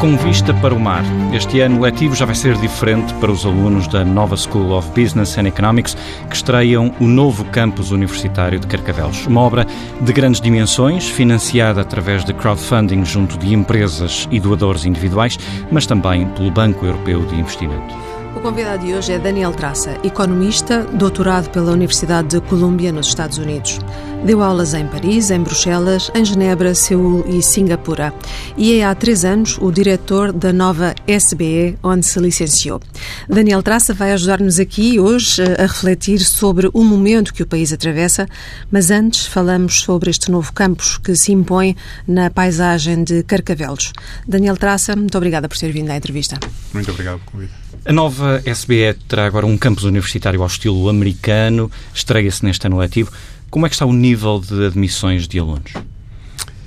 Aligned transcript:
Com 0.00 0.16
vista 0.16 0.54
para 0.54 0.74
o 0.74 0.80
mar, 0.80 1.04
este 1.30 1.60
ano 1.60 1.78
letivo 1.78 2.14
já 2.14 2.24
vai 2.24 2.34
ser 2.34 2.56
diferente 2.56 3.12
para 3.20 3.30
os 3.30 3.44
alunos 3.44 3.86
da 3.86 4.02
nova 4.02 4.34
School 4.34 4.72
of 4.72 4.88
Business 4.98 5.36
and 5.36 5.46
Economics 5.46 5.94
que 6.26 6.34
estreiam 6.34 6.90
o 6.98 7.06
novo 7.06 7.44
campus 7.44 7.90
universitário 7.90 8.58
de 8.58 8.66
Carcavelos. 8.66 9.26
Uma 9.26 9.42
obra 9.42 9.66
de 10.00 10.10
grandes 10.10 10.40
dimensões, 10.40 11.06
financiada 11.06 11.82
através 11.82 12.24
de 12.24 12.32
crowdfunding 12.32 13.04
junto 13.04 13.36
de 13.36 13.52
empresas 13.52 14.26
e 14.30 14.40
doadores 14.40 14.86
individuais, 14.86 15.38
mas 15.70 15.84
também 15.84 16.26
pelo 16.28 16.50
Banco 16.50 16.86
Europeu 16.86 17.26
de 17.26 17.38
Investimento. 17.38 18.09
O 18.40 18.42
convidado 18.42 18.86
de 18.86 18.94
hoje 18.94 19.12
é 19.12 19.18
Daniel 19.18 19.52
Traça, 19.52 20.00
economista, 20.02 20.82
doutorado 20.84 21.50
pela 21.50 21.72
Universidade 21.72 22.28
de 22.28 22.40
Colômbia, 22.40 22.90
nos 22.90 23.08
Estados 23.08 23.36
Unidos. 23.36 23.78
Deu 24.24 24.42
aulas 24.42 24.72
em 24.72 24.86
Paris, 24.86 25.30
em 25.30 25.42
Bruxelas, 25.42 26.10
em 26.14 26.24
Genebra, 26.24 26.74
Seul 26.74 27.22
e 27.28 27.42
Singapura. 27.42 28.14
E 28.56 28.78
é 28.78 28.84
há 28.86 28.94
três 28.94 29.26
anos 29.26 29.58
o 29.58 29.70
diretor 29.70 30.32
da 30.32 30.54
nova 30.54 30.94
SBE, 31.06 31.76
onde 31.82 32.06
se 32.06 32.18
licenciou. 32.18 32.80
Daniel 33.28 33.62
Traça 33.62 33.92
vai 33.92 34.12
ajudar-nos 34.12 34.58
aqui 34.58 34.98
hoje 34.98 35.42
a 35.42 35.66
refletir 35.66 36.20
sobre 36.20 36.70
o 36.72 36.82
momento 36.82 37.34
que 37.34 37.42
o 37.42 37.46
país 37.46 37.74
atravessa, 37.74 38.26
mas 38.70 38.90
antes 38.90 39.26
falamos 39.26 39.80
sobre 39.80 40.08
este 40.08 40.30
novo 40.30 40.50
campus 40.54 40.96
que 40.96 41.14
se 41.14 41.30
impõe 41.30 41.76
na 42.08 42.30
paisagem 42.30 43.04
de 43.04 43.22
Carcavelos. 43.22 43.92
Daniel 44.26 44.56
Traça, 44.56 44.96
muito 44.96 45.18
obrigada 45.18 45.46
por 45.46 45.58
ter 45.58 45.70
vindo 45.72 45.90
à 45.90 45.96
entrevista. 45.96 46.38
Muito 46.72 46.90
obrigado 46.90 47.18
pelo 47.18 47.32
convite. 47.32 47.69
A 47.84 47.92
nova 47.92 48.42
SBE 48.44 48.94
terá 49.08 49.26
agora 49.26 49.46
um 49.46 49.56
campus 49.56 49.84
universitário 49.84 50.42
ao 50.42 50.46
estilo 50.46 50.88
americano, 50.88 51.70
estreia-se 51.94 52.44
neste 52.44 52.66
ano 52.66 52.76
letivo. 52.76 53.10
Como 53.48 53.64
é 53.64 53.68
que 53.70 53.74
está 53.74 53.86
o 53.86 53.92
nível 53.92 54.38
de 54.38 54.66
admissões 54.66 55.26
de 55.26 55.38
alunos? 55.38 55.72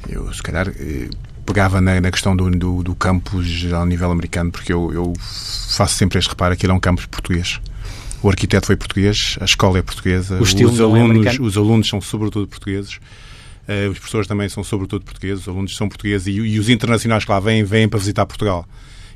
Eu, 0.10 0.34
se 0.34 0.42
calhar, 0.42 0.70
eh, 0.70 1.10
pegava 1.46 1.80
na, 1.80 2.02
na 2.02 2.12
questão 2.12 2.36
do, 2.36 2.50
do, 2.50 2.84
do, 2.84 2.96
campus 2.96 3.72
ao 3.72 3.86
nível 3.86 4.12
americano, 4.12 4.52
porque 4.52 4.74
eu, 4.74 4.92
eu 4.92 5.14
faço 5.20 5.96
sempre 5.96 6.18
este 6.18 6.30
reparo 6.30 6.58
que 6.58 6.66
ele 6.66 6.74
é 6.74 6.76
um 6.76 6.80
campus 6.80 7.06
português. 7.06 7.62
O 8.24 8.30
arquiteto 8.30 8.66
foi 8.66 8.76
português, 8.76 9.38
a 9.40 9.46
escola 9.46 9.78
é 9.78 9.82
portuguesa, 9.82 10.42
os, 10.42 10.56
é 10.56 10.64
alunos, 10.64 11.28
é 11.28 11.42
os 11.42 11.58
alunos 11.58 11.88
são 11.88 12.02
sobretudo 12.02 12.48
portugueses. 12.48 12.96
Uh, 13.68 13.92
os 13.92 14.00
professores 14.00 14.28
também 14.28 14.50
são 14.50 14.64
sobretudo 14.64 15.06
portugueses, 15.06 15.44
os 15.44 15.48
alunos 15.48 15.76
são 15.76 15.88
portugueses 15.88 16.28
e, 16.28 16.32
e 16.32 16.60
os 16.60 16.70
internacionais 16.70 17.24
que 17.24 17.32
lá 17.32 17.40
vêm, 17.40 17.64
vêm 17.64 17.88
para 17.88 18.00
visitar 18.00 18.26
Portugal. 18.26 18.68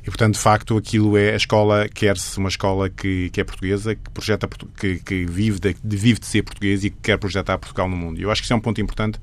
E, 0.02 0.04
portanto, 0.06 0.34
de 0.34 0.40
facto, 0.40 0.76
aquilo 0.76 1.16
é 1.16 1.32
a 1.32 1.36
escola, 1.36 1.88
quer-se 1.88 2.38
uma 2.38 2.48
escola 2.48 2.88
que, 2.88 3.30
que 3.30 3.40
é 3.40 3.44
portuguesa, 3.44 3.94
que, 3.94 4.10
projeta, 4.10 4.48
que, 4.78 4.98
que 5.00 5.26
vive, 5.26 5.58
de, 5.58 5.76
vive 5.82 6.20
de 6.20 6.26
ser 6.26 6.42
português 6.42 6.84
e 6.84 6.90
que 6.90 6.96
quer 7.02 7.18
projetar 7.18 7.58
Portugal 7.58 7.88
no 7.88 7.96
mundo. 7.96 8.18
E 8.18 8.22
eu 8.22 8.30
acho 8.30 8.40
que 8.40 8.46
isso 8.46 8.52
é 8.52 8.56
um 8.56 8.60
ponto 8.60 8.80
importante, 8.80 9.20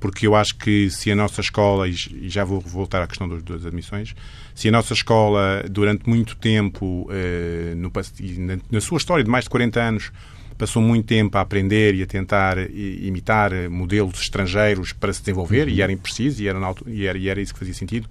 porque 0.00 0.26
eu 0.26 0.34
acho 0.34 0.56
que 0.56 0.90
se 0.90 1.10
a 1.12 1.16
nossa 1.16 1.40
escola, 1.40 1.88
e 1.88 1.94
já 2.28 2.44
vou 2.44 2.60
voltar 2.60 3.02
à 3.02 3.06
questão 3.06 3.28
das, 3.28 3.42
das 3.42 3.64
admissões, 3.64 4.14
se 4.54 4.68
a 4.68 4.72
nossa 4.72 4.92
escola, 4.92 5.64
durante 5.70 6.08
muito 6.08 6.36
tempo, 6.36 7.08
eh, 7.10 7.74
no, 7.76 7.90
na, 8.38 8.58
na 8.70 8.80
sua 8.80 8.98
história 8.98 9.22
de 9.22 9.30
mais 9.30 9.44
de 9.44 9.50
40 9.50 9.80
anos, 9.80 10.12
passou 10.58 10.82
muito 10.82 11.06
tempo 11.06 11.36
a 11.38 11.40
aprender 11.40 11.94
e 11.94 12.02
a 12.02 12.06
tentar 12.06 12.58
imitar 12.70 13.52
modelos 13.70 14.20
estrangeiros 14.20 14.92
para 14.92 15.12
se 15.12 15.20
desenvolver, 15.20 15.68
e 15.68 15.80
era 15.80 15.96
preciso, 15.96 16.42
e 16.42 16.48
era, 16.48 16.58
e 16.86 17.06
era, 17.06 17.18
e 17.18 17.28
era 17.28 17.40
isso 17.40 17.52
que 17.52 17.58
fazia 17.58 17.74
sentido. 17.74 18.08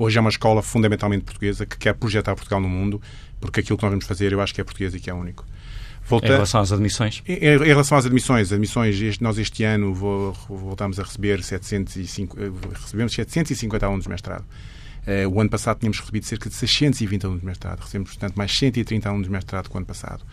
Hoje 0.00 0.16
é 0.16 0.20
uma 0.22 0.30
escola 0.30 0.62
fundamentalmente 0.62 1.24
portuguesa 1.24 1.66
que 1.66 1.76
quer 1.76 1.92
projetar 1.92 2.34
Portugal 2.34 2.58
no 2.58 2.70
mundo, 2.70 3.02
porque 3.38 3.60
aquilo 3.60 3.76
que 3.76 3.82
nós 3.84 3.90
vamos 3.90 4.06
fazer 4.06 4.32
eu 4.32 4.40
acho 4.40 4.54
que 4.54 4.58
é 4.58 4.64
português 4.64 4.94
e 4.94 4.98
que 4.98 5.10
é 5.10 5.12
único. 5.12 5.44
Volta... 6.08 6.26
Em 6.26 6.30
relação 6.30 6.62
às 6.62 6.72
admissões? 6.72 7.22
Em, 7.28 7.34
em 7.34 7.58
relação 7.58 7.98
às 7.98 8.06
admissões, 8.06 8.50
admissões 8.50 8.98
este, 8.98 9.22
nós 9.22 9.36
este 9.36 9.62
ano 9.62 9.92
vou, 9.92 10.32
voltamos 10.48 10.98
a 10.98 11.02
receber 11.02 11.42
705, 11.42 12.34
recebemos 12.82 13.12
750 13.12 13.84
alunos 13.84 14.04
de 14.04 14.08
mestrado. 14.08 14.46
Uh, 15.06 15.28
o 15.28 15.38
ano 15.38 15.50
passado 15.50 15.78
tínhamos 15.78 16.00
recebido 16.00 16.24
cerca 16.24 16.48
de 16.48 16.54
620 16.54 17.26
alunos 17.26 17.42
de 17.42 17.46
mestrado. 17.46 17.80
Recebemos, 17.80 18.12
portanto, 18.12 18.36
mais 18.36 18.56
130 18.56 19.06
alunos 19.06 19.26
de 19.26 19.32
mestrado 19.32 19.68
que 19.68 19.74
o 19.74 19.76
ano 19.76 19.86
passado. 19.86 20.24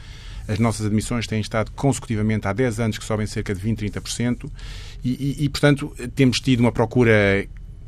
As 0.48 0.60
nossas 0.60 0.86
admissões 0.86 1.28
têm 1.28 1.42
estado 1.42 1.74
consecutivamente 1.74 2.48
há 2.48 2.54
10 2.54 2.80
anos 2.80 2.98
que 2.98 3.04
sobem 3.04 3.28
cerca 3.28 3.54
de 3.54 3.60
20, 3.60 3.86
30%. 3.92 4.50
E, 5.04 5.10
e, 5.10 5.44
e, 5.44 5.50
portanto, 5.50 5.94
temos 6.16 6.40
tido 6.40 6.62
uma 6.62 6.72
procura 6.72 7.46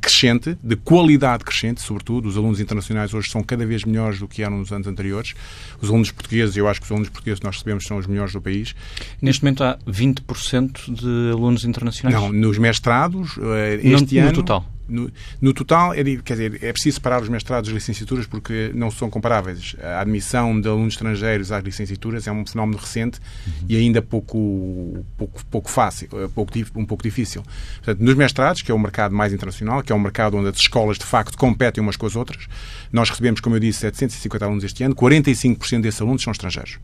crescente, 0.09 0.57
de 0.63 0.75
qualidade 0.75 1.43
crescente, 1.43 1.81
sobretudo. 1.81 2.27
Os 2.27 2.35
alunos 2.35 2.59
internacionais 2.59 3.13
hoje 3.13 3.29
são 3.29 3.43
cada 3.43 3.65
vez 3.65 3.83
melhores 3.83 4.19
do 4.19 4.27
que 4.27 4.43
eram 4.43 4.57
nos 4.57 4.71
anos 4.71 4.87
anteriores. 4.87 5.33
Os 5.81 5.89
alunos 5.89 6.11
portugueses, 6.11 6.57
eu 6.57 6.67
acho 6.67 6.79
que 6.79 6.85
os 6.85 6.91
alunos 6.91 7.09
portugueses 7.09 7.39
que 7.39 7.45
nós 7.45 7.55
recebemos 7.55 7.83
são 7.85 7.97
os 7.97 8.07
melhores 8.07 8.33
do 8.33 8.41
país. 8.41 8.75
Neste 9.21 9.43
momento 9.43 9.63
há 9.63 9.77
20% 9.87 10.93
de 10.93 11.31
alunos 11.31 11.63
internacionais? 11.63 12.19
Não, 12.19 12.31
nos 12.31 12.57
mestrados, 12.57 13.37
eh, 13.37 13.79
este 13.83 14.15
no, 14.15 14.21
ano... 14.21 14.29
No 14.29 14.35
total? 14.35 14.78
No, 14.89 15.11
no, 15.41 15.53
total, 15.53 15.93
é, 15.93 16.03
quer 16.03 16.33
dizer, 16.33 16.63
é 16.63 16.71
preciso 16.71 16.95
separar 16.95 17.21
os 17.21 17.29
mestrados 17.29 17.69
e 17.69 17.73
licenciaturas 17.73 18.25
porque 18.25 18.71
não 18.73 18.89
são 18.89 19.09
comparáveis. 19.09 19.75
A 19.81 20.01
admissão 20.01 20.59
de 20.59 20.67
alunos 20.67 20.93
estrangeiros 20.93 21.51
às 21.51 21.63
licenciaturas 21.63 22.27
é 22.27 22.31
um 22.31 22.45
fenómeno 22.45 22.77
recente 22.77 23.19
uhum. 23.45 23.53
e 23.69 23.77
ainda 23.77 24.01
pouco, 24.01 25.05
pouco, 25.17 25.45
pouco 25.45 25.69
fácil, 25.69 26.09
eh, 26.13 26.27
pouco, 26.33 26.53
um 26.75 26.85
pouco 26.85 27.03
difícil. 27.03 27.43
Portanto, 27.77 27.99
nos 27.99 28.15
mestrados, 28.15 28.61
que 28.61 28.71
é 28.71 28.73
o 28.73 28.79
mercado 28.79 29.15
mais 29.15 29.31
internacional, 29.31 29.83
que 29.83 29.91
é 29.91 29.95
um 29.95 29.99
mercado 29.99 30.37
onde 30.37 30.49
as 30.49 30.57
escolas 30.57 30.97
de 30.97 31.05
facto 31.05 31.37
competem 31.37 31.81
umas 31.81 31.95
com 31.95 32.05
as 32.05 32.15
outras, 32.15 32.47
nós 32.91 33.09
recebemos, 33.09 33.39
como 33.39 33.55
eu 33.55 33.59
disse, 33.59 33.79
750 33.79 34.45
alunos 34.45 34.63
este 34.63 34.83
ano, 34.83 34.95
45% 34.95 35.81
desses 35.81 36.01
alunos 36.01 36.23
são 36.23 36.31
estrangeiros, 36.31 36.79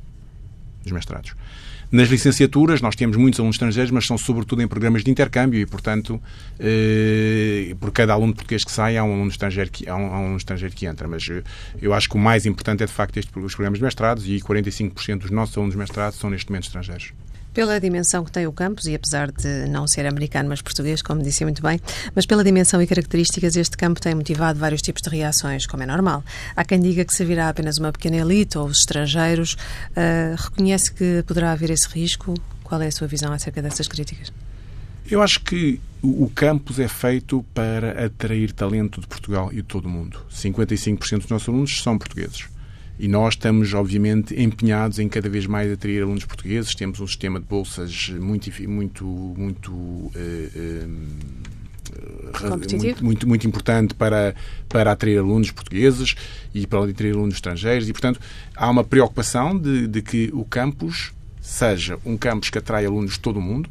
nos 0.83 0.91
mestrados. 0.91 1.33
Nas 1.91 2.09
licenciaturas, 2.09 2.81
nós 2.81 2.95
temos 2.95 3.15
muitos 3.15 3.39
alunos 3.39 3.55
estrangeiros, 3.55 3.91
mas 3.91 4.05
são 4.05 4.17
sobretudo 4.17 4.61
em 4.61 4.67
programas 4.67 5.03
de 5.03 5.11
intercâmbio 5.11 5.59
e, 5.59 5.65
portanto, 5.65 6.21
eh, 6.59 7.75
por 7.79 7.91
cada 7.91 8.13
aluno 8.13 8.33
português 8.33 8.63
que 8.63 8.71
sai, 8.71 8.97
há 8.97 9.03
um 9.03 9.13
aluno 9.13 9.29
estrangeiro 9.29 9.69
que, 9.69 9.87
há 9.87 9.95
um, 9.95 10.07
há 10.07 10.19
um 10.19 10.23
aluno 10.23 10.37
estrangeiro 10.37 10.73
que 10.75 10.85
entra. 10.85 11.07
Mas 11.07 11.27
eh, 11.29 11.43
eu 11.81 11.93
acho 11.93 12.09
que 12.09 12.15
o 12.15 12.19
mais 12.19 12.45
importante 12.45 12.83
é, 12.83 12.85
de 12.85 12.91
facto, 12.91 13.17
este, 13.17 13.31
os 13.37 13.53
programas 13.53 13.79
de 13.79 13.85
mestrados 13.85 14.27
e 14.27 14.37
45% 14.37 15.19
dos 15.19 15.31
nossos 15.31 15.55
alunos 15.57 15.75
de 15.75 15.79
são, 16.17 16.29
neste 16.29 16.49
momento, 16.49 16.63
estrangeiros. 16.63 17.13
Pela 17.55 17.79
dimensão 17.79 18.25
que 18.25 18.33
tem 18.33 18.45
o 18.45 18.51
campus, 18.51 18.85
e 18.85 18.93
apesar 18.93 19.31
de 19.31 19.65
não 19.69 19.87
ser 19.87 20.05
americano, 20.05 20.49
mas 20.49 20.61
português, 20.61 21.01
como 21.01 21.23
disse 21.23 21.45
muito 21.45 21.61
bem, 21.61 21.79
mas 22.13 22.25
pela 22.25 22.43
dimensão 22.43 22.81
e 22.81 22.85
características, 22.85 23.55
este 23.55 23.77
campo 23.77 24.01
tem 24.01 24.13
motivado 24.13 24.59
vários 24.59 24.81
tipos 24.81 25.01
de 25.01 25.09
reações, 25.09 25.65
como 25.65 25.81
é 25.81 25.85
normal. 25.85 26.21
Há 26.53 26.65
quem 26.65 26.81
diga 26.81 27.05
que 27.05 27.13
se 27.13 27.23
virá 27.23 27.47
apenas 27.47 27.77
uma 27.77 27.93
pequena 27.93 28.17
elite 28.17 28.57
ou 28.57 28.65
os 28.65 28.79
estrangeiros. 28.79 29.53
Uh, 29.91 30.35
reconhece 30.37 30.91
que 30.91 31.23
poderá 31.25 31.53
haver 31.53 31.69
esse 31.69 31.87
risco? 31.87 32.33
Qual 32.61 32.81
é 32.81 32.87
a 32.87 32.91
sua 32.91 33.07
visão 33.07 33.31
acerca 33.31 33.61
dessas 33.61 33.87
críticas? 33.87 34.33
Eu 35.09 35.21
acho 35.21 35.39
que 35.39 35.79
o 36.01 36.29
campus 36.29 36.77
é 36.77 36.89
feito 36.89 37.45
para 37.53 38.05
atrair 38.05 38.51
talento 38.51 38.99
de 38.99 39.07
Portugal 39.07 39.49
e 39.53 39.57
de 39.57 39.63
todo 39.63 39.85
o 39.85 39.89
mundo. 39.89 40.19
55% 40.29 41.19
dos 41.19 41.29
nossos 41.29 41.47
alunos 41.47 41.81
são 41.81 41.97
portugueses. 41.97 42.49
E 42.97 43.07
nós 43.07 43.33
estamos, 43.33 43.73
obviamente, 43.73 44.39
empenhados 44.39 44.99
em 44.99 45.09
cada 45.09 45.27
vez 45.27 45.45
mais 45.45 45.71
atrair 45.71 46.01
alunos 46.01 46.23
portugueses. 46.23 46.73
Temos 46.73 46.99
um 46.99 47.07
sistema 47.07 47.39
de 47.39 47.45
bolsas 47.45 48.09
muito, 48.09 48.49
muito, 48.69 49.05
muito 49.05 49.71
uh, 49.71 50.11
muito, 52.57 53.03
muito, 53.03 53.27
muito, 53.27 53.47
importante 53.47 53.93
para, 53.93 54.35
para 54.67 54.91
atrair 54.91 55.17
alunos 55.17 55.51
portugueses 55.51 56.15
e 56.53 56.65
para 56.65 56.83
atrair 56.83 57.13
alunos 57.13 57.35
estrangeiros. 57.35 57.87
E, 57.89 57.91
portanto, 57.91 58.19
há 58.55 58.69
uma 58.69 58.83
preocupação 58.83 59.57
de, 59.57 59.87
de 59.87 60.01
que 60.01 60.29
o 60.33 60.43
campus 60.43 61.13
seja 61.41 61.99
um 62.05 62.17
campus 62.17 62.49
que 62.49 62.57
atrai 62.57 62.85
alunos 62.85 63.13
de 63.13 63.19
todo 63.19 63.37
o 63.37 63.41
mundo, 63.41 63.69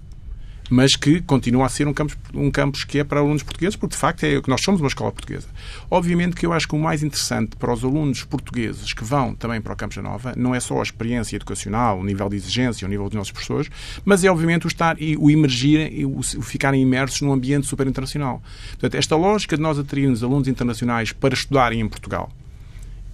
mas 0.71 0.97
que 0.97 1.21
continua 1.23 1.67
a 1.67 1.69
ser 1.69 1.87
um 1.87 1.93
campus, 1.93 2.17
um 2.35 2.51
campus 2.51 2.85
que 2.85 2.99
é 2.99 3.05
para 3.05 3.21
alunos 3.21 3.43
portugueses, 3.43 3.77
porque 3.77 3.95
de 3.95 4.01
facto 4.01 4.25
é 4.25 4.41
que 4.41 4.49
nós 4.49 4.63
somos 4.63 4.81
uma 4.81 4.89
escola 4.89 5.13
portuguesa. 5.13 5.47
Obviamente 5.91 6.37
que 6.37 6.47
eu 6.47 6.53
acho 6.53 6.67
que 6.67 6.75
o 6.75 6.79
mais 6.79 7.03
interessante 7.03 7.57
para 7.57 7.73
os 7.73 7.85
alunos 7.85 8.25
portugueses 8.25 8.93
que 8.93 9.05
vão 9.05 9.35
também 9.35 9.61
para 9.61 9.73
o 9.73 9.77
Campus 9.77 9.97
Nova 9.99 10.35
não 10.37 10.55
é 10.55 10.61
só 10.61 10.81
a 10.81 10.83
experiência 10.83 11.37
educacional, 11.37 11.99
o 11.99 12.05
nível 12.05 12.29
de 12.29 12.37
exigência, 12.37 12.87
o 12.87 12.91
nível 12.91 13.07
dos 13.07 13.15
nossos 13.15 13.33
professores, 13.33 13.71
mas 14.05 14.25
é 14.25 14.31
obviamente 14.31 14.67
o 14.67 14.69
estar 14.69 15.01
e 15.01 15.17
o 15.17 15.31
imergir 15.31 15.93
e 15.93 16.05
o 16.05 16.23
ficarem 16.23 16.83
imersos 16.83 17.21
num 17.21 17.33
ambiente 17.33 17.67
super 17.67 17.87
internacional. 17.87 18.43
Portanto, 18.71 18.95
esta 18.95 19.17
lógica 19.17 19.57
de 19.57 19.63
nós 19.63 19.79
atrairmos 19.79 20.23
alunos 20.23 20.49
internacionais 20.49 21.13
para 21.13 21.35
estudarem 21.35 21.81
em 21.81 21.89
Portugal 21.89 22.31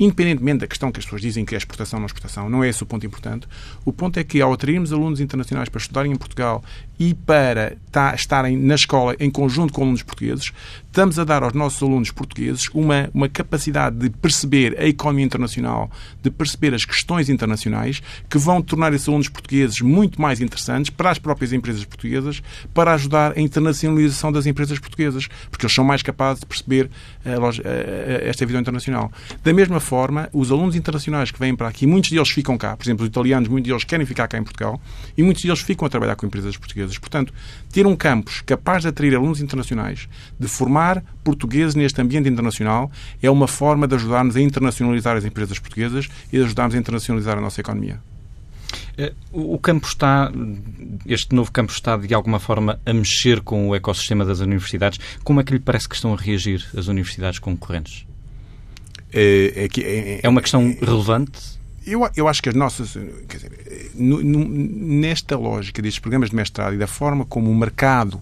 independentemente 0.00 0.60
da 0.60 0.66
questão 0.66 0.90
que 0.90 0.98
as 0.98 1.04
pessoas 1.04 1.20
dizem 1.20 1.44
que 1.44 1.54
é 1.54 1.58
exportação 1.58 1.98
ou 1.98 2.00
não 2.00 2.06
exportação, 2.06 2.48
não 2.48 2.64
é 2.64 2.70
esse 2.70 2.82
o 2.82 2.86
ponto 2.86 3.04
importante. 3.04 3.46
O 3.84 3.92
ponto 3.92 4.18
é 4.18 4.24
que, 4.24 4.40
ao 4.40 4.50
atrairmos 4.50 4.94
alunos 4.94 5.20
internacionais 5.20 5.68
para 5.68 5.78
estudarem 5.78 6.10
em 6.10 6.16
Portugal 6.16 6.64
e 6.98 7.12
para 7.12 7.76
estarem 8.14 8.56
na 8.56 8.74
escola 8.74 9.14
em 9.20 9.30
conjunto 9.30 9.74
com 9.74 9.82
alunos 9.82 10.02
portugueses, 10.02 10.52
estamos 10.86 11.18
a 11.18 11.24
dar 11.24 11.42
aos 11.42 11.52
nossos 11.52 11.82
alunos 11.82 12.10
portugueses 12.10 12.68
uma, 12.72 13.10
uma 13.12 13.28
capacidade 13.28 13.96
de 13.96 14.10
perceber 14.10 14.76
a 14.78 14.86
economia 14.86 15.24
internacional, 15.24 15.90
de 16.22 16.30
perceber 16.30 16.74
as 16.74 16.84
questões 16.84 17.28
internacionais, 17.28 18.02
que 18.28 18.38
vão 18.38 18.62
tornar 18.62 18.94
esses 18.94 19.06
alunos 19.06 19.28
portugueses 19.28 19.80
muito 19.82 20.20
mais 20.20 20.40
interessantes 20.40 20.90
para 20.90 21.10
as 21.10 21.18
próprias 21.18 21.52
empresas 21.52 21.84
portuguesas, 21.84 22.42
para 22.72 22.94
ajudar 22.94 23.36
a 23.36 23.40
internacionalização 23.40 24.32
das 24.32 24.46
empresas 24.46 24.78
portuguesas, 24.78 25.28
porque 25.50 25.66
eles 25.66 25.74
são 25.74 25.84
mais 25.84 26.02
capazes 26.02 26.40
de 26.40 26.46
perceber 26.46 26.90
a, 27.24 27.30
a, 27.30 27.48
a, 27.48 28.28
esta 28.28 28.46
visão 28.46 28.60
internacional. 28.60 29.12
Da 29.44 29.52
mesma 29.52 29.78
forma, 29.78 29.89
os 30.32 30.50
alunos 30.50 30.76
internacionais 30.76 31.30
que 31.30 31.38
vêm 31.38 31.54
para 31.54 31.68
aqui, 31.68 31.86
muitos 31.86 32.10
deles 32.10 32.30
ficam 32.30 32.56
cá, 32.56 32.76
por 32.76 32.84
exemplo, 32.84 33.02
os 33.02 33.08
italianos, 33.08 33.48
muitos 33.48 33.68
deles 33.68 33.84
querem 33.84 34.06
ficar 34.06 34.28
cá 34.28 34.38
em 34.38 34.44
Portugal 34.44 34.80
e 35.16 35.22
muitos 35.22 35.42
deles 35.42 35.60
ficam 35.60 35.86
a 35.86 35.88
trabalhar 35.88 36.16
com 36.16 36.26
empresas 36.26 36.56
portuguesas. 36.56 36.98
Portanto, 36.98 37.32
ter 37.72 37.86
um 37.86 37.96
campus 37.96 38.40
capaz 38.42 38.82
de 38.82 38.88
atrair 38.88 39.14
alunos 39.14 39.40
internacionais, 39.40 40.08
de 40.38 40.48
formar 40.48 41.02
portugueses 41.24 41.74
neste 41.74 42.00
ambiente 42.00 42.28
internacional, 42.28 42.90
é 43.22 43.30
uma 43.30 43.48
forma 43.48 43.86
de 43.86 43.94
ajudar-nos 43.94 44.36
a 44.36 44.40
internacionalizar 44.40 45.16
as 45.16 45.24
empresas 45.24 45.58
portuguesas 45.58 46.08
e 46.32 46.36
de 46.36 46.44
ajudar-nos 46.44 46.74
a 46.74 46.78
internacionalizar 46.78 47.38
a 47.38 47.40
nossa 47.40 47.60
economia. 47.60 48.00
Eh, 48.96 49.12
o 49.32 49.58
campo 49.58 49.86
está, 49.86 50.30
este 51.06 51.34
novo 51.34 51.50
campo 51.50 51.72
está 51.72 51.96
de 51.96 52.14
alguma 52.14 52.38
forma 52.38 52.78
a 52.84 52.92
mexer 52.92 53.40
com 53.40 53.68
o 53.68 53.74
ecossistema 53.74 54.24
das 54.24 54.40
universidades. 54.40 54.98
Como 55.24 55.40
é 55.40 55.44
que 55.44 55.52
lhe 55.52 55.58
parece 55.58 55.88
que 55.88 55.94
estão 55.94 56.12
a 56.12 56.16
reagir 56.16 56.64
as 56.76 56.86
universidades 56.86 57.38
concorrentes? 57.38 58.09
É, 59.12 59.66
é, 59.66 59.80
é, 59.80 60.20
é 60.22 60.28
uma 60.28 60.40
questão 60.40 60.76
relevante? 60.80 61.58
Eu, 61.86 62.08
eu 62.16 62.28
acho 62.28 62.42
que 62.42 62.48
as 62.48 62.54
nossas. 62.54 62.92
Quer 63.28 63.36
dizer, 63.36 63.90
no, 63.94 64.22
no, 64.22 64.48
nesta 64.48 65.36
lógica 65.36 65.80
destes 65.82 66.00
programas 66.00 66.30
de 66.30 66.36
mestrado 66.36 66.74
e 66.74 66.78
da 66.78 66.86
forma 66.86 67.24
como 67.24 67.50
o 67.50 67.54
mercado 67.54 68.20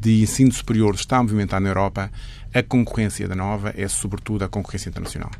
de 0.00 0.22
ensino 0.22 0.52
superior 0.52 0.94
está 0.94 1.18
a 1.18 1.22
movimentar 1.22 1.60
na 1.60 1.68
Europa, 1.68 2.10
a 2.52 2.62
concorrência 2.62 3.28
da 3.28 3.34
nova 3.34 3.72
é 3.76 3.86
sobretudo 3.88 4.44
a 4.44 4.48
concorrência 4.48 4.88
internacional. 4.88 5.30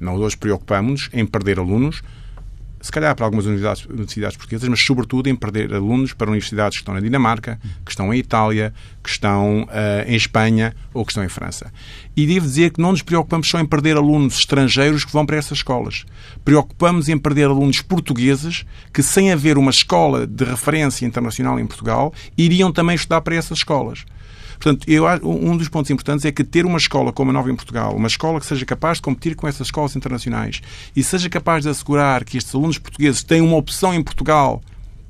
Nós 0.00 0.18
hoje 0.18 0.36
preocupamos-nos 0.36 1.10
em 1.12 1.26
perder 1.26 1.58
alunos 1.58 2.02
se 2.80 2.90
calhar 2.90 3.14
para 3.14 3.26
algumas 3.26 3.44
universidades, 3.44 3.84
universidades, 3.84 4.36
portuguesas, 4.36 4.68
mas 4.68 4.82
sobretudo 4.82 5.28
em 5.28 5.36
perder 5.36 5.74
alunos 5.74 6.14
para 6.14 6.30
universidades 6.30 6.78
que 6.78 6.82
estão 6.82 6.94
na 6.94 7.00
Dinamarca, 7.00 7.60
que 7.84 7.90
estão 7.90 8.12
em 8.12 8.18
Itália, 8.18 8.72
que 9.02 9.10
estão 9.10 9.62
uh, 9.64 10.08
em 10.08 10.14
Espanha 10.14 10.74
ou 10.94 11.04
que 11.04 11.12
estão 11.12 11.22
em 11.22 11.28
França. 11.28 11.72
E 12.16 12.26
devo 12.26 12.46
dizer 12.46 12.72
que 12.72 12.80
não 12.80 12.92
nos 12.92 13.02
preocupamos 13.02 13.48
só 13.48 13.60
em 13.60 13.66
perder 13.66 13.96
alunos 13.96 14.38
estrangeiros 14.38 15.04
que 15.04 15.12
vão 15.12 15.26
para 15.26 15.36
essas 15.36 15.58
escolas. 15.58 16.04
Preocupamos 16.44 17.08
em 17.08 17.18
perder 17.18 17.44
alunos 17.44 17.82
portugueses 17.82 18.64
que, 18.92 19.02
sem 19.02 19.30
haver 19.30 19.58
uma 19.58 19.70
escola 19.70 20.26
de 20.26 20.44
referência 20.44 21.04
internacional 21.04 21.58
em 21.60 21.66
Portugal, 21.66 22.12
iriam 22.36 22.72
também 22.72 22.96
estudar 22.96 23.20
para 23.20 23.34
essas 23.34 23.58
escolas. 23.58 24.04
Portanto, 24.60 24.86
eu, 24.86 25.06
um 25.24 25.56
dos 25.56 25.68
pontos 25.68 25.90
importantes 25.90 26.26
é 26.26 26.30
que 26.30 26.44
ter 26.44 26.66
uma 26.66 26.76
escola 26.76 27.14
como 27.14 27.30
a 27.30 27.32
Nova 27.32 27.50
em 27.50 27.56
Portugal, 27.56 27.96
uma 27.96 28.08
escola 28.08 28.38
que 28.38 28.44
seja 28.44 28.66
capaz 28.66 28.98
de 28.98 29.02
competir 29.02 29.34
com 29.34 29.48
essas 29.48 29.68
escolas 29.68 29.96
internacionais 29.96 30.60
e 30.94 31.02
seja 31.02 31.30
capaz 31.30 31.62
de 31.62 31.70
assegurar 31.70 32.24
que 32.24 32.36
estes 32.36 32.54
alunos 32.54 32.76
portugueses 32.76 33.22
têm 33.22 33.40
uma 33.40 33.56
opção 33.56 33.94
em 33.94 34.02
Portugal 34.02 34.60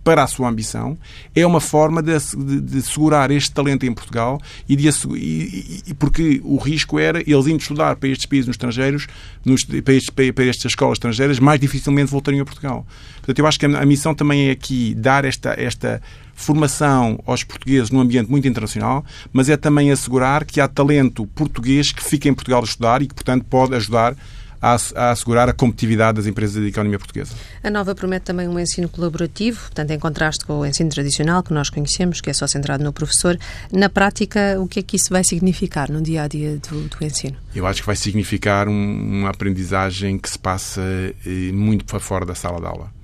para 0.05 0.23
a 0.23 0.27
sua 0.27 0.49
ambição, 0.49 0.97
é 1.35 1.45
uma 1.47 1.61
forma 1.61 2.03
de, 2.03 2.13
de, 2.19 2.61
de 2.61 2.83
segurar 2.83 3.31
este 3.31 3.53
talento 3.53 3.85
em 3.85 3.93
Portugal 3.93 4.41
e, 4.69 4.75
de, 4.75 4.89
e, 4.89 5.83
e, 5.89 5.95
porque 5.95 6.41
o 6.43 6.57
risco 6.57 6.99
era 6.99 7.21
eles 7.21 7.47
indo 7.47 7.61
estudar 7.61 7.97
para 7.97 8.09
estes 8.09 8.27
países 8.27 8.49
estrangeiros, 8.49 9.07
nos, 9.45 9.65
para, 9.65 9.95
estes, 9.95 10.11
para, 10.11 10.45
estas 10.47 10.73
escolas 10.73 10.97
estrangeiras, 10.97 11.39
mais 11.39 11.61
dificilmente 11.61 12.11
voltariam 12.11 12.43
a 12.43 12.47
Portugal. 12.47 12.87
Portanto, 13.17 13.39
eu 13.39 13.47
acho 13.47 13.59
que 13.59 13.67
a, 13.67 13.81
a 13.81 13.85
missão 13.85 14.15
também 14.15 14.49
é 14.49 14.53
aqui 14.53 14.95
dar 14.95 15.25
esta, 15.25 15.51
esta 15.61 16.01
formação 16.41 17.21
aos 17.27 17.45
portugueses 17.45 17.91
num 17.91 18.01
ambiente 18.01 18.31
muito 18.31 18.49
internacional, 18.49 19.05
mas 19.33 19.49
é 19.49 19.57
também 19.57 19.91
assegurar 19.91 20.45
que 20.45 20.61
há 20.61 20.67
talento 20.67 21.27
português 21.27 21.93
que 21.93 22.03
fica 22.03 22.29
em 22.29 22.35
Portugal 22.35 22.61
a 22.63 22.65
estudar 22.65 23.03
e 23.03 23.07
que, 23.07 23.15
portanto, 23.15 23.45
pode 23.45 23.75
ajudar 23.75 24.17
a, 24.61 25.11
assegurar 25.11 25.49
a 25.49 25.53
competitividade 25.53 26.17
das 26.17 26.27
empresas 26.27 26.63
da 26.63 26.69
economia 26.69 26.99
portuguesa. 26.99 27.35
A 27.63 27.71
nova 27.71 27.95
promete 27.95 28.27
também 28.27 28.47
um 28.47 28.59
ensino 28.59 28.89
colaborativo, 28.89 29.61
portanto, 29.61 29.91
em 29.91 29.99
contraste 29.99 30.45
com 30.45 30.61
o 30.61 30.67
ensino 30.67 30.91
tradicional 30.91 31.43
que 31.43 31.53
nós 31.53 31.71
conhecemos, 31.71 32.21
que 32.21 32.29
é 32.29 32.33
só 32.33 32.47
centrado 32.47 32.85
no 32.85 32.93
professor. 32.93 33.39
Na 33.73 33.89
prática, 33.89 34.61
o 34.61 34.69
que 34.69 34.81
é 34.81 34.83
que 34.83 34.97
isso 34.97 35.11
vai 35.11 35.25
significar 35.25 35.91
no 35.91 36.03
dia 36.03 36.25
a 36.25 36.29
dia 36.29 36.59
do, 36.71 36.89
do 36.89 37.05
ensino? 37.05 37.37
Eu 37.55 37.67
acho 37.67 37.81
que 37.81 37.87
vai 37.87 37.97
significar 37.97 38.69
um, 38.69 39.21
uma 39.21 39.31
aprendizagem 39.31 40.19
que 40.19 40.29
se 40.29 40.39
passa 40.39 40.83
eh, 41.27 41.53
muito 41.53 41.85
para 41.85 41.99
fora 41.99 42.27
da 42.27 42.35
sala 42.35 42.61
de 42.61 42.67
aula. 42.67 43.00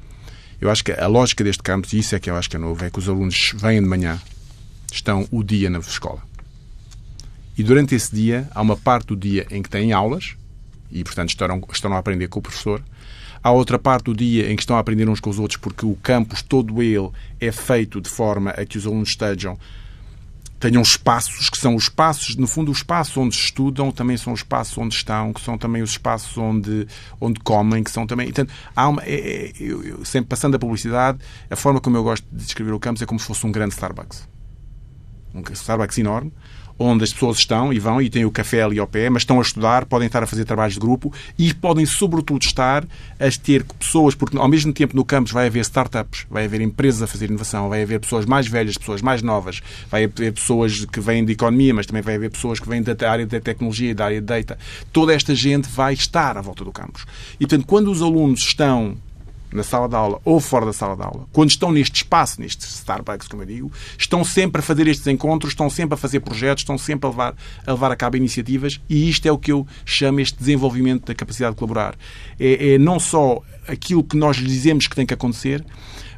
Eu 0.61 0.70
acho 0.70 0.82
que 0.82 0.93
a 0.93 1.06
lógica 1.06 1.44
deste 1.44 1.62
campus, 1.62 1.93
e 1.93 1.99
isso 1.99 2.14
é 2.14 2.19
que 2.19 2.31
eu 2.31 2.37
acho 2.37 2.49
que 2.49 2.56
é 2.56 2.58
novo, 2.58 2.85
é 2.85 2.91
que 2.91 2.99
os 2.99 3.08
alunos 3.08 3.53
vêm 3.56 3.81
de 3.81 3.88
manhã, 3.88 4.20
estão 4.91 5.26
o 5.31 5.43
dia 5.43 5.69
na 5.69 5.79
escola. 5.79 6.23
E 7.56 7.62
durante 7.62 7.94
esse 7.94 8.14
dia, 8.14 8.49
há 8.55 8.62
uma 8.62 8.76
parte 8.76 9.08
do 9.08 9.17
dia 9.17 9.47
em 9.50 9.62
que 9.62 9.69
têm 9.69 9.93
aulas, 9.93 10.37
e, 10.91 11.03
portanto, 11.05 11.31
estarão, 11.31 11.62
estão 11.73 11.93
a 11.93 11.99
aprender 11.99 12.29
com 12.29 12.38
o 12.38 12.43
professor. 12.43 12.82
Há 13.43 13.50
outra 13.50 13.79
parte 13.79 14.05
do 14.05 14.14
dia 14.14 14.50
em 14.50 14.56
que 14.56 14.62
estão 14.62 14.76
a 14.76 14.81
aprender 14.81 15.08
uns 15.08 15.20
com 15.20 15.31
os 15.31 15.38
outros, 15.38 15.58
porque 15.61 15.85
o 15.85 15.94
campus 16.03 16.43
todo 16.43 16.82
ele 16.82 17.11
é 17.41 17.53
feito 17.53 18.00
de 18.00 18.08
forma 18.08 18.50
a 18.50 18.64
que 18.64 18.79
os 18.79 18.87
alunos 18.87 19.11
estejam 19.11 19.58
tenham 20.58 20.82
espaços 20.82 21.50
que 21.50 21.58
são 21.58 21.75
os 21.75 21.85
espaços, 21.85 22.37
no 22.37 22.47
fundo, 22.47 22.70
os 22.70 22.79
espaços 22.79 23.17
onde 23.17 23.35
estudam 23.35 23.91
também 23.91 24.17
são 24.17 24.32
os 24.32 24.41
espaços 24.41 24.76
onde 24.79 24.94
estão, 24.94 25.32
que 25.32 25.41
são 25.41 25.58
também 25.58 25.82
os 25.82 25.91
espaços 25.91 26.37
onde, 26.38 26.87
onde 27.20 27.41
comem, 27.41 27.85
que 27.85 27.91
são 27.91 28.06
também. 28.06 28.26
Portanto, 28.26 28.53
há 28.75 28.88
uma, 28.88 29.03
é, 29.03 29.14
é, 29.14 29.53
eu, 29.58 30.05
sempre 30.05 30.29
passando 30.29 30.55
a 30.55 30.58
publicidade, 30.58 31.19
a 31.50 31.56
forma 31.56 31.81
como 31.81 31.97
eu 31.97 32.03
gosto 32.03 32.26
de 32.32 32.44
descrever 32.44 32.73
o 32.73 32.81
campus 32.81 33.03
é 33.03 33.06
como 33.06 33.20
se 33.20 33.26
fosse 33.26 33.47
um 33.47 33.53
grande 33.53 33.75
Starbucks. 33.75 34.29
Um 35.35 35.43
Starbucks 35.53 35.99
enorme, 35.99 36.32
onde 36.78 37.05
as 37.05 37.12
pessoas 37.12 37.38
estão 37.38 37.73
e 37.73 37.78
vão 37.78 38.00
e 38.00 38.11
têm 38.11 38.25
o 38.25 38.31
café 38.31 38.62
ali 38.62 38.78
ao 38.78 38.87
pé, 38.87 39.08
mas 39.08 39.23
estão 39.23 39.38
a 39.38 39.43
estudar, 39.43 39.87
podem 39.87 40.06
estar 40.06 40.23
a 40.23 40.26
fazer 40.26 40.44
trabalhos 40.44 40.75
de 40.75 40.81
grupo 40.81 41.12
e 41.38 41.52
podem, 41.55 41.87
sobretudo, 41.87 42.43
estar 42.43 42.84
a 43.19 43.31
ter 43.43 43.64
pessoas, 43.64 44.14
porque 44.14 44.37
ao 44.37 44.49
mesmo 44.49 44.73
tempo 44.73 44.94
no 44.94 45.05
campus 45.05 45.32
vai 45.32 45.46
haver 45.46 45.61
startups, 45.61 46.26
vai 46.31 46.44
haver 46.44 46.61
empresas 46.61 47.02
a 47.02 47.06
fazer 47.06 47.26
inovação, 47.31 47.69
vai 47.69 47.82
haver 47.82 48.00
pessoas 48.00 48.26
mais 48.26 48.46
velhas, 48.46 48.76
pessoas 48.76 49.00
mais 49.00 49.23
novas, 49.23 49.61
vai 49.90 50.05
haver 50.05 50.32
pessoas 50.32 50.84
que 50.84 51.00
vêm 51.00 51.25
de 51.25 51.32
economia, 51.32 51.73
mas 51.73 51.87
também 51.87 52.02
vai 52.02 52.17
haver 52.17 52.31
pessoas 52.31 52.61
que 52.61 52.69
vêm 52.69 52.82
da 52.82 53.11
área 53.11 53.26
da 53.26 53.40
tecnologia 53.40 53.94
da 53.94 54.05
área 54.05 54.20
de 54.20 54.26
data. 54.26 54.58
Toda 54.93 55.14
esta 55.14 55.34
gente 55.34 55.69
vai 55.69 55.94
estar 55.94 56.37
à 56.37 56.40
volta 56.40 56.64
do 56.64 56.72
campus. 56.72 57.06
E, 57.34 57.46
portanto, 57.46 57.67
quando 57.67 57.90
os 57.90 58.02
alunos 58.02 58.40
estão 58.40 58.96
na 59.56 59.62
sala 59.62 59.88
de 59.88 59.97
aula 59.97 60.20
ou 60.25 60.38
fora 60.38 60.67
da 60.67 60.73
sala 60.73 60.94
de 60.94 61.03
aula, 61.03 61.26
quando 61.32 61.51
estão 61.51 61.72
neste 61.72 61.96
espaço, 61.96 62.41
neste 62.41 62.65
Starbucks, 62.67 63.27
como 63.27 63.43
eu 63.43 63.46
digo, 63.46 63.72
estão 63.98 64.25
sempre 64.25 64.60
a 64.60 64.63
fazer 64.63 64.86
estes 64.86 65.06
encontros, 65.06 65.53
estão 65.53 65.69
sempre 65.69 65.94
a 65.94 65.96
fazer 65.96 66.20
projetos, 66.20 66.63
estão 66.63 66.79
sempre 66.79 67.06
a 67.06 67.10
levar 67.10 67.34
a, 67.67 67.72
levar 67.72 67.91
a 67.91 67.96
cabo 67.96 68.17
iniciativas 68.17 68.81
e 68.89 69.08
isto 69.08 69.27
é 69.27 69.32
o 69.32 69.39
que 69.39 69.51
eu 69.51 69.67
chamo 69.84 70.20
este 70.20 70.39
desenvolvimento 70.39 71.06
da 71.06 71.15
capacidade 71.15 71.55
de 71.55 71.58
colaborar. 71.58 71.96
É, 72.39 72.75
é 72.75 72.79
não 72.79 73.01
só 73.01 73.43
aquilo 73.67 74.05
que 74.05 74.17
nós 74.17 74.36
dizemos 74.36 74.86
que 74.86 74.94
tem 74.94 75.06
que 75.06 75.15
acontecer, 75.15 75.65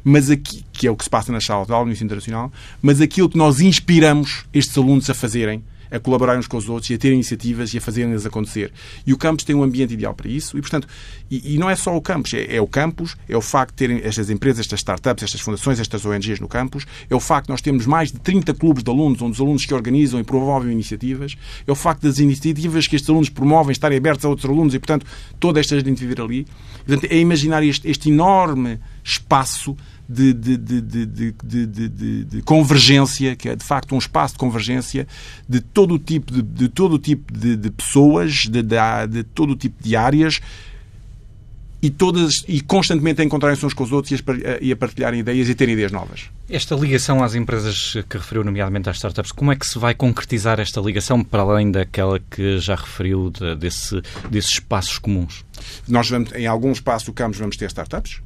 mas 0.03 0.29
aqui, 0.29 0.63
que 0.71 0.87
é 0.87 0.91
o 0.91 0.95
que 0.95 1.03
se 1.03 1.09
passa 1.09 1.31
na 1.31 1.41
sala 1.41 1.65
de 1.65 1.71
aula 1.71 1.85
no 1.85 1.91
ensino 1.91 2.07
internacional, 2.07 2.51
mas 2.81 3.01
aquilo 3.01 3.29
que 3.29 3.37
nós 3.37 3.59
inspiramos 3.59 4.45
estes 4.53 4.77
alunos 4.77 5.09
a 5.09 5.13
fazerem 5.13 5.63
a 5.91 5.99
colaborarem 5.99 6.39
uns 6.39 6.47
com 6.47 6.57
os 6.57 6.69
outros 6.69 6.89
e 6.89 6.93
a 6.93 6.97
ter 6.97 7.11
iniciativas 7.11 7.73
e 7.73 7.77
a 7.77 7.81
fazerem-nas 7.81 8.25
acontecer. 8.25 8.71
E 9.05 9.13
o 9.13 9.17
campus 9.17 9.43
tem 9.43 9.55
um 9.55 9.63
ambiente 9.63 9.93
ideal 9.93 10.13
para 10.13 10.29
isso 10.29 10.57
e, 10.57 10.61
portanto, 10.61 10.87
e, 11.29 11.55
e 11.55 11.57
não 11.57 11.69
é 11.69 11.75
só 11.75 11.95
o 11.95 12.01
campus, 12.01 12.33
é, 12.33 12.55
é, 12.55 12.61
o 12.61 12.67
campus, 12.67 13.15
é 13.27 13.35
o 13.35 13.41
facto 13.41 13.71
de 13.71 13.77
terem 13.77 14.01
estas 14.03 14.29
empresas, 14.29 14.61
estas 14.61 14.79
startups, 14.79 15.23
estas 15.23 15.41
fundações, 15.41 15.79
estas 15.79 16.05
ONGs 16.05 16.39
no 16.39 16.47
campus, 16.47 16.85
é 17.09 17.15
o 17.15 17.19
facto 17.19 17.47
de 17.47 17.51
nós 17.51 17.61
termos 17.61 17.85
mais 17.85 18.11
de 18.11 18.19
30 18.19 18.53
clubes 18.53 18.83
de 18.83 18.89
alunos, 18.89 19.21
onde 19.21 19.33
os 19.33 19.41
alunos 19.41 19.65
que 19.65 19.73
organizam 19.73 20.19
e 20.19 20.23
promovem 20.23 20.71
iniciativas, 20.71 21.35
é 21.65 21.71
o 21.71 21.75
facto 21.75 22.03
das 22.03 22.19
iniciativas 22.19 22.87
que 22.87 22.95
estes 22.95 23.09
alunos 23.09 23.29
promovem 23.29 23.71
estarem 23.71 23.97
abertos 23.97 24.25
a 24.25 24.29
outros 24.29 24.49
alunos 24.49 24.73
e, 24.73 24.79
portanto, 24.79 25.05
toda 25.39 25.59
esta 25.59 25.79
gente 25.79 25.99
viver 25.99 26.21
ali. 26.21 26.45
Portanto, 26.85 27.11
é 27.11 27.17
imaginar 27.17 27.63
este, 27.63 27.89
este 27.89 28.09
enorme 28.09 28.79
espaço 29.03 29.75
de, 30.09 30.33
de, 30.33 30.57
de, 30.57 32.25
de, 32.25 32.41
convergência, 32.41 33.35
que 33.35 33.47
é 33.47 33.55
de 33.55 33.63
facto 33.63 33.93
um 33.93 33.99
espaço 33.99 34.33
de 34.33 34.39
convergência 34.39 35.07
de 35.47 35.61
todo 35.61 35.93
o 35.93 35.99
tipo 35.99 36.33
de, 36.33 36.41
de 36.41 36.67
todo 36.67 36.93
o 36.93 36.99
tipo 36.99 37.31
de, 37.31 37.69
pessoas, 37.69 38.47
de, 38.47 38.63
de, 38.63 39.23
todo 39.35 39.51
o 39.51 39.55
tipo 39.55 39.83
de 39.83 39.95
áreas 39.95 40.41
e 41.81 41.91
todas 41.91 42.43
e 42.47 42.59
constantemente 42.59 43.21
a 43.21 43.23
encontrarem-se 43.23 43.63
uns 43.63 43.73
com 43.73 43.83
os 43.83 43.91
outros 43.91 44.19
e 44.59 44.71
a 44.71 44.75
partilharem 44.75 45.19
ideias 45.19 45.47
e 45.47 45.53
terem 45.53 45.73
ideias 45.73 45.91
novas. 45.91 46.29
Esta 46.49 46.75
ligação 46.75 47.23
às 47.23 47.35
empresas 47.35 47.95
que 48.09 48.17
referiu, 48.17 48.43
nomeadamente 48.43 48.89
às 48.89 48.95
startups, 48.97 49.31
como 49.31 49.51
é 49.51 49.55
que 49.55 49.65
se 49.65 49.77
vai 49.77 49.93
concretizar 49.93 50.59
esta 50.59 50.81
ligação 50.81 51.23
para 51.23 51.43
além 51.43 51.71
daquela 51.71 52.19
que 52.19 52.57
já 52.57 52.75
referiu 52.75 53.29
de, 53.29 53.55
desse, 53.55 54.01
desses 54.29 54.53
espaços 54.53 54.97
comuns? 54.97 55.45
Nós 55.87 56.09
vamos, 56.09 56.33
em 56.33 56.47
alguns 56.47 56.79
espaços 56.79 57.05
do 57.05 57.13
campus 57.13 57.39
vamos 57.39 57.55
ter 57.55 57.67
startups, 57.67 58.21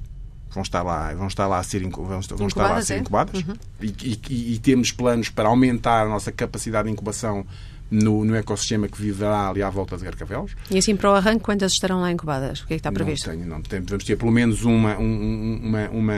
vão 0.54 0.64
estar 0.64 0.84
lá, 0.84 1.14
vão 1.14 1.28
estar 1.28 1.48
lá 1.48 1.60
a 1.60 1.64
ser, 1.64 1.82
vão, 1.82 1.90
vão 1.90 2.20
estar 2.48 2.64
lá 2.64 2.78
a 2.78 2.82
ser 2.82 3.00
incubadas 3.00 3.42
é? 3.42 3.52
uhum. 3.52 3.58
e, 3.82 4.20
e, 4.30 4.54
e, 4.54 4.60
temos 4.60 4.92
planos 4.92 5.30
para 5.30 5.50
aumentar 5.50 6.04
a 6.04 6.10
nossa 6.10 6.32
capacidade 6.32 6.88
de 6.88 6.94
incubação 6.94 7.46
no, 7.94 8.26
no 8.26 8.36
ecossistema 8.36 8.88
que 8.88 9.00
viverá 9.00 9.50
ali 9.50 9.62
à 9.62 9.70
volta 9.70 9.96
de 9.96 10.04
Garcavelos. 10.04 10.56
E 10.72 10.80
assim, 10.80 10.96
para 10.96 11.12
o 11.12 11.14
arranque, 11.14 11.44
quantas 11.44 11.74
estarão 11.74 12.02
lá 12.02 12.12
incubadas? 12.12 12.62
O 12.62 12.68
que 12.68 12.74
é 12.74 12.78
que 12.78 12.80
está 12.80 12.92
previsto? 12.92 13.28
Não 13.28 13.36
tenho, 13.36 13.48
não 13.48 13.62
tenho. 13.62 13.84
Vamos 13.88 14.04
ter 14.04 14.18
pelo 14.18 14.32
menos 14.32 14.64
uma, 14.64 14.98
uma, 14.98 15.90
uma, 15.90 16.14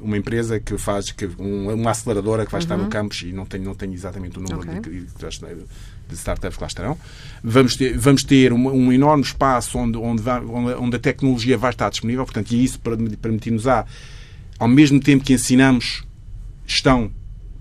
uma, 0.00 0.16
empresa 0.16 0.60
que 0.60 0.78
faz, 0.78 1.10
que, 1.10 1.28
uma 1.38 1.90
aceleradora 1.90 2.46
que 2.46 2.52
vai 2.52 2.60
uhum. 2.60 2.64
estar 2.64 2.76
no 2.76 2.84
uhum. 2.84 2.88
campus 2.88 3.22
e 3.22 3.32
não 3.32 3.44
tenho, 3.44 3.64
não 3.64 3.74
tenho 3.74 3.92
exatamente 3.92 4.38
o 4.38 4.42
número 4.42 4.60
okay. 4.60 4.80
de, 4.80 5.06
de, 5.06 5.64
de 6.08 6.14
startups 6.14 6.56
que 6.56 6.62
lá 6.62 6.68
estarão. 6.68 6.98
Vamos 7.42 7.74
ter, 7.74 7.98
vamos 7.98 8.22
ter 8.22 8.52
um, 8.52 8.68
um 8.68 8.92
enorme 8.92 9.24
espaço 9.24 9.76
onde, 9.76 9.98
onde, 9.98 10.22
vai, 10.22 10.40
onde, 10.40 10.96
a 10.96 11.00
tecnologia 11.00 11.58
vai 11.58 11.70
estar 11.70 11.90
disponível, 11.90 12.24
portanto, 12.24 12.52
e 12.52 12.62
isso 12.62 12.78
permitir-nos 13.20 13.66
a, 13.66 13.84
ao 14.56 14.68
mesmo 14.68 15.00
tempo 15.00 15.24
que 15.24 15.32
ensinamos 15.32 16.04
gestão 16.64 17.10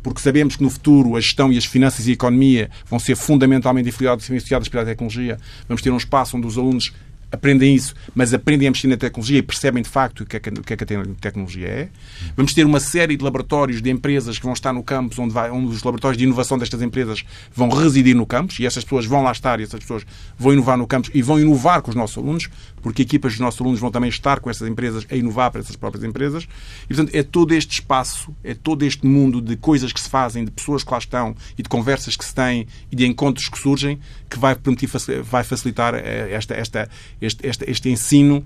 porque 0.01 0.21
sabemos 0.21 0.55
que 0.55 0.63
no 0.63 0.69
futuro 0.69 1.15
a 1.15 1.21
gestão 1.21 1.51
e 1.51 1.57
as 1.57 1.65
finanças 1.65 2.07
e 2.07 2.11
a 2.11 2.13
economia 2.13 2.69
vão 2.89 2.99
ser 2.99 3.15
fundamentalmente 3.15 3.89
influenciadas 3.89 4.67
pela 4.69 4.85
tecnologia. 4.85 5.37
Vamos 5.67 5.81
ter 5.81 5.91
um 5.91 5.97
espaço 5.97 6.37
onde 6.37 6.47
os 6.47 6.57
alunos 6.57 6.93
aprendem 7.31 7.75
isso, 7.75 7.93
mas 8.15 8.33
aprendem 8.33 8.67
a 8.67 8.71
mexer 8.71 8.87
na 8.87 8.97
tecnologia 8.97 9.37
e 9.37 9.41
percebem 9.41 9.83
de 9.83 9.89
facto 9.89 10.21
o 10.21 10.25
que 10.25 10.37
é 10.37 10.39
que, 10.39 10.51
que, 10.51 10.73
é 10.73 10.97
a 10.97 11.05
tecnologia 11.21 11.67
é. 11.67 11.89
Vamos 12.35 12.53
ter 12.53 12.65
uma 12.65 12.79
série 12.79 13.15
de 13.15 13.23
laboratórios 13.23 13.81
de 13.81 13.89
empresas 13.89 14.37
que 14.37 14.43
vão 14.43 14.53
estar 14.53 14.73
no 14.73 14.83
campus, 14.83 15.19
onde, 15.19 15.33
vai, 15.33 15.51
onde 15.51 15.67
os 15.67 15.83
laboratórios 15.83 16.17
de 16.17 16.23
inovação 16.23 16.57
destas 16.57 16.81
empresas 16.81 17.23
vão 17.53 17.69
residir 17.69 18.15
no 18.15 18.25
campus 18.25 18.59
e 18.59 18.65
essas 18.65 18.83
pessoas 18.83 19.05
vão 19.05 19.21
lá 19.21 19.31
estar 19.31 19.59
e 19.59 19.63
essas 19.63 19.79
pessoas 19.79 20.05
vão 20.37 20.53
inovar 20.53 20.77
no 20.77 20.87
campus 20.87 21.11
e 21.13 21.21
vão 21.21 21.39
inovar 21.39 21.81
com 21.81 21.89
os 21.91 21.95
nossos 21.95 22.17
alunos, 22.17 22.49
porque 22.81 23.01
equipas 23.01 23.33
dos 23.33 23.39
nossos 23.39 23.59
alunos 23.61 23.79
vão 23.79 23.91
também 23.91 24.09
estar 24.09 24.39
com 24.39 24.49
essas 24.49 24.67
empresas 24.67 25.05
a 25.09 25.15
inovar 25.15 25.51
para 25.51 25.61
essas 25.61 25.75
próprias 25.75 26.03
empresas. 26.03 26.47
E, 26.85 26.87
portanto, 26.87 27.15
é 27.15 27.23
todo 27.23 27.53
este 27.53 27.73
espaço, 27.73 28.35
é 28.43 28.53
todo 28.53 28.83
este 28.83 29.05
mundo 29.05 29.41
de 29.41 29.55
coisas 29.55 29.91
que 29.91 29.99
se 29.99 30.09
fazem, 30.09 30.45
de 30.45 30.51
pessoas 30.51 30.83
que 30.83 30.91
lá 30.91 30.97
estão 30.97 31.35
e 31.57 31.63
de 31.63 31.69
conversas 31.69 32.15
que 32.15 32.25
se 32.25 32.33
têm 32.33 32.67
e 32.91 32.95
de 32.95 33.05
encontros 33.05 33.49
que 33.49 33.57
surgem 33.57 33.99
que 34.29 34.37
vai 34.37 34.55
permitir, 34.55 34.89
vai 35.23 35.43
facilitar 35.43 35.95
eh, 35.95 36.29
esta, 36.31 36.53
esta, 36.53 36.89
este, 37.21 37.47
este, 37.47 37.69
este 37.69 37.89
ensino 37.89 38.45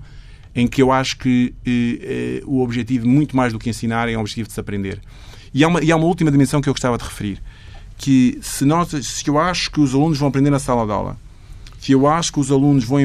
em 0.54 0.68
que 0.68 0.80
eu 0.80 0.92
acho 0.92 1.18
que 1.18 1.54
eh, 1.66 2.40
eh, 2.40 2.42
o 2.46 2.62
objetivo, 2.62 3.06
muito 3.08 3.36
mais 3.36 3.52
do 3.52 3.58
que 3.58 3.68
ensinar, 3.68 4.08
é 4.08 4.16
o 4.16 4.20
objetivo 4.20 4.48
de 4.48 4.54
se 4.54 4.60
aprender. 4.60 5.00
E 5.52 5.64
há, 5.64 5.68
uma, 5.68 5.82
e 5.82 5.90
há 5.90 5.96
uma 5.96 6.06
última 6.06 6.30
dimensão 6.30 6.60
que 6.60 6.68
eu 6.68 6.72
gostava 6.72 6.96
de 6.96 7.04
referir, 7.04 7.42
que 7.96 8.38
se, 8.40 8.64
nós, 8.64 8.88
se 8.88 9.26
eu 9.28 9.38
acho 9.38 9.70
que 9.70 9.80
os 9.80 9.94
alunos 9.94 10.18
vão 10.18 10.28
aprender 10.28 10.50
na 10.50 10.58
sala 10.58 10.86
de 10.86 10.92
aula, 10.92 11.16
se 11.84 11.92
eu 11.92 12.06
acho 12.06 12.32
que 12.32 12.40
os 12.40 12.50
alunos 12.50 12.82
vão, 12.82 12.98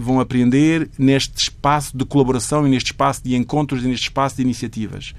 vão 0.00 0.18
aprender 0.18 0.88
neste 0.98 1.36
espaço 1.36 1.94
de 1.94 2.02
colaboração 2.02 2.66
e 2.66 2.70
neste 2.70 2.86
espaço 2.86 3.22
de 3.22 3.36
encontros 3.36 3.84
e 3.84 3.86
neste 3.86 4.04
espaço 4.04 4.36
de 4.36 4.42
iniciativas, 4.42 5.14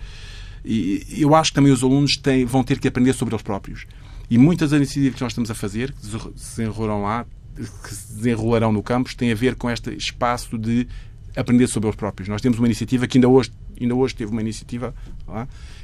e 0.65 1.05
eu 1.20 1.36
acho 1.36 1.51
que 1.51 1.55
também 1.55 1.72
os 1.72 1.84
alunos 1.84 2.17
têm, 2.17 2.43
vão 2.43 2.63
ter 2.63 2.79
que 2.79 2.88
aprender 2.88 3.13
sobre 3.13 3.36
eles 3.36 3.43
próprios. 3.43 3.86
E 4.32 4.38
muitas 4.38 4.72
das 4.72 4.77
iniciativas 4.77 5.15
que 5.15 5.22
nós 5.22 5.32
estamos 5.32 5.51
a 5.51 5.53
fazer, 5.53 5.91
que 5.91 6.08
se 6.08 6.58
desenrolarão 6.58 7.03
lá, 7.03 7.25
que 7.55 7.93
se 7.93 8.15
desenrolarão 8.15 8.72
no 8.72 8.82
campus, 8.82 9.13
têm 9.13 9.32
a 9.32 9.36
ver 9.36 9.55
com 9.55 9.70
este 9.70 9.96
espaço 9.96 10.58
de 10.58 10.88
aprender 11.36 11.67
sobre 11.67 11.89
eles 11.89 11.96
próprios. 11.96 12.29
Nós 12.29 12.41
temos 12.41 12.58
uma 12.58 12.67
iniciativa 12.67 13.05
que 13.05 13.20
ainda 13.20 13.27
hoje, 13.27 13.51
ainda 13.79 13.93
hoje 13.93 14.15
teve 14.15 14.32
uma 14.32 14.41
iniciativa 14.41 14.96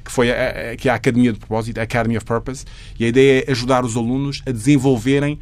que 0.03 0.11
foi 0.11 0.31
a, 0.31 0.71
a, 0.71 0.75
que 0.75 0.89
é 0.89 0.91
a 0.91 0.95
Academia 0.95 1.31
de 1.31 1.37
Propósito, 1.37 1.77
a 1.77 1.83
Academy 1.83 2.17
of 2.17 2.25
Purpose, 2.25 2.65
e 2.97 3.05
a 3.05 3.07
ideia 3.07 3.43
é 3.45 3.51
ajudar 3.51 3.85
os 3.85 3.95
alunos 3.95 4.41
a 4.47 4.51
desenvolverem 4.51 5.39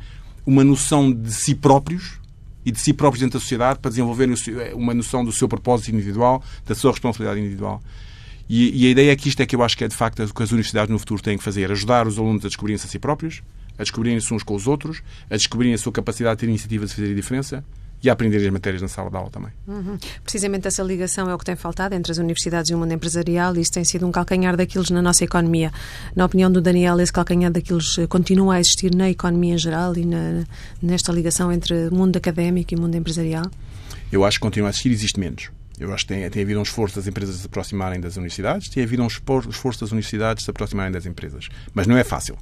uma 0.47 0.63
noção 0.63 1.11
de 1.11 1.33
si 1.33 1.53
próprios 1.53 2.21
e 2.65 2.71
de 2.71 2.79
si 2.79 2.93
próprios 2.93 3.19
dentro 3.19 3.37
da 3.37 3.41
sociedade 3.41 3.79
para 3.79 3.89
desenvolverem 3.89 4.33
uma 4.73 4.93
noção 4.93 5.23
do 5.23 5.31
seu 5.33 5.47
propósito 5.47 5.91
individual, 5.91 6.41
da 6.65 6.73
sua 6.73 6.91
responsabilidade 6.91 7.41
individual. 7.41 7.83
E, 8.49 8.83
e, 8.83 8.87
a 8.87 8.91
ideia 8.91 9.11
é 9.11 9.15
que 9.17 9.27
isto 9.27 9.41
é 9.41 9.45
que 9.45 9.53
eu 9.53 9.61
acho 9.61 9.77
que 9.77 9.83
é 9.83 9.89
de 9.89 9.95
facto 9.95 10.23
o 10.23 10.33
que 10.33 10.41
as 10.41 10.51
universidades 10.51 10.89
no 10.89 10.97
futuro 10.97 11.21
têm 11.21 11.37
que 11.37 11.43
fazer: 11.43 11.69
ajudar 11.69 12.07
os 12.07 12.17
alunos 12.17 12.45
a 12.45 12.47
descobrirem-se 12.47 12.87
a 12.87 12.89
si 12.89 12.97
próprios, 12.97 13.41
a 13.77 13.83
descobrirem-se 13.83 14.33
uns 14.33 14.41
com 14.41 14.55
os 14.55 14.67
outros, 14.67 15.03
a 15.29 15.35
descobrirem 15.35 15.73
a 15.73 15.77
sua 15.77 15.91
capacidade 15.91 16.37
de 16.37 16.39
ter 16.39 16.49
iniciativa 16.49 16.85
de 16.85 16.93
fazer 16.93 17.11
a 17.11 17.15
diferença 17.15 17.65
e 18.03 18.09
a 18.09 18.13
aprender 18.13 18.37
as 18.37 18.51
matérias 18.51 18.81
na 18.81 18.87
sala 18.87 19.09
de 19.09 19.17
aula 19.17 19.29
também. 19.29 19.51
Uhum. 19.67 19.97
Precisamente 20.23 20.67
essa 20.67 20.83
ligação 20.83 21.29
é 21.29 21.33
o 21.33 21.37
que 21.37 21.45
tem 21.45 21.55
faltado 21.55 21.95
entre 21.95 22.11
as 22.11 22.17
universidades 22.17 22.69
e 22.69 22.75
o 22.75 22.77
mundo 22.77 22.91
empresarial 22.91 23.55
e 23.55 23.61
isso 23.61 23.71
tem 23.71 23.83
sido 23.83 24.05
um 24.05 24.11
calcanhar 24.11 24.55
daqueles 24.55 24.89
na 24.89 25.01
nossa 25.01 25.23
economia. 25.23 25.71
Na 26.15 26.25
opinião 26.25 26.51
do 26.51 26.61
Daniel, 26.61 26.99
esse 26.99 27.11
calcanhar 27.11 27.51
daqueles 27.51 27.97
eh, 27.97 28.07
continua 28.07 28.55
a 28.55 28.59
existir 28.59 28.93
na 28.93 29.09
economia 29.09 29.55
em 29.55 29.57
geral 29.57 29.95
e 29.97 30.05
na, 30.05 30.45
nesta 30.81 31.11
ligação 31.11 31.51
entre 31.51 31.89
mundo 31.89 32.17
académico 32.17 32.73
e 32.73 32.77
mundo 32.77 32.95
empresarial? 32.95 33.49
Eu 34.11 34.23
acho 34.23 34.37
que 34.37 34.41
continua 34.41 34.69
a 34.69 34.71
existir 34.71 34.91
existe 34.91 35.19
menos. 35.19 35.49
Eu 35.79 35.93
acho 35.93 36.05
que 36.05 36.13
tem, 36.13 36.29
tem 36.29 36.43
havido 36.43 36.59
um 36.59 36.63
esforço 36.63 36.95
das 36.95 37.07
empresas 37.07 37.35
se 37.35 37.45
aproximarem 37.45 37.99
das 37.99 38.15
universidades, 38.15 38.69
tem 38.69 38.83
havido 38.83 39.03
um 39.03 39.07
esforço 39.07 39.81
das 39.81 39.91
universidades 39.91 40.41
de 40.41 40.45
se 40.45 40.51
aproximarem 40.51 40.91
das 40.91 41.05
empresas. 41.05 41.49
Mas 41.73 41.85
não 41.85 41.97
é 41.97 42.03
fácil. 42.03 42.37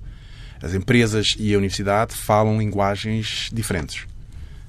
As 0.61 0.73
empresas 0.73 1.35
e 1.37 1.53
a 1.53 1.57
universidade 1.57 2.15
falam 2.15 2.57
linguagens 2.57 3.49
diferentes. 3.51 4.05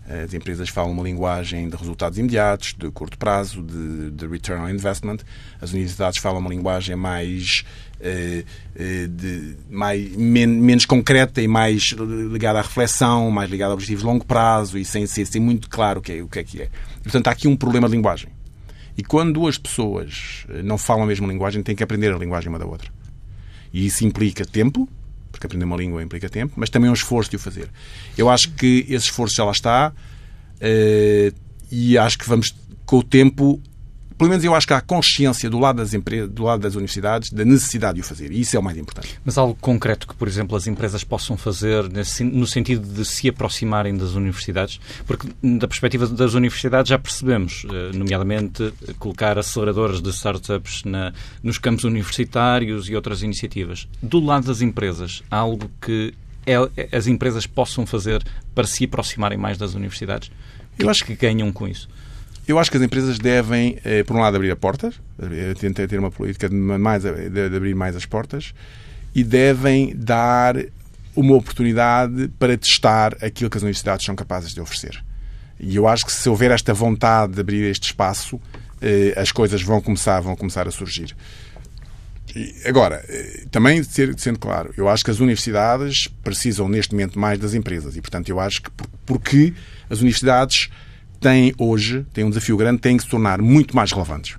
As 0.08 0.32
empresas 0.32 0.68
falam 0.68 0.92
uma 0.92 1.02
linguagem 1.02 1.68
de 1.68 1.76
resultados 1.76 2.16
imediatos, 2.16 2.74
de 2.78 2.90
curto 2.92 3.18
prazo, 3.18 3.60
de, 3.60 4.12
de 4.12 4.26
return 4.26 4.62
on 4.62 4.68
investment. 4.68 5.18
As 5.60 5.72
universidades 5.72 6.18
falam 6.18 6.38
uma 6.38 6.48
linguagem 6.48 6.94
mais, 6.94 7.64
eh, 8.00 8.44
eh, 8.76 9.08
de, 9.08 9.56
mais 9.68 10.16
men, 10.16 10.46
menos 10.46 10.86
concreta 10.86 11.42
e 11.42 11.48
mais 11.48 11.92
ligada 12.30 12.60
à 12.60 12.62
reflexão, 12.62 13.30
mais 13.32 13.50
ligada 13.50 13.72
a 13.72 13.74
objetivos 13.74 14.02
de 14.02 14.06
longo 14.06 14.24
prazo 14.24 14.78
e 14.78 14.84
sem 14.84 15.04
ser 15.06 15.26
muito 15.40 15.68
claro 15.68 15.98
o 15.98 16.02
que 16.02 16.12
é, 16.12 16.22
o 16.22 16.28
que 16.28 16.38
é 16.38 16.44
que 16.44 16.62
é. 16.62 16.68
portanto, 17.02 17.26
há 17.26 17.32
aqui 17.32 17.48
um 17.48 17.56
problema 17.56 17.88
de 17.88 17.96
linguagem. 17.96 18.28
E 18.96 19.02
quando 19.02 19.32
duas 19.32 19.58
pessoas 19.58 20.46
eh, 20.48 20.62
não 20.62 20.78
falam 20.78 21.02
a 21.02 21.06
mesma 21.06 21.26
linguagem, 21.26 21.64
têm 21.64 21.74
que 21.74 21.82
aprender 21.82 22.14
a 22.14 22.18
linguagem 22.18 22.48
uma 22.48 22.60
da 22.60 22.66
outra. 22.66 22.92
E 23.72 23.84
isso 23.86 24.04
implica 24.04 24.44
tempo, 24.46 24.88
porque 25.36 25.46
aprender 25.46 25.64
uma 25.64 25.76
língua 25.76 26.02
implica 26.02 26.28
tempo, 26.28 26.54
mas 26.56 26.70
também 26.70 26.90
um 26.90 26.94
esforço 26.94 27.30
de 27.30 27.36
o 27.36 27.38
fazer. 27.38 27.68
Eu 28.16 28.28
acho 28.28 28.50
que 28.52 28.86
esse 28.88 29.06
esforço 29.06 29.36
já 29.36 29.44
lá 29.44 29.52
está 29.52 29.92
eh, 30.60 31.32
e 31.70 31.98
acho 31.98 32.18
que 32.18 32.28
vamos, 32.28 32.54
com 32.84 32.98
o 32.98 33.02
tempo, 33.02 33.60
pelo 34.16 34.30
menos 34.30 34.44
eu 34.44 34.54
acho 34.54 34.66
que 34.66 34.72
há 34.72 34.80
consciência 34.80 35.48
do 35.50 35.58
lado 35.58 35.76
das 35.76 35.92
empresas, 35.94 36.30
do 36.30 36.44
lado 36.44 36.60
das 36.60 36.74
universidades, 36.74 37.30
da 37.30 37.44
necessidade 37.44 37.96
de 37.96 38.00
o 38.00 38.04
fazer. 38.04 38.32
E 38.32 38.40
isso 38.40 38.56
é 38.56 38.58
o 38.58 38.62
mais 38.62 38.76
importante. 38.76 39.18
Mas 39.24 39.36
algo 39.36 39.56
concreto 39.60 40.06
que, 40.06 40.14
por 40.14 40.26
exemplo, 40.26 40.56
as 40.56 40.66
empresas 40.66 41.04
possam 41.04 41.36
fazer 41.36 41.88
nesse, 41.90 42.24
no 42.24 42.46
sentido 42.46 42.86
de 42.86 43.04
se 43.04 43.28
aproximarem 43.28 43.96
das 43.96 44.12
universidades? 44.12 44.80
Porque, 45.06 45.28
da 45.42 45.68
perspectiva 45.68 46.06
das 46.06 46.34
universidades, 46.34 46.88
já 46.88 46.98
percebemos, 46.98 47.66
eh, 47.70 47.96
nomeadamente, 47.96 48.72
colocar 48.98 49.38
aceleradoras 49.38 50.00
de 50.00 50.10
startups 50.10 50.82
na, 50.84 51.12
nos 51.42 51.58
campos 51.58 51.84
universitários 51.84 52.88
e 52.88 52.94
outras 52.94 53.22
iniciativas. 53.22 53.86
Do 54.02 54.20
lado 54.20 54.46
das 54.46 54.60
empresas, 54.60 55.22
há 55.30 55.36
algo 55.36 55.70
que 55.80 56.14
é, 56.46 56.96
as 56.96 57.06
empresas 57.06 57.46
possam 57.46 57.84
fazer 57.84 58.24
para 58.54 58.66
se 58.66 58.84
aproximarem 58.84 59.36
mais 59.36 59.58
das 59.58 59.74
universidades? 59.74 60.30
Eu 60.78 60.88
acho 60.88 61.04
que 61.04 61.14
ganham 61.14 61.50
com 61.52 61.66
isso. 61.66 61.88
Eu 62.46 62.60
acho 62.60 62.70
que 62.70 62.76
as 62.76 62.82
empresas 62.82 63.18
devem, 63.18 63.78
eh, 63.84 64.04
por 64.04 64.14
um 64.14 64.20
lado, 64.20 64.36
abrir 64.36 64.52
a 64.52 64.56
portas, 64.56 65.00
eh, 65.20 65.52
tentar 65.58 65.88
ter 65.88 65.98
uma 65.98 66.12
política 66.12 66.48
de, 66.48 66.54
mais, 66.54 67.02
de 67.02 67.56
abrir 67.56 67.74
mais 67.74 67.96
as 67.96 68.06
portas, 68.06 68.54
e 69.12 69.24
devem 69.24 69.96
dar 69.96 70.54
uma 71.16 71.34
oportunidade 71.34 72.28
para 72.38 72.56
testar 72.56 73.16
aquilo 73.20 73.50
que 73.50 73.56
as 73.56 73.62
universidades 73.62 74.04
são 74.04 74.14
capazes 74.14 74.54
de 74.54 74.60
oferecer. 74.60 75.02
E 75.58 75.74
eu 75.74 75.88
acho 75.88 76.04
que 76.04 76.12
se 76.12 76.28
houver 76.28 76.52
esta 76.52 76.72
vontade 76.72 77.32
de 77.32 77.40
abrir 77.40 77.64
este 77.64 77.86
espaço, 77.86 78.40
eh, 78.80 79.12
as 79.16 79.32
coisas 79.32 79.60
vão 79.62 79.80
começar, 79.80 80.20
vão 80.20 80.36
começar 80.36 80.68
a 80.68 80.70
surgir. 80.70 81.16
Agora, 82.66 83.02
também 83.50 83.82
sendo 83.82 84.38
claro, 84.38 84.72
eu 84.76 84.90
acho 84.90 85.02
que 85.02 85.10
as 85.10 85.20
universidades 85.20 86.06
precisam 86.22 86.68
neste 86.68 86.92
momento 86.92 87.18
mais 87.18 87.38
das 87.38 87.54
empresas 87.54 87.96
e, 87.96 88.00
portanto, 88.00 88.28
eu 88.28 88.38
acho 88.38 88.62
que 88.62 88.70
porque 89.06 89.54
as 89.88 90.00
universidades 90.00 90.68
têm 91.20 91.54
hoje, 91.58 92.06
têm 92.12 92.24
um 92.24 92.28
desafio 92.28 92.56
grande, 92.56 92.80
têm 92.80 92.96
que 92.96 93.02
se 93.02 93.08
tornar 93.08 93.40
muito 93.40 93.74
mais 93.74 93.92
relevantes. 93.92 94.36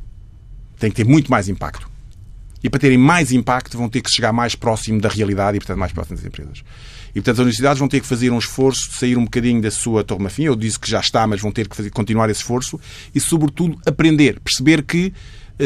Têm 0.80 0.90
que 0.90 0.96
ter 0.96 1.06
muito 1.06 1.30
mais 1.32 1.50
impacto. 1.50 1.90
E 2.64 2.70
para 2.70 2.80
terem 2.80 2.98
mais 2.98 3.32
impacto 3.32 3.78
vão 3.78 3.88
ter 3.88 4.02
que 4.02 4.10
chegar 4.10 4.34
mais 4.34 4.56
próximo 4.56 5.00
da 5.00 5.10
realidade 5.10 5.58
e, 5.58 5.60
portanto, 5.60 5.78
mais 5.78 5.92
próximo 5.92 6.18
das 6.18 6.26
empresas. 6.26 6.64
E, 7.10 7.14
portanto, 7.14 7.36
as 7.36 7.40
universidades 7.40 7.80
vão 7.80 7.88
ter 7.88 8.00
que 8.00 8.08
fazer 8.08 8.32
um 8.32 8.38
esforço 8.38 8.90
de 8.90 8.96
sair 8.96 9.18
um 9.18 9.24
bocadinho 9.24 9.62
da 9.62 9.72
sua 9.72 10.04
tormafia. 10.04 10.48
Eu 10.48 10.56
disse 10.56 10.80
que 10.80 10.90
já 10.90 11.00
está, 11.00 11.26
mas 11.26 11.42
vão 11.42 11.52
ter 11.52 11.68
que 11.68 11.76
fazer, 11.76 11.90
continuar 11.90 12.30
esse 12.30 12.42
esforço 12.42 12.80
e, 13.14 13.20
sobretudo, 13.20 13.80
aprender. 13.86 14.40
Perceber 14.40 14.84
que 14.84 15.14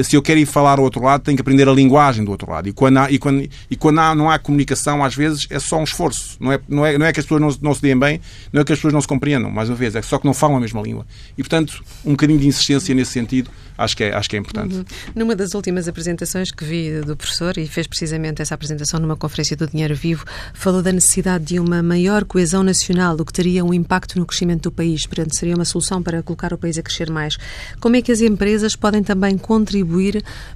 se 0.03 0.15
eu 0.15 0.21
quero 0.21 0.39
ir 0.39 0.45
falar 0.45 0.79
ao 0.79 0.83
outro 0.83 1.01
lado, 1.03 1.21
tenho 1.21 1.37
que 1.37 1.41
aprender 1.41 1.67
a 1.67 1.73
linguagem 1.73 2.23
do 2.23 2.31
outro 2.31 2.49
lado. 2.49 2.69
E 2.69 2.73
quando, 2.73 2.97
há, 2.97 3.11
e 3.11 3.17
quando, 3.17 3.47
e 3.69 3.75
quando 3.75 3.99
há, 3.99 4.15
não 4.15 4.29
há 4.29 4.39
comunicação, 4.39 5.03
às 5.03 5.15
vezes 5.15 5.47
é 5.49 5.59
só 5.59 5.77
um 5.77 5.83
esforço. 5.83 6.37
Não 6.39 6.51
é, 6.51 6.59
não 6.67 6.85
é, 6.85 6.97
não 6.97 7.05
é 7.05 7.13
que 7.13 7.19
as 7.19 7.25
pessoas 7.25 7.41
não, 7.41 7.69
não 7.69 7.73
se 7.73 7.81
deem 7.81 7.97
bem, 7.97 8.21
não 8.53 8.61
é 8.61 8.63
que 8.63 8.71
as 8.71 8.79
pessoas 8.79 8.93
não 8.93 9.01
se 9.01 9.07
compreendam, 9.07 9.51
mais 9.51 9.69
uma 9.69 9.75
vez, 9.75 9.95
é 9.95 10.01
só 10.01 10.17
que 10.17 10.25
não 10.25 10.33
falam 10.33 10.57
a 10.57 10.59
mesma 10.59 10.81
língua. 10.81 11.05
E, 11.37 11.43
portanto, 11.43 11.83
um 12.05 12.11
bocadinho 12.11 12.39
de 12.39 12.47
insistência 12.47 12.95
nesse 12.95 13.11
sentido 13.11 13.49
acho 13.77 13.97
que 13.97 14.03
é, 14.03 14.13
acho 14.13 14.29
que 14.29 14.35
é 14.35 14.39
importante. 14.39 14.75
Uhum. 14.75 14.85
Numa 15.15 15.35
das 15.35 15.53
últimas 15.53 15.87
apresentações 15.87 16.51
que 16.51 16.63
vi 16.63 17.01
do 17.01 17.15
professor, 17.17 17.57
e 17.57 17.67
fez 17.67 17.87
precisamente 17.87 18.41
essa 18.41 18.53
apresentação 18.53 18.99
numa 18.99 19.15
conferência 19.15 19.57
do 19.57 19.67
Dinheiro 19.67 19.95
Vivo, 19.95 20.23
falou 20.53 20.81
da 20.81 20.91
necessidade 20.91 21.45
de 21.45 21.59
uma 21.59 21.81
maior 21.81 22.23
coesão 22.25 22.63
nacional, 22.63 23.15
o 23.19 23.25
que 23.25 23.33
teria 23.33 23.65
um 23.65 23.73
impacto 23.73 24.19
no 24.19 24.25
crescimento 24.25 24.63
do 24.63 24.71
país. 24.71 25.05
Portanto, 25.05 25.35
seria 25.35 25.55
uma 25.55 25.65
solução 25.65 26.01
para 26.01 26.21
colocar 26.21 26.53
o 26.53 26.57
país 26.57 26.77
a 26.77 26.83
crescer 26.83 27.09
mais. 27.09 27.37
Como 27.79 27.95
é 27.95 28.01
que 28.01 28.11
as 28.11 28.21
empresas 28.21 28.75
podem 28.75 29.03
também 29.03 29.37
contribuir 29.37 29.80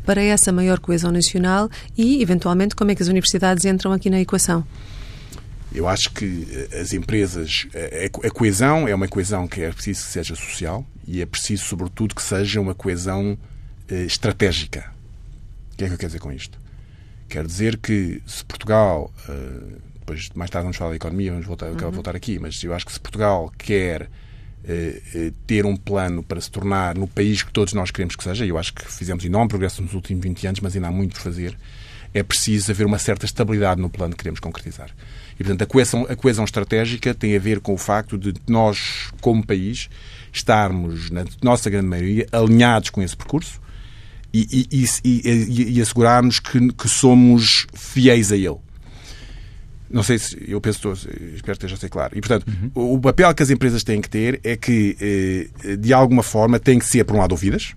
para 0.05 0.21
essa 0.21 0.51
maior 0.51 0.79
coesão 0.79 1.11
nacional 1.11 1.69
e, 1.97 2.21
eventualmente, 2.21 2.75
como 2.75 2.91
é 2.91 2.95
que 2.95 3.03
as 3.03 3.09
universidades 3.09 3.65
entram 3.65 3.91
aqui 3.91 4.09
na 4.09 4.19
equação? 4.19 4.65
Eu 5.73 5.87
acho 5.87 6.11
que 6.11 6.69
as 6.79 6.93
empresas, 6.93 7.67
a 8.23 8.29
coesão 8.29 8.87
é 8.87 8.95
uma 8.95 9.07
coesão 9.07 9.47
que 9.47 9.61
é 9.61 9.71
preciso 9.71 10.05
que 10.05 10.11
seja 10.11 10.35
social 10.35 10.85
e 11.05 11.21
é 11.21 11.25
preciso, 11.25 11.65
sobretudo, 11.65 12.15
que 12.15 12.23
seja 12.23 12.61
uma 12.61 12.73
coesão 12.73 13.37
estratégica. 13.89 14.91
O 15.73 15.77
que 15.77 15.83
é 15.83 15.87
que 15.87 15.93
eu 15.93 15.97
quero 15.97 16.09
dizer 16.09 16.19
com 16.19 16.31
isto? 16.31 16.57
Quer 17.27 17.45
dizer 17.45 17.77
que 17.77 18.21
se 18.25 18.45
Portugal, 18.45 19.11
depois 19.99 20.29
mais 20.33 20.49
tarde 20.49 20.63
vamos 20.63 20.77
falar 20.77 20.91
da 20.91 20.95
economia, 20.95 21.31
vamos 21.31 21.45
voltar, 21.45 21.69
uhum. 21.69 21.91
voltar 21.91 22.15
aqui, 22.15 22.39
mas 22.39 22.63
eu 22.63 22.73
acho 22.73 22.85
que 22.85 22.93
se 22.93 22.99
Portugal 22.99 23.51
quer 23.57 24.09
ter 25.45 25.65
um 25.65 25.75
plano 25.75 26.23
para 26.23 26.41
se 26.41 26.49
tornar 26.49 26.95
no 26.95 27.07
país 27.07 27.43
que 27.43 27.51
todos 27.51 27.73
nós 27.73 27.91
queremos 27.91 28.15
que 28.15 28.23
seja, 28.23 28.45
e 28.45 28.49
eu 28.49 28.57
acho 28.57 28.73
que 28.73 28.85
fizemos 28.91 29.23
enorme 29.23 29.49
progresso 29.49 29.81
nos 29.81 29.93
últimos 29.93 30.23
20 30.23 30.47
anos, 30.47 30.59
mas 30.59 30.75
ainda 30.75 30.87
há 30.87 30.91
muito 30.91 31.13
por 31.13 31.21
fazer, 31.21 31.57
é 32.13 32.23
preciso 32.23 32.71
haver 32.71 32.85
uma 32.85 32.97
certa 32.97 33.25
estabilidade 33.25 33.81
no 33.81 33.89
plano 33.89 34.13
que 34.13 34.19
queremos 34.19 34.39
concretizar. 34.39 34.89
E, 35.39 35.43
portanto, 35.43 35.63
a 35.63 35.65
coesão, 35.65 36.07
a 36.09 36.15
coesão 36.15 36.45
estratégica 36.45 37.13
tem 37.13 37.35
a 37.35 37.39
ver 37.39 37.59
com 37.59 37.73
o 37.73 37.77
facto 37.77 38.17
de 38.17 38.33
nós, 38.47 39.09
como 39.19 39.45
país, 39.45 39.89
estarmos, 40.31 41.09
na 41.09 41.25
nossa 41.43 41.69
grande 41.69 41.87
maioria, 41.87 42.25
alinhados 42.31 42.89
com 42.89 43.01
esse 43.01 43.15
percurso 43.15 43.59
e, 44.33 44.67
e, 44.71 44.85
e, 45.03 45.77
e 45.77 45.81
assegurarmos 45.81 46.39
que, 46.39 46.71
que, 46.73 46.89
somos 46.89 47.67
fiéis 47.73 48.31
a 48.31 48.37
ele. 48.37 48.57
Não 49.89 50.01
sei 50.03 50.17
se, 50.17 50.37
eu 50.47 50.59
penso, 50.59 50.91
espero 50.93 51.41
que 51.43 51.51
esteja 51.51 51.75
a 51.75 51.77
ser 51.77 51.89
claro. 51.89 52.17
E, 52.17 52.21
portanto, 52.21 52.47
uhum. 52.75 52.93
o 52.95 52.99
papel 52.99 53.33
que 53.33 53.43
as 53.43 53.49
empresas 53.49 53.83
têm 53.83 54.01
que 54.01 54.09
ter 54.09 54.39
é 54.43 54.55
que, 54.55 54.97
eh, 55.63 55.75
de 55.77 55.93
alguma 55.93 56.23
forma, 56.23 56.59
têm 56.59 56.79
que 56.79 56.85
ser, 56.85 57.03
por 57.03 57.15
um 57.15 57.19
lado, 57.19 57.33
ouvidas, 57.33 57.75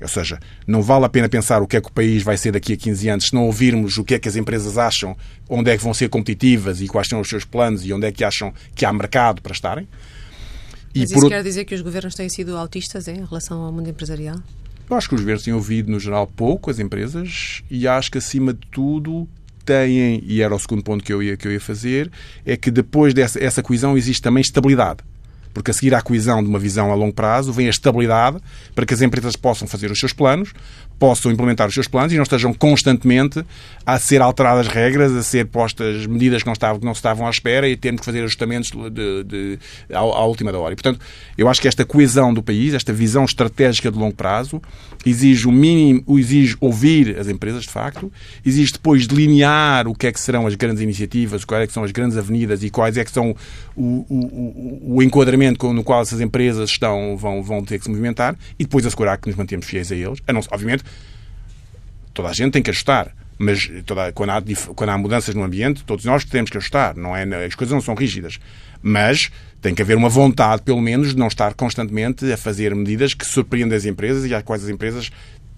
ou 0.00 0.08
seja, 0.08 0.38
não 0.66 0.82
vale 0.82 1.04
a 1.06 1.08
pena 1.08 1.28
pensar 1.28 1.62
o 1.62 1.66
que 1.66 1.76
é 1.76 1.80
que 1.80 1.88
o 1.88 1.92
país 1.92 2.22
vai 2.22 2.36
ser 2.36 2.52
daqui 2.52 2.74
a 2.74 2.76
15 2.76 3.08
anos 3.08 3.26
se 3.28 3.34
não 3.34 3.46
ouvirmos 3.46 3.96
o 3.96 4.04
que 4.04 4.14
é 4.14 4.18
que 4.18 4.28
as 4.28 4.36
empresas 4.36 4.76
acham, 4.76 5.16
onde 5.48 5.70
é 5.70 5.76
que 5.76 5.82
vão 5.82 5.94
ser 5.94 6.08
competitivas 6.08 6.80
e 6.80 6.88
quais 6.88 7.08
são 7.08 7.20
os 7.20 7.28
seus 7.28 7.44
planos 7.44 7.84
e 7.86 7.92
onde 7.92 8.06
é 8.06 8.12
que 8.12 8.22
acham 8.22 8.52
que 8.74 8.84
há 8.84 8.92
mercado 8.92 9.40
para 9.40 9.52
estarem. 9.52 9.88
E 10.94 11.00
Mas 11.00 11.10
isso 11.10 11.20
por... 11.20 11.28
quer 11.28 11.42
dizer 11.42 11.64
que 11.64 11.74
os 11.74 11.80
governos 11.80 12.14
têm 12.14 12.28
sido 12.28 12.56
autistas 12.56 13.08
em 13.08 13.24
relação 13.24 13.62
ao 13.62 13.72
mundo 13.72 13.88
empresarial? 13.88 14.36
Eu 14.88 14.96
acho 14.96 15.08
que 15.08 15.14
os 15.14 15.20
governos 15.22 15.42
têm 15.42 15.54
ouvido, 15.54 15.90
no 15.90 15.98
geral, 15.98 16.26
pouco 16.26 16.70
as 16.70 16.78
empresas 16.78 17.62
e 17.70 17.88
acho 17.88 18.10
que, 18.10 18.18
acima 18.18 18.52
de 18.52 18.60
tudo, 18.70 19.26
têm, 19.64 20.22
e 20.26 20.42
era 20.42 20.54
o 20.54 20.58
segundo 20.58 20.82
ponto 20.82 21.02
que 21.02 21.12
eu 21.12 21.22
ia, 21.22 21.36
que 21.36 21.48
eu 21.48 21.52
ia 21.52 21.60
fazer, 21.60 22.10
é 22.44 22.56
que 22.56 22.70
depois 22.70 23.14
dessa 23.14 23.42
essa 23.42 23.62
coesão 23.62 23.96
existe 23.96 24.22
também 24.22 24.40
estabilidade. 24.40 25.00
Porque 25.52 25.70
a 25.70 25.74
seguir 25.74 25.94
à 25.94 26.02
coesão 26.02 26.42
de 26.42 26.48
uma 26.48 26.58
visão 26.58 26.90
a 26.90 26.94
longo 26.96 27.14
prazo 27.14 27.52
vem 27.52 27.68
a 27.68 27.70
estabilidade 27.70 28.38
para 28.74 28.84
que 28.84 28.92
as 28.92 29.00
empresas 29.00 29.36
possam 29.36 29.68
fazer 29.68 29.90
os 29.90 29.98
seus 29.98 30.12
planos, 30.12 30.52
possam 30.98 31.30
implementar 31.30 31.68
os 31.68 31.74
seus 31.74 31.88
planos 31.88 32.12
e 32.12 32.16
não 32.16 32.22
estejam 32.22 32.52
constantemente 32.52 33.44
a 33.86 33.98
ser 33.98 34.22
alteradas 34.22 34.66
regras, 34.66 35.12
a 35.12 35.22
ser 35.22 35.46
postas 35.46 36.06
medidas 36.06 36.42
que 36.42 36.46
não 36.46 36.54
estavam, 36.54 36.78
que 36.78 36.84
não 36.86 36.92
estavam 36.92 37.26
à 37.26 37.30
espera 37.30 37.68
e 37.68 37.76
termos 37.76 38.00
que 38.00 38.06
fazer 38.06 38.22
ajustamentos 38.22 38.70
de, 38.90 39.24
de, 39.24 39.58
à, 39.92 39.98
à, 39.98 40.24
última 40.24 40.50
da 40.50 40.58
hora. 40.58 40.72
E, 40.72 40.76
portanto, 40.76 41.00
eu 41.36 41.48
acho 41.48 41.60
que 41.60 41.68
esta 41.68 41.84
coesão 41.84 42.32
do 42.32 42.42
país, 42.42 42.72
esta 42.74 42.92
visão 42.92 43.24
estratégica 43.24 43.90
de 43.90 43.98
longo 43.98 44.14
prazo, 44.14 44.62
exige 45.04 45.46
o 45.46 45.52
mínimo, 45.52 46.02
exige 46.18 46.56
ouvir 46.60 47.18
as 47.18 47.28
empresas, 47.28 47.64
de 47.64 47.70
facto, 47.70 48.10
exige 48.44 48.72
depois 48.72 49.06
delinear 49.06 49.86
o 49.86 49.94
que 49.94 50.06
é 50.06 50.12
que 50.12 50.20
serão 50.20 50.46
as 50.46 50.54
grandes 50.54 50.82
iniciativas, 50.82 51.44
quais 51.44 51.64
é 51.64 51.66
que 51.66 51.72
são 51.72 51.84
as 51.84 51.90
grandes 51.90 52.16
avenidas 52.16 52.62
e 52.62 52.70
quais 52.70 52.96
é 52.96 53.04
que 53.04 53.10
são 53.10 53.34
o, 53.76 54.06
o, 54.08 54.86
o, 54.88 54.96
o 54.96 55.02
enquadramento 55.02 55.72
no 55.72 55.84
qual 55.84 56.02
essas 56.02 56.20
empresas 56.20 56.70
estão, 56.70 57.16
vão, 57.16 57.42
vão 57.42 57.64
ter 57.64 57.78
que 57.78 57.84
se 57.84 57.90
movimentar 57.90 58.36
e 58.58 58.64
depois 58.64 58.86
assegurar 58.86 59.18
que 59.18 59.28
nos 59.28 59.36
mantemos 59.36 59.66
fiéis 59.66 59.90
a 59.92 59.96
eles. 59.96 60.20
A 60.26 60.32
não, 60.32 60.40
obviamente, 60.50 60.83
toda 62.14 62.28
a 62.28 62.32
gente 62.32 62.52
tem 62.52 62.62
que 62.62 62.70
ajustar. 62.70 63.14
Mas 63.36 63.68
toda, 63.84 64.12
quando, 64.12 64.30
há, 64.30 64.42
quando 64.74 64.90
há 64.90 64.96
mudanças 64.96 65.34
no 65.34 65.42
ambiente, 65.42 65.82
todos 65.84 66.04
nós 66.04 66.24
temos 66.24 66.50
que 66.50 66.56
ajustar. 66.56 66.96
Não 66.96 67.16
é, 67.16 67.24
as 67.44 67.54
coisas 67.54 67.74
não 67.74 67.80
são 67.80 67.94
rígidas. 67.94 68.38
Mas 68.80 69.30
tem 69.60 69.74
que 69.74 69.82
haver 69.82 69.96
uma 69.96 70.08
vontade, 70.08 70.62
pelo 70.62 70.80
menos, 70.80 71.10
de 71.10 71.16
não 71.16 71.26
estar 71.26 71.52
constantemente 71.54 72.30
a 72.32 72.36
fazer 72.36 72.74
medidas 72.74 73.12
que 73.12 73.26
surpreendem 73.26 73.76
as 73.76 73.84
empresas 73.84 74.24
e 74.24 74.34
às 74.34 74.42
quais 74.42 74.62
as 74.62 74.70
empresas 74.70 75.10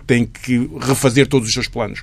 têm 0.07 0.25
que 0.25 0.71
refazer 0.81 1.27
todos 1.27 1.49
os 1.49 1.55
seus 1.55 1.69
planos 1.69 2.03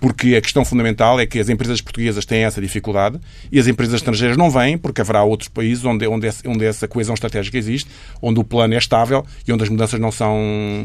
porque 0.00 0.34
a 0.34 0.40
questão 0.40 0.64
fundamental 0.64 1.20
é 1.20 1.26
que 1.26 1.38
as 1.38 1.48
empresas 1.48 1.80
portuguesas 1.80 2.24
têm 2.24 2.44
essa 2.44 2.60
dificuldade 2.60 3.20
e 3.52 3.58
as 3.58 3.66
empresas 3.66 3.94
estrangeiras 3.94 4.36
não 4.36 4.50
vêm, 4.50 4.78
porque 4.78 5.00
haverá 5.00 5.22
outros 5.22 5.48
países 5.48 5.84
onde, 5.84 6.06
onde, 6.06 6.28
onde 6.46 6.64
essa 6.64 6.88
coesão 6.88 7.14
estratégica 7.14 7.58
existe, 7.58 7.90
onde 8.22 8.40
o 8.40 8.44
plano 8.44 8.74
é 8.74 8.78
estável 8.78 9.24
e 9.46 9.52
onde 9.52 9.62
as 9.62 9.68
mudanças 9.68 10.00
não 10.00 10.10
são 10.10 10.38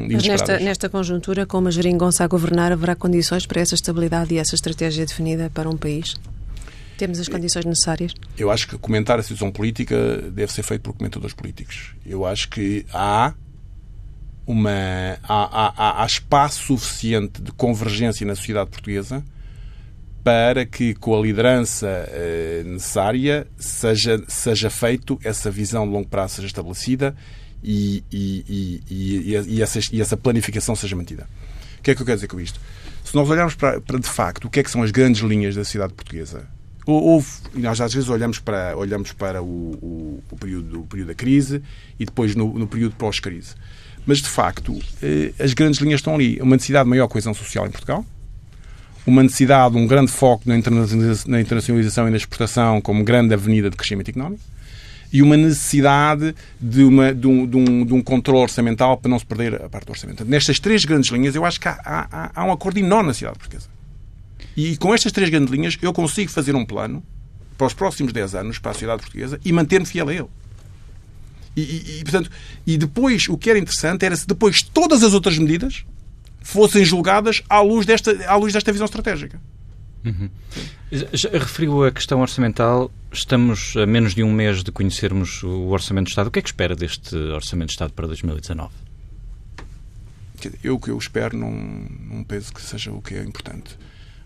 inesperadas. 0.03 0.41
Mas 0.41 0.49
nesta, 0.49 0.63
nesta 0.63 0.89
conjuntura, 0.89 1.45
com 1.45 1.59
uma 1.59 1.71
geringonça 1.71 2.23
a 2.23 2.27
governar, 2.27 2.71
haverá 2.71 2.95
condições 2.95 3.45
para 3.45 3.61
essa 3.61 3.75
estabilidade 3.75 4.33
e 4.33 4.37
essa 4.37 4.53
estratégia 4.53 5.05
definida 5.05 5.49
para 5.53 5.69
um 5.69 5.77
país? 5.77 6.15
Temos 6.97 7.19
as 7.19 7.27
condições 7.27 7.65
necessárias? 7.65 8.13
Eu 8.37 8.49
acho 8.49 8.67
que 8.67 8.77
comentar 8.77 9.19
a 9.19 9.23
situação 9.23 9.51
política 9.51 10.21
deve 10.31 10.51
ser 10.51 10.63
feito 10.63 10.81
por 10.81 10.93
comentadores 10.93 11.35
políticos. 11.35 11.93
Eu 12.05 12.25
acho 12.25 12.49
que 12.49 12.85
há 12.93 13.33
uma, 14.45 15.17
há, 15.23 15.99
há, 15.99 16.03
há 16.03 16.05
espaço 16.05 16.63
suficiente 16.63 17.41
de 17.41 17.51
convergência 17.51 18.25
na 18.25 18.35
sociedade 18.35 18.69
portuguesa 18.69 19.23
para 20.23 20.65
que, 20.65 20.95
com 20.95 21.15
a 21.15 21.21
liderança 21.21 21.87
eh, 21.87 22.63
necessária, 22.65 23.45
seja, 23.57 24.23
seja 24.27 24.71
feito 24.71 25.19
essa 25.23 25.51
visão 25.51 25.85
de 25.85 25.93
longo 25.93 26.07
prazo 26.07 26.37
seja 26.37 26.47
estabelecida 26.47 27.15
e, 27.63 28.03
e, 28.11 28.81
e, 28.89 29.35
e, 29.47 29.61
essa, 29.61 29.79
e 29.91 30.01
essa 30.01 30.17
planificação 30.17 30.75
seja 30.75 30.95
mantida. 30.95 31.27
O 31.77 31.83
que 31.83 31.91
é 31.91 31.95
que 31.95 32.01
eu 32.01 32.05
quero 32.05 32.17
dizer 32.17 32.27
com 32.27 32.39
isto? 32.39 32.59
Se 33.03 33.15
nós 33.15 33.29
olharmos 33.29 33.53
para, 33.53 33.79
para 33.79 33.99
de 33.99 34.07
facto 34.07 34.45
o 34.45 34.49
que 34.49 34.59
é 34.59 34.63
que 34.63 34.71
são 34.71 34.81
as 34.81 34.89
grandes 34.89 35.21
linhas 35.21 35.55
da 35.55 35.63
sociedade 35.63 35.93
portuguesa, 35.93 36.47
houve, 36.87 37.27
nós 37.53 37.79
às 37.79 37.93
vezes 37.93 38.09
olhamos 38.09 38.39
para, 38.39 38.75
olhamos 38.75 39.11
para 39.11 39.43
o, 39.43 39.45
o, 39.45 40.23
o 40.31 40.35
período, 40.37 40.81
o 40.81 40.87
período 40.87 41.09
da 41.09 41.15
crise 41.15 41.61
e 41.99 42.05
depois 42.05 42.35
no, 42.35 42.57
no 42.57 42.67
período 42.67 42.95
pós-crise. 42.95 43.53
Mas, 44.05 44.19
de 44.19 44.29
facto, 44.29 44.79
eh, 45.01 45.31
as 45.39 45.53
grandes 45.53 45.79
linhas 45.79 45.99
estão 45.99 46.15
ali. 46.15 46.39
Uma 46.41 46.55
necessidade 46.55 46.85
de 46.85 46.89
maior 46.89 47.07
coesão 47.07 47.33
social 47.33 47.65
em 47.65 47.71
Portugal, 47.71 48.05
uma 49.05 49.23
necessidade, 49.23 49.75
um 49.77 49.87
grande 49.87 50.11
foco 50.11 50.43
na 50.47 50.57
internacionalização 50.57 52.07
e 52.07 52.11
na 52.11 52.17
exportação 52.17 52.81
como 52.81 53.03
grande 53.03 53.33
avenida 53.33 53.69
de 53.69 53.75
crescimento 53.77 54.09
económico 54.09 54.41
e 55.15 55.21
uma 55.21 55.37
necessidade 55.37 56.35
de, 56.59 56.83
uma, 56.83 57.13
de, 57.13 57.27
um, 57.27 57.47
de, 57.47 57.55
um, 57.55 57.85
de 57.85 57.93
um 57.93 58.01
controle 58.01 58.41
orçamental 58.41 58.97
para 58.97 59.09
não 59.09 59.17
se 59.17 59.25
perder 59.25 59.61
a 59.61 59.69
parte 59.69 59.85
do 59.85 59.91
orçamento. 59.91 60.25
Nestas 60.25 60.59
três 60.59 60.83
grandes 60.83 61.09
linhas, 61.09 61.35
eu 61.35 61.45
acho 61.45 61.59
que 61.59 61.67
há, 61.67 61.77
há, 61.85 62.31
há 62.35 62.43
um 62.43 62.51
acordo 62.51 62.79
enorme 62.79 63.07
na 63.07 63.13
sociedade 63.13 63.39
portuguesa. 63.39 63.69
E 64.57 64.75
com 64.77 64.93
estas 64.93 65.11
três 65.11 65.29
grandes 65.29 65.51
linhas, 65.51 65.77
eu 65.81 65.93
consigo 65.93 66.31
fazer 66.31 66.55
um 66.55 66.65
plano 66.65 67.03
para 67.57 67.67
os 67.67 67.73
próximos 67.73 68.11
10 68.11 68.35
anos 68.35 68.59
para 68.59 68.71
a 68.71 68.73
sociedade 68.73 69.01
portuguesa 69.03 69.39
e 69.45 69.53
manter-me 69.53 69.85
fiel 69.85 70.09
a 70.09 70.13
ele. 70.13 70.27
E, 71.55 71.99
e, 71.99 72.03
portanto, 72.03 72.29
e 72.67 72.77
depois, 72.77 73.29
o 73.29 73.37
que 73.37 73.49
era 73.49 73.57
interessante 73.57 74.05
era 74.05 74.15
se 74.15 74.27
depois 74.27 74.61
todas 74.61 75.03
as 75.03 75.13
outras 75.13 75.37
medidas 75.37 75.85
fossem 76.41 76.83
julgadas 76.83 77.41
à 77.49 77.61
luz 77.61 77.85
desta, 77.85 78.11
à 78.27 78.35
luz 78.35 78.53
desta 78.53 78.71
visão 78.71 78.85
estratégica. 78.85 79.41
Uhum. 80.05 80.29
Já 80.91 81.29
referiu 81.31 81.83
a 81.83 81.91
questão 81.91 82.21
orçamental. 82.21 82.91
Estamos 83.11 83.75
a 83.75 83.85
menos 83.87 84.13
de 84.13 84.21
um 84.21 84.31
mês 84.31 84.63
de 84.63 84.71
conhecermos 84.71 85.41
o 85.41 85.69
Orçamento 85.69 86.05
de 86.05 86.11
Estado. 86.11 86.27
O 86.27 86.31
que 86.31 86.39
é 86.39 86.41
que 86.41 86.49
espera 86.49 86.75
deste 86.75 87.15
Orçamento 87.15 87.69
de 87.69 87.73
Estado 87.73 87.93
para 87.93 88.05
2019? 88.05 88.71
Eu 90.63 90.75
o 90.75 90.79
que 90.79 90.91
eu 90.91 90.97
espero 90.97 91.35
não, 91.35 91.51
não 91.51 92.23
penso 92.23 92.53
que 92.53 92.61
seja 92.61 92.91
o 92.91 93.01
que 93.01 93.15
é 93.15 93.23
importante. 93.23 93.77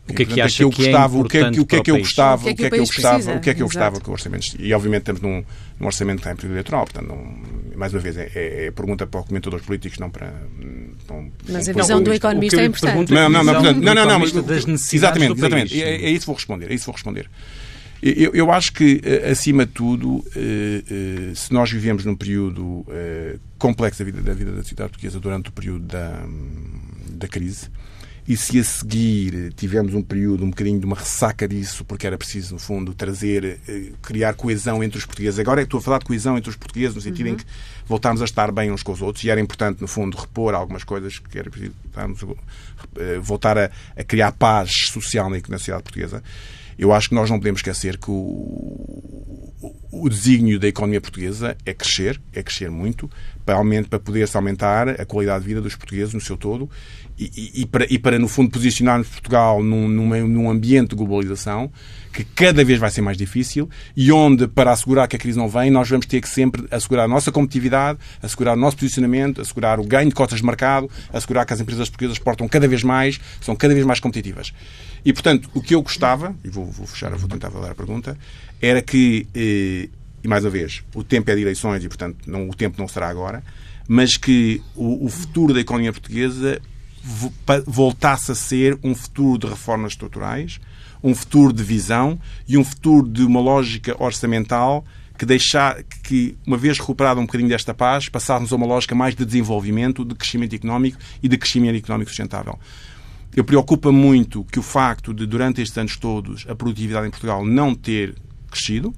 O 0.10 0.14
que 0.14 0.24
é 0.24 0.26
que 0.26 0.42
acha 0.42 0.58
que, 0.58 0.64
eu 0.64 0.72
gostava, 0.72 1.18
o 1.18 1.24
que 1.26 1.38
é 1.38 1.52
que, 1.52 1.60
o 1.60 1.66
que 1.66 1.76
é 1.76 1.84
que 1.84 1.92
eu 1.92 1.98
gostava, 1.98 2.50
o 2.50 2.56
que 2.56 2.66
é 2.66 2.70
que 2.70 2.76
eu 2.76 2.86
gostava, 2.86 3.36
o 3.36 3.40
que 3.40 3.50
é 3.50 3.54
que 3.54 3.62
eu 3.62 3.68
gostava 3.68 4.00
que 4.00 4.10
o 4.10 4.12
orçamento 4.14 4.48
e 4.60 4.74
obviamente 4.74 5.02
estamos 5.02 5.22
num, 5.22 5.44
num 5.80 5.86
orçamento 5.86 6.18
que 6.18 6.22
está 6.22 6.32
em 6.32 6.36
período 6.36 6.54
eleitoral, 6.54 6.86
portanto, 6.86 7.08
não, 7.08 7.78
mais 7.78 7.94
uma 7.94 8.00
vez 8.00 8.18
é, 8.18 8.32
é, 8.34 8.66
é 8.66 8.72
pergunta 8.72 9.08
para 9.08 9.22
comentadores 9.24 9.66
políticos, 9.66 10.00
não 10.00 10.10
para. 10.10 10.34
Não, 11.08 11.32
mas 11.48 11.70
a 11.70 11.74
visão 11.74 12.02
do 12.02 12.14
economista 12.14 12.62
é 12.62 12.66
importante. 12.66 13.12
Não, 13.14 13.30
não, 13.30 13.44
não, 13.44 13.54
portanto, 13.54 13.82
não, 13.82 13.96
não, 13.96 14.06
não, 14.06 14.20
mas, 14.20 14.94
exatamente, 14.94 15.34
exatamente. 15.34 15.82
É, 15.82 16.06
é 16.06 16.10
isso 16.10 16.22
que 16.22 16.26
vou 16.28 16.36
responder, 16.36 16.72
é 16.72 16.74
isso 16.74 16.84
que 16.84 16.88
vou 16.88 16.96
responder. 16.96 17.30
Eu, 18.02 18.34
eu, 18.34 18.52
acho 18.52 18.72
que, 18.72 19.02
eh, 19.04 19.30
acima 19.30 19.66
de 19.66 19.74
tudo, 19.74 20.24
eh, 20.34 20.84
eh, 20.90 21.36
se 21.36 21.52
nós 21.52 21.70
vivemos 21.70 22.06
num 22.06 22.16
período 22.16 22.86
complexo 23.58 24.00
da 24.00 24.06
vida 24.06 24.22
da, 24.22 24.34
vida 24.34 24.52
da 24.54 24.64
cidade 24.64 24.92
portuguesa 24.92 25.20
durante 25.20 25.50
o 25.50 25.52
período 25.52 25.86
da, 25.86 26.24
da 27.10 27.28
crise, 27.28 27.70
e 28.30 28.38
se 28.38 28.60
a 28.60 28.64
seguir 28.64 29.52
tivemos 29.54 29.96
um 29.96 30.04
período 30.04 30.46
um 30.46 30.52
bocadinho 30.52 30.80
de 30.80 30.86
uma 30.86 30.96
ressaca 30.96 31.48
disso, 31.48 31.84
porque 31.84 32.06
era 32.06 32.16
preciso, 32.16 32.54
no 32.54 32.60
fundo, 32.60 32.94
trazer, 32.94 33.60
eh, 33.68 33.92
criar 34.04 34.36
coesão 34.36 34.84
entre 34.84 35.00
os 35.00 35.06
portugueses. 35.06 35.40
Agora 35.40 35.62
é 35.62 35.64
que 35.64 35.66
estou 35.66 35.80
a 35.80 35.82
falar 35.82 35.98
de 35.98 36.06
coesão 36.06 36.38
entre 36.38 36.48
os 36.48 36.56
portugueses, 36.56 36.94
no 36.94 37.02
sentido 37.02 37.26
uhum. 37.26 37.34
em 37.34 37.38
que 37.38 37.46
voltámos 37.88 38.22
a 38.22 38.26
estar 38.26 38.52
bem 38.52 38.72
uns 38.72 38.84
com 38.84 38.92
os 38.92 39.02
outros, 39.02 39.24
e 39.24 39.32
era 39.32 39.42
importante, 39.42 39.82
no 39.82 39.88
fundo, 39.88 40.16
repor 40.16 40.54
algumas 40.54 40.84
coisas 40.84 41.18
que 41.18 41.40
era 41.40 41.50
preciso 41.50 41.74
eh, 42.98 43.18
voltar 43.20 43.58
a, 43.58 43.72
a 43.98 44.04
criar 44.04 44.32
paz 44.34 44.90
social 44.92 45.28
na 45.28 45.58
sociedade 45.58 45.82
portuguesa. 45.82 46.22
Eu 46.78 46.94
acho 46.94 47.10
que 47.10 47.16
nós 47.16 47.32
não 47.32 47.40
podemos 47.40 47.60
esquecer 47.60 47.98
que 47.98 48.12
o, 48.12 49.54
o 49.92 50.08
desígnio 50.08 50.60
da 50.60 50.68
economia 50.68 51.02
portuguesa 51.02 51.58
é 51.66 51.74
crescer, 51.74 52.22
é 52.32 52.44
crescer 52.44 52.70
muito, 52.70 53.10
para, 53.44 53.58
para 53.90 54.00
poder-se 54.00 54.38
aumentar 54.38 54.90
a 54.90 55.06
qualidade 55.06 55.42
de 55.42 55.48
vida 55.48 55.62
dos 55.62 55.76
portugueses 55.76 56.14
no 56.14 56.22
seu 56.22 56.38
todo 56.38 56.70
e, 57.20 57.66
para, 57.66 57.86
e 57.90 58.00
para, 58.00 58.18
no 58.18 58.30
fundo, 58.30 58.50
posicionarmos 58.50 59.10
Portugal 59.10 59.62
num, 59.62 59.90
num, 59.90 60.28
num 60.28 60.50
ambiente 60.50 60.92
de 60.92 60.96
globalização 60.96 61.70
que 62.14 62.24
cada 62.24 62.64
vez 62.64 62.80
vai 62.80 62.90
ser 62.90 63.02
mais 63.02 63.18
difícil 63.18 63.70
e 63.96 64.12
onde, 64.12 64.48
para 64.48 64.72
assegurar 64.72 65.08
que 65.08 65.18
a 65.18 65.20
crise 65.20 65.38
não 65.38 65.50
vem, 65.50 65.70
nós 65.70 65.90
vamos 65.90 66.06
ter 66.06 66.22
que 66.22 66.30
sempre 66.30 66.66
assegurar 66.72 67.06
a 67.06 67.08
nossa 67.08 67.32
competitividade, 67.32 68.00
assegurar 68.22 68.56
o 68.56 68.60
nosso 68.60 68.78
posicionamento, 68.78 69.42
assegurar 69.42 69.80
o 69.80 69.84
ganho 69.84 70.08
de 70.08 70.16
cotas 70.16 70.40
de 70.40 70.46
mercado, 70.46 70.90
assegurar 71.12 71.46
que 71.46 71.54
as 71.54 71.60
empresas 71.60 71.90
portuguesas 71.90 72.18
exportam 72.18 72.48
cada 72.48 72.68
vez 72.68 72.84
mais, 72.84 73.20
são 73.42 73.56
cada 73.56 73.74
vez 73.74 73.86
mais 73.86 74.00
competitivas. 74.00 74.54
E, 75.04 75.12
portanto, 75.12 75.50
o 75.54 75.62
que 75.62 75.76
eu 75.76 75.82
gostava, 75.82 76.34
e 76.44 76.50
vou, 76.50 76.66
vou 76.66 76.88
fechar, 76.88 77.14
vou 77.16 77.30
tentar 77.30 77.52
falar 77.52 77.72
a 77.72 77.76
pergunta, 77.76 78.18
era 78.62 78.82
que, 78.82 79.28
eh, 79.36 79.90
e 80.24 80.28
mais 80.28 80.44
uma 80.44 80.52
vez, 80.52 80.84
o 80.96 81.04
tempo 81.04 81.30
é 81.30 81.36
de 81.36 81.42
eleições 81.42 81.84
e, 81.84 81.88
portanto, 81.88 82.18
não, 82.28 82.50
o 82.50 82.54
tempo 82.54 82.80
não 82.80 82.88
será 82.88 83.10
agora, 83.10 83.44
mas 83.88 84.18
que 84.18 84.62
o, 84.76 85.06
o 85.06 85.10
futuro 85.10 85.54
da 85.54 85.60
economia 85.60 85.92
portuguesa 85.92 86.62
voltasse 87.66 88.32
a 88.32 88.36
ser 88.36 88.78
um 88.84 88.94
futuro 88.94 89.40
de 89.40 89.48
reformas 89.48 89.94
estruturais, 89.94 90.60
um 91.04 91.16
futuro 91.16 91.54
de 91.54 91.64
visão 91.64 92.20
e 92.48 92.58
um 92.58 92.64
futuro 92.64 93.08
de 93.08 93.24
uma 93.24 93.40
lógica 93.40 93.96
orçamental 94.02 94.86
que 95.18 95.26
deixar 95.26 95.84
que, 95.84 96.38
uma 96.48 96.58
vez 96.58 96.80
recuperado 96.80 97.20
um 97.20 97.26
bocadinho 97.26 97.50
desta 97.50 97.74
paz, 97.74 98.08
passarmos 98.08 98.54
a 98.54 98.56
uma 98.56 98.66
lógica 98.66 98.96
mais 98.96 99.14
de 99.16 99.26
desenvolvimento, 99.26 100.06
de 100.06 100.16
crescimento 100.16 100.56
económico 100.56 100.98
e 101.22 101.28
de 101.28 101.38
crescimento 101.38 101.76
económico 101.76 102.10
sustentável. 102.10 102.58
Eu 103.36 103.44
preocupa 103.44 103.92
muito 103.92 104.46
que 104.46 104.60
o 104.60 104.64
facto 104.64 105.14
de, 105.14 105.26
durante 105.26 105.62
estes 105.62 105.78
anos 105.78 105.98
todos, 105.98 106.46
a 106.48 106.56
produtividade 106.56 107.08
em 107.08 107.12
Portugal 107.12 107.46
não 107.46 107.76
ter 107.76 108.16
crescido, 108.50 108.94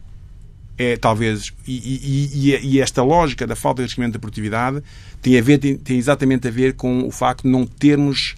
é 0.77 0.95
talvez 0.97 1.53
e, 1.67 2.29
e, 2.33 2.59
e, 2.63 2.79
esta 2.79 3.03
lógica 3.03 3.45
da 3.45 3.55
falta 3.55 3.81
de 3.81 3.87
crescimento 3.87 4.13
da 4.13 4.19
produtividade 4.19 4.81
tem 5.21 5.37
a 5.37 5.41
ver 5.41 5.57
tem, 5.57 5.75
tem 5.75 5.97
exatamente 5.97 6.47
a 6.47 6.51
ver 6.51 6.73
com 6.73 7.05
o 7.07 7.11
facto 7.11 7.43
de 7.43 7.49
não 7.49 7.65
termos 7.65 8.35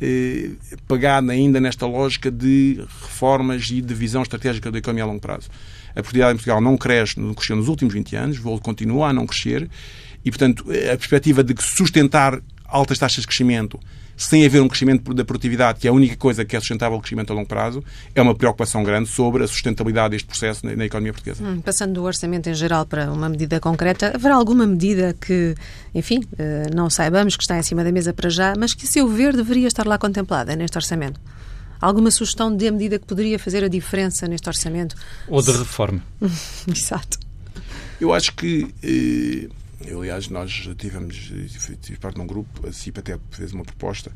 eh, 0.00 0.50
pegado 0.88 1.30
ainda 1.30 1.60
nesta 1.60 1.86
lógica 1.86 2.30
de 2.30 2.82
reformas 3.02 3.70
e 3.70 3.80
de 3.80 3.94
visão 3.94 4.22
estratégica 4.22 4.70
da 4.70 4.78
economia 4.78 5.04
a 5.04 5.06
longo 5.06 5.20
prazo. 5.20 5.48
A 5.90 5.94
produtividade 5.94 6.32
em 6.32 6.36
Portugal 6.36 6.60
não 6.60 6.76
cresce, 6.76 7.20
não 7.20 7.34
cresceu 7.34 7.56
nos 7.56 7.68
últimos 7.68 7.92
20 7.94 8.16
anos, 8.16 8.38
continua 8.62 9.08
a 9.08 9.12
não 9.12 9.26
crescer 9.26 9.68
e, 10.24 10.30
portanto, 10.30 10.64
a 10.70 10.96
perspectiva 10.96 11.44
de 11.44 11.54
sustentar 11.62 12.40
altas 12.66 12.98
taxas 12.98 13.22
de 13.22 13.26
crescimento 13.26 13.78
sem 14.20 14.44
haver 14.44 14.60
um 14.60 14.68
crescimento 14.68 15.14
da 15.14 15.24
produtividade, 15.24 15.80
que 15.80 15.88
é 15.88 15.90
a 15.90 15.94
única 15.94 16.14
coisa 16.14 16.44
que 16.44 16.54
é 16.54 16.60
sustentável 16.60 16.98
o 16.98 17.00
crescimento 17.00 17.32
a 17.32 17.34
longo 17.34 17.48
prazo, 17.48 17.82
é 18.14 18.20
uma 18.20 18.34
preocupação 18.34 18.82
grande 18.84 19.08
sobre 19.08 19.42
a 19.42 19.48
sustentabilidade 19.48 20.10
deste 20.10 20.26
processo 20.26 20.66
na, 20.66 20.76
na 20.76 20.84
economia 20.84 21.10
portuguesa. 21.10 21.42
Hum, 21.42 21.62
passando 21.62 21.94
do 21.94 22.04
orçamento 22.04 22.46
em 22.50 22.52
geral 22.52 22.84
para 22.84 23.10
uma 23.10 23.30
medida 23.30 23.58
concreta, 23.58 24.12
haverá 24.14 24.34
alguma 24.34 24.66
medida 24.66 25.16
que, 25.18 25.54
enfim, 25.94 26.22
eh, 26.38 26.66
não 26.74 26.90
saibamos 26.90 27.34
que 27.34 27.42
está 27.42 27.58
em 27.58 27.62
cima 27.62 27.82
da 27.82 27.90
mesa 27.90 28.12
para 28.12 28.28
já, 28.28 28.52
mas 28.58 28.74
que, 28.74 28.84
a 28.84 28.88
seu 28.88 29.08
ver, 29.08 29.34
deveria 29.34 29.66
estar 29.66 29.86
lá 29.86 29.96
contemplada 29.96 30.54
neste 30.54 30.76
orçamento? 30.76 31.18
Alguma 31.80 32.10
sugestão 32.10 32.54
de 32.54 32.70
medida 32.70 32.98
que 32.98 33.06
poderia 33.06 33.38
fazer 33.38 33.64
a 33.64 33.68
diferença 33.68 34.28
neste 34.28 34.46
orçamento? 34.46 34.96
Ou 35.28 35.40
de 35.40 35.50
reforma. 35.50 36.04
Exato. 36.68 37.18
Eu 37.98 38.12
acho 38.12 38.34
que. 38.34 38.68
Eh 38.82 39.59
aliás, 39.88 40.28
nós 40.28 40.68
tivemos, 40.76 41.32
tive 41.80 41.98
parte 41.98 42.16
de 42.16 42.20
um 42.20 42.26
grupo, 42.26 42.66
a 42.66 42.72
CIP 42.72 42.98
até 42.98 43.18
fez 43.30 43.52
uma 43.52 43.64
proposta, 43.64 44.12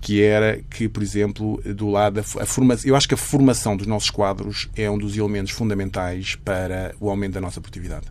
que 0.00 0.22
era 0.22 0.60
que, 0.70 0.88
por 0.88 1.02
exemplo, 1.02 1.60
do 1.74 1.88
lado 1.88 2.20
a 2.20 2.46
formação, 2.46 2.88
eu 2.88 2.94
acho 2.94 3.08
que 3.08 3.14
a 3.14 3.18
formação 3.18 3.76
dos 3.76 3.86
nossos 3.86 4.10
quadros 4.10 4.68
é 4.76 4.88
um 4.90 4.96
dos 4.96 5.16
elementos 5.16 5.52
fundamentais 5.52 6.36
para 6.36 6.94
o 7.00 7.10
aumento 7.10 7.34
da 7.34 7.40
nossa 7.40 7.60
produtividade. 7.60 8.06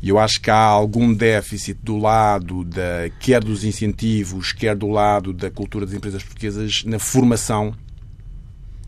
E 0.00 0.10
eu 0.10 0.18
acho 0.18 0.40
que 0.40 0.50
há 0.50 0.58
algum 0.58 1.14
déficit 1.14 1.78
do 1.82 1.96
lado 1.96 2.62
da, 2.62 3.08
quer 3.18 3.42
dos 3.42 3.64
incentivos, 3.64 4.52
quer 4.52 4.76
do 4.76 4.88
lado 4.88 5.32
da 5.32 5.50
cultura 5.50 5.86
das 5.86 5.94
empresas 5.94 6.22
portuguesas 6.22 6.84
na 6.84 6.98
formação 6.98 7.74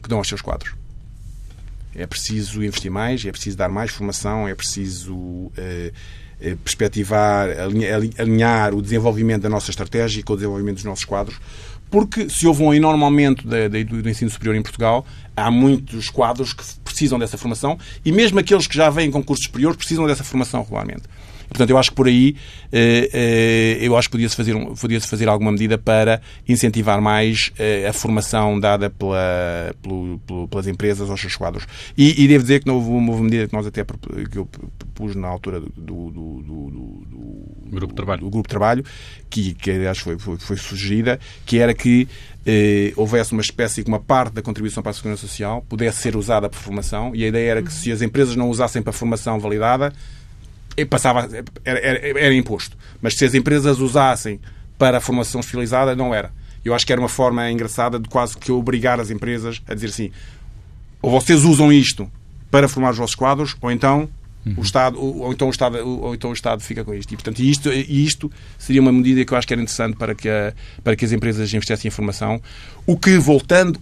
que 0.03 0.09
dão 0.09 0.19
aos 0.19 0.29
seus 0.29 0.43
quadros. 0.43 0.75
É 1.95 2.07
preciso 2.07 2.63
investir 2.63 2.91
mais, 2.91 3.25
é 3.25 3.33
preciso 3.33 3.57
dar 3.57 3.71
mais 3.71 3.91
formação, 3.91 4.47
é 4.47 4.55
preciso 4.55 5.17
uh, 5.17 5.53
perspectivar, 6.63 7.49
alinhar 8.19 8.75
o 8.75 8.83
desenvolvimento 8.83 9.43
da 9.43 9.49
nossa 9.49 9.71
estratégia 9.71 10.23
com 10.23 10.35
o 10.35 10.37
desenvolvimento 10.37 10.77
dos 10.77 10.85
nossos 10.85 11.05
quadros, 11.05 11.39
porque 11.91 12.29
se 12.29 12.47
houve 12.47 12.63
um 12.63 12.75
enorme 12.75 13.05
aumento 13.05 13.47
do 13.47 14.09
ensino 14.09 14.31
superior 14.31 14.57
em 14.57 14.63
Portugal, 14.63 15.07
há 15.37 15.51
muitos 15.51 16.11
quadros 16.11 16.53
que 16.53 16.65
precisam 16.85 17.19
dessa 17.19 17.39
formação 17.39 17.79
e 18.05 18.13
mesmo 18.13 18.39
aqueles 18.39 18.67
que 18.67 18.77
já 18.77 18.91
vêm 18.91 19.11
com 19.11 19.23
cursos 19.23 19.47
superiores 19.47 19.77
precisam 19.77 20.07
dessa 20.07 20.25
formação 20.25 20.63
regularmente. 20.63 21.05
Portanto, 21.49 21.71
eu 21.71 21.79
acho 21.79 21.91
que 21.91 21.97
por 21.97 22.07
aí 22.07 22.37
eh, 22.73 23.11
eh, 23.13 23.79
eu 23.81 23.97
acho 23.97 24.09
que 24.09 24.13
podia-se 24.13 24.37
fazer, 24.37 24.55
podia 24.81 25.01
-se 25.01 25.07
fazer 25.07 25.29
alguma 25.29 25.53
medida 25.53 25.79
para 25.79 26.21
incentivar 26.49 27.01
mais 27.01 27.53
eh, 27.59 27.87
a 27.89 27.93
formação 27.93 28.59
dada 28.59 28.91
pela, 28.91 29.75
pelo, 29.83 30.49
pelas 30.49 30.67
empresas 30.67 31.09
aos 31.11 31.21
seus 31.21 31.37
quadros. 31.37 31.67
E, 31.97 32.23
e 32.23 32.29
devo 32.29 32.43
dizer 32.43 32.61
que 32.61 32.67
não 32.67 32.77
houve 32.77 32.91
uma 32.91 33.23
medida 33.23 33.47
que 33.47 33.55
nós 33.55 33.67
até 33.67 33.85
que 33.85 34.39
eu 34.39 34.47
propus 34.47 35.15
na 35.15 35.29
altura 35.29 35.61
do, 35.61 35.71
do, 35.77 36.11
do, 36.11 36.43
do 36.43 37.71
grupo 37.71 37.93
de 37.93 37.97
trabalho, 37.97 38.21
do 38.21 38.31
grupo 38.31 38.49
de 38.49 38.51
trabalho 38.51 38.85
que, 39.29 39.55
que 39.55 39.71
aliás 39.71 39.99
foi, 39.99 40.19
foi, 40.19 40.37
foi 40.39 40.57
sugerida, 40.57 41.19
que 41.45 41.59
era 41.59 41.75
que 41.75 42.09
eh, 42.45 42.93
houvesse 42.97 43.33
uma 43.33 43.43
espécie 43.43 43.83
que 43.83 43.89
uma 43.89 44.01
parte 44.01 44.35
da 44.35 44.43
contribuição 44.43 44.83
para 44.83 44.91
a 44.91 44.95
Segurança 44.95 45.23
Social 45.23 45.65
pudesse 45.69 46.01
ser 46.01 46.17
usada 46.17 46.49
para 46.49 46.59
formação 46.59 47.15
e 47.15 47.25
a 47.25 47.29
ideia 47.29 47.51
era 47.51 47.63
que 47.63 47.73
se 47.73 47.91
as 47.91 48.03
empresas 48.03 48.37
não 48.37 48.49
usassem 48.49 48.83
para 48.83 48.93
formação 48.93 49.39
validada, 49.39 49.93
passava, 50.85 51.29
era, 51.65 51.79
era, 51.79 52.21
era 52.21 52.35
imposto. 52.35 52.77
Mas 53.01 53.15
se 53.15 53.25
as 53.25 53.35
empresas 53.35 53.79
usassem 53.79 54.41
para 54.79 54.99
a 54.99 55.01
formação 55.01 55.41
especializada, 55.41 55.97
não 55.97 56.15
era. 56.15 56.33
Eu 56.65 56.75
acho 56.75 56.85
que 56.85 56.93
era 56.93 57.01
uma 57.01 57.09
forma 57.09 57.51
engraçada 57.51 57.99
de 57.99 58.09
quase 58.09 58.37
que 58.37 58.51
obrigar 58.51 59.01
as 59.01 59.11
empresas 59.11 59.63
a 59.69 59.75
dizer 59.75 59.87
assim: 59.87 60.11
ou 61.01 61.11
vocês 61.11 61.45
usam 61.45 61.73
isto 61.73 62.11
para 62.51 62.69
formar 62.69 62.91
os 62.91 62.99
vossos 62.99 63.15
quadros, 63.15 63.57
ou 63.61 63.71
então 63.71 64.09
o. 64.57 64.63
Estado, 64.63 65.01
ou, 65.01 65.33
então 65.33 65.49
o 65.49 65.51
Estado, 65.51 65.79
ou 65.79 66.15
então 66.15 66.31
o 66.31 66.33
Estado 66.33 66.63
fica 66.63 66.85
com 66.85 66.95
isto. 66.95 67.13
E, 67.13 67.17
portanto, 67.17 67.41
isto, 67.41 67.73
isto 67.73 68.31
seria 68.59 68.81
uma 68.81 68.93
medida 68.93 69.25
que 69.25 69.33
eu 69.33 69.39
acho 69.39 69.47
que 69.47 69.55
era 69.55 69.63
interessante 69.63 69.97
para 69.97 70.15
que, 70.15 70.29
a, 70.29 70.53
para 70.85 70.95
que 70.95 71.05
as 71.05 71.13
empresas 71.13 71.53
investessem 71.53 71.89
em 71.89 71.91
formação. 71.91 72.41
O 72.87 72.97
que, 72.97 73.19
voltando 73.19 73.81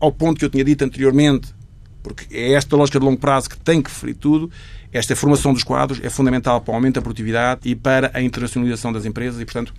ao 0.00 0.12
ponto 0.12 0.38
que 0.38 0.44
eu 0.44 0.50
tinha 0.50 0.64
dito 0.64 0.84
anteriormente, 0.84 1.54
porque 2.02 2.26
é 2.34 2.52
esta 2.54 2.76
lógica 2.76 2.98
de 2.98 3.04
longo 3.04 3.18
prazo 3.18 3.50
que 3.50 3.58
tem 3.58 3.80
que 3.80 3.90
ferir 3.90 4.16
tudo, 4.16 4.50
esta 4.92 5.14
formação 5.14 5.52
dos 5.52 5.62
quadros 5.62 6.00
é 6.02 6.10
fundamental 6.10 6.60
para 6.60 6.72
o 6.72 6.74
aumento 6.74 6.96
da 6.96 7.02
produtividade 7.02 7.60
e 7.64 7.74
para 7.74 8.10
a 8.12 8.20
internacionalização 8.20 8.92
das 8.92 9.04
empresas 9.04 9.40
e, 9.40 9.44
portanto, 9.44 9.72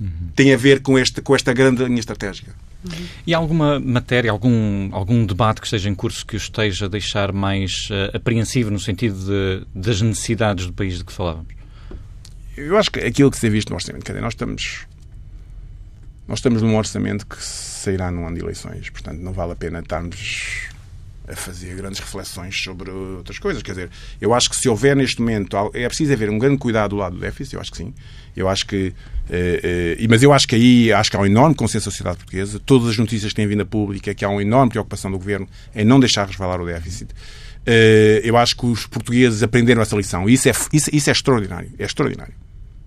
uhum. 0.00 0.30
tem 0.34 0.54
a 0.54 0.56
ver 0.56 0.80
com, 0.80 0.98
este, 0.98 1.20
com 1.20 1.34
esta 1.34 1.52
grande 1.52 1.84
linha 1.84 2.00
estratégica. 2.00 2.54
Uhum. 2.84 3.06
E 3.26 3.34
alguma 3.34 3.78
matéria, 3.78 4.30
algum, 4.30 4.88
algum 4.92 5.26
debate 5.26 5.60
que 5.60 5.66
esteja 5.66 5.90
em 5.90 5.94
curso 5.94 6.24
que 6.24 6.34
o 6.34 6.38
esteja 6.38 6.86
a 6.86 6.88
deixar 6.88 7.32
mais 7.32 7.88
uh, 7.90 8.16
apreensivo 8.16 8.70
no 8.70 8.80
sentido 8.80 9.18
de, 9.18 9.66
das 9.74 10.00
necessidades 10.00 10.66
do 10.66 10.72
país 10.72 10.96
de 10.96 11.04
que 11.04 11.12
falávamos? 11.12 11.54
Eu 12.56 12.76
acho 12.78 12.90
que 12.90 13.00
aquilo 13.00 13.30
que 13.30 13.36
se 13.36 13.42
tem 13.42 13.50
visto 13.50 13.68
no 13.68 13.76
orçamento, 13.76 14.04
quer 14.04 14.12
dizer, 14.12 14.22
nós 14.22 14.32
estamos, 14.32 14.86
nós 16.26 16.38
estamos 16.38 16.62
num 16.62 16.76
orçamento 16.76 17.26
que 17.26 17.42
sairá 17.42 18.10
num 18.10 18.26
ano 18.26 18.36
de 18.36 18.42
eleições, 18.42 18.88
portanto 18.88 19.18
não 19.18 19.32
vale 19.32 19.52
a 19.52 19.56
pena 19.56 19.80
estarmos 19.80 20.70
a 21.30 21.36
fazer 21.36 21.74
grandes 21.76 22.00
reflexões 22.00 22.60
sobre 22.60 22.90
outras 22.90 23.38
coisas. 23.38 23.62
Quer 23.62 23.72
dizer, 23.72 23.90
eu 24.20 24.34
acho 24.34 24.50
que 24.50 24.56
se 24.56 24.68
houver 24.68 24.96
neste 24.96 25.20
momento, 25.20 25.56
é 25.72 25.86
preciso 25.86 26.12
haver 26.12 26.28
um 26.28 26.38
grande 26.38 26.58
cuidado 26.58 26.90
do 26.90 26.96
lado 26.96 27.14
do 27.14 27.20
déficit, 27.20 27.54
eu 27.54 27.60
acho 27.60 27.70
que 27.70 27.76
sim. 27.76 27.94
Eu 28.36 28.48
acho 28.48 28.66
que, 28.66 28.92
eh, 29.28 29.96
eh, 29.98 30.06
mas 30.08 30.22
eu 30.22 30.32
acho 30.32 30.46
que 30.46 30.54
aí 30.54 30.92
acho 30.92 31.10
que 31.10 31.16
há 31.16 31.20
um 31.20 31.26
enorme 31.26 31.54
consenso 31.54 31.86
da 31.86 31.90
sociedade 31.90 32.16
portuguesa. 32.18 32.60
Todas 32.64 32.90
as 32.90 32.98
notícias 32.98 33.32
que 33.32 33.36
têm 33.36 33.46
vindo 33.46 33.62
a 33.62 33.66
pública 33.66 34.14
que 34.14 34.24
há 34.24 34.28
uma 34.28 34.42
enorme 34.42 34.70
preocupação 34.70 35.10
do 35.10 35.18
governo 35.18 35.48
em 35.74 35.84
não 35.84 36.00
deixar 36.00 36.26
resvalar 36.26 36.60
o 36.60 36.66
déficit. 36.66 37.10
Eh, 37.66 38.20
eu 38.24 38.36
acho 38.36 38.56
que 38.56 38.66
os 38.66 38.86
portugueses 38.86 39.42
aprenderam 39.42 39.82
essa 39.82 39.96
lição. 39.96 40.28
E 40.28 40.34
isso 40.34 40.48
é, 40.48 40.52
isso, 40.72 40.90
isso 40.92 41.10
é 41.10 41.12
extraordinário. 41.12 41.70
É 41.78 41.84
extraordinário. 41.84 42.34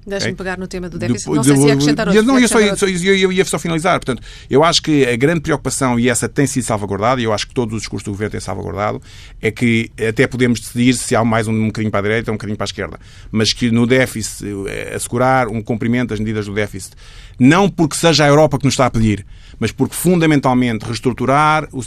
Deixe-me 0.05 0.35
pegar 0.35 0.57
no 0.57 0.67
tema 0.67 0.89
do 0.89 0.97
déficit. 0.97 1.29
Depois, 1.29 1.37
não 1.37 1.43
sei 1.43 1.55
se 1.55 1.67
ia 1.67 1.73
acrescentar 1.73 2.07
outro. 2.07 2.23
Não, 2.23 2.39
ia 2.39 2.47
só, 2.47 2.75
só, 2.75 2.87
eu 2.87 3.31
ia 3.31 3.45
só 3.45 3.59
finalizar. 3.59 3.99
Portanto, 3.99 4.21
eu 4.49 4.63
acho 4.63 4.81
que 4.81 5.05
a 5.05 5.15
grande 5.15 5.41
preocupação, 5.41 5.99
e 5.99 6.09
essa 6.09 6.27
tem 6.27 6.45
sido 6.45 6.63
salvaguardada, 6.63 7.21
e 7.21 7.23
eu 7.23 7.33
acho 7.33 7.47
que 7.47 7.53
todos 7.53 7.75
os 7.75 7.81
discursos 7.81 8.03
do 8.05 8.11
governo 8.11 8.31
têm 8.31 8.39
salvaguardado, 8.39 9.01
é 9.41 9.51
que 9.51 9.91
até 10.07 10.27
podemos 10.27 10.59
decidir 10.59 10.93
se 10.93 11.15
há 11.15 11.23
mais 11.23 11.47
um, 11.47 11.53
um 11.53 11.67
bocadinho 11.67 11.91
para 11.91 11.99
a 11.99 12.03
direita 12.03 12.31
ou 12.31 12.33
um 12.33 12.37
bocadinho 12.37 12.57
para 12.57 12.65
a 12.65 12.67
esquerda. 12.67 12.99
Mas 13.31 13.53
que 13.53 13.71
no 13.71 13.87
déficit, 13.87 14.45
eh, 14.67 14.93
assegurar 14.95 15.47
um 15.47 15.61
cumprimento 15.61 16.09
das 16.09 16.19
medidas 16.19 16.45
do 16.45 16.53
déficit, 16.53 16.95
não 17.39 17.69
porque 17.69 17.95
seja 17.95 18.25
a 18.25 18.27
Europa 18.27 18.57
que 18.57 18.65
nos 18.65 18.73
está 18.73 18.85
a 18.85 18.91
pedir, 18.91 19.25
mas 19.59 19.71
porque 19.71 19.95
fundamentalmente 19.95 20.85
reestruturar 20.85 21.67
o, 21.71 21.81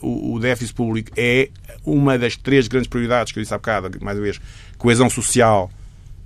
o, 0.00 0.34
o 0.34 0.38
déficit 0.40 0.74
público 0.74 1.10
é 1.16 1.50
uma 1.84 2.18
das 2.18 2.36
três 2.36 2.68
grandes 2.68 2.88
prioridades 2.88 3.32
que 3.32 3.38
eu 3.38 3.42
disse 3.42 3.54
há 3.54 3.58
bocado, 3.58 3.90
mais 4.00 4.16
uma 4.16 4.24
vez, 4.24 4.40
coesão 4.78 5.08
social 5.10 5.70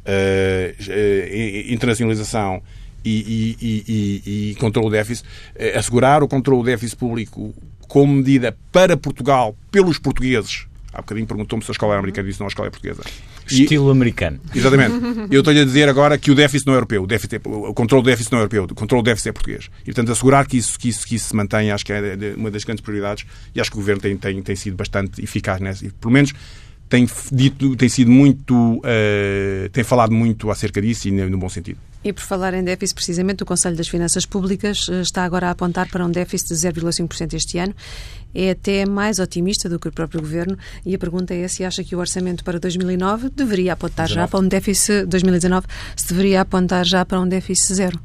uh, 0.06 1.72
internacionalização 1.72 2.62
e, 3.04 3.56
e, 3.60 3.84
e, 3.86 4.50
e 4.50 4.54
controle 4.56 4.88
do 4.88 4.92
déficit, 4.92 5.28
assegurar 5.76 6.22
o 6.22 6.28
controle 6.28 6.62
do 6.62 6.66
déficit 6.66 6.96
público 6.96 7.54
como 7.88 8.14
medida 8.14 8.56
para 8.72 8.96
Portugal, 8.96 9.56
pelos 9.70 9.98
portugues, 9.98 10.66
há 10.92 11.00
bocadinho 11.00 11.26
perguntou-me 11.26 11.64
se 11.64 11.70
a 11.70 11.72
escola 11.72 11.92
era 11.92 12.00
americana 12.00 12.26
e 12.26 12.30
disse 12.30 12.40
não, 12.40 12.46
a 12.46 12.48
escola 12.48 12.68
é 12.68 12.70
portuguesa. 12.70 13.02
Estilo 13.48 13.90
americano. 13.90 14.40
Exatamente. 14.52 14.94
Eu 15.30 15.40
estou-lhe 15.40 15.60
a 15.60 15.64
dizer 15.64 15.88
agora 15.88 16.18
que 16.18 16.30
o 16.30 16.34
déficit 16.34 16.66
não 16.66 16.74
é 16.74 16.76
europeu, 16.78 17.02
o, 17.02 17.06
déficit 17.06 17.36
é, 17.36 17.40
o 17.44 17.72
controle 17.72 18.02
do 18.02 18.06
déficit 18.06 18.32
não 18.32 18.38
é 18.38 18.42
europeu, 18.42 18.64
o 18.64 18.74
controle 18.74 19.02
do 19.02 19.06
déficit 19.06 19.28
é 19.28 19.32
português. 19.32 19.70
E, 19.82 19.84
portanto, 19.86 20.10
assegurar 20.10 20.46
que 20.46 20.56
isso, 20.56 20.78
que 20.78 20.88
isso, 20.88 21.06
que 21.06 21.14
isso 21.14 21.28
se 21.28 21.36
mantenha, 21.36 21.74
acho 21.74 21.84
que 21.84 21.92
é 21.92 22.34
uma 22.36 22.50
das 22.50 22.64
grandes 22.64 22.82
prioridades 22.82 23.24
e 23.54 23.60
acho 23.60 23.70
que 23.70 23.76
o 23.76 23.80
Governo 23.80 24.02
tem, 24.02 24.16
tem, 24.16 24.42
tem 24.42 24.56
sido 24.56 24.76
bastante 24.76 25.22
eficaz 25.22 25.60
nessa. 25.60 25.86
E, 25.86 25.90
pelo 25.90 26.12
menos 26.12 26.32
tem, 26.88 27.08
dito, 27.32 27.76
tem 27.76 27.88
sido 27.88 28.10
muito, 28.10 28.54
uh, 28.54 29.68
tem 29.72 29.84
falado 29.84 30.12
muito 30.12 30.50
acerca 30.50 30.80
disso 30.80 31.08
e 31.08 31.10
no 31.10 31.38
bom 31.38 31.48
sentido. 31.48 31.78
E 32.04 32.12
por 32.12 32.22
falar 32.22 32.54
em 32.54 32.62
déficit, 32.62 32.94
precisamente, 32.94 33.42
o 33.42 33.46
Conselho 33.46 33.76
das 33.76 33.88
Finanças 33.88 34.24
Públicas 34.24 34.86
eh, 34.88 35.00
está 35.00 35.24
agora 35.24 35.48
a 35.48 35.50
apontar 35.50 35.88
para 35.88 36.06
um 36.06 36.10
déficit 36.10 36.50
de 36.50 36.54
0,5% 36.54 37.34
este 37.34 37.58
ano. 37.58 37.74
É 38.32 38.50
até 38.50 38.86
mais 38.86 39.18
otimista 39.18 39.68
do 39.68 39.76
que 39.76 39.88
o 39.88 39.92
próprio 39.92 40.20
Governo. 40.20 40.56
E 40.84 40.94
a 40.94 40.98
pergunta 41.00 41.34
é 41.34 41.48
se 41.48 41.64
acha 41.64 41.82
que 41.82 41.96
o 41.96 41.98
orçamento 41.98 42.44
para 42.44 42.60
2009 42.60 43.30
deveria 43.30 43.72
apontar 43.72 44.06
19. 44.06 44.14
já 44.14 44.28
para 44.28 44.38
um 44.38 44.46
déficit, 44.46 45.06
2019, 45.06 45.66
se 45.96 46.08
deveria 46.10 46.42
apontar 46.42 46.84
já 46.86 47.04
para 47.04 47.20
um 47.20 47.26
déficit 47.26 47.74
zero. 47.74 47.98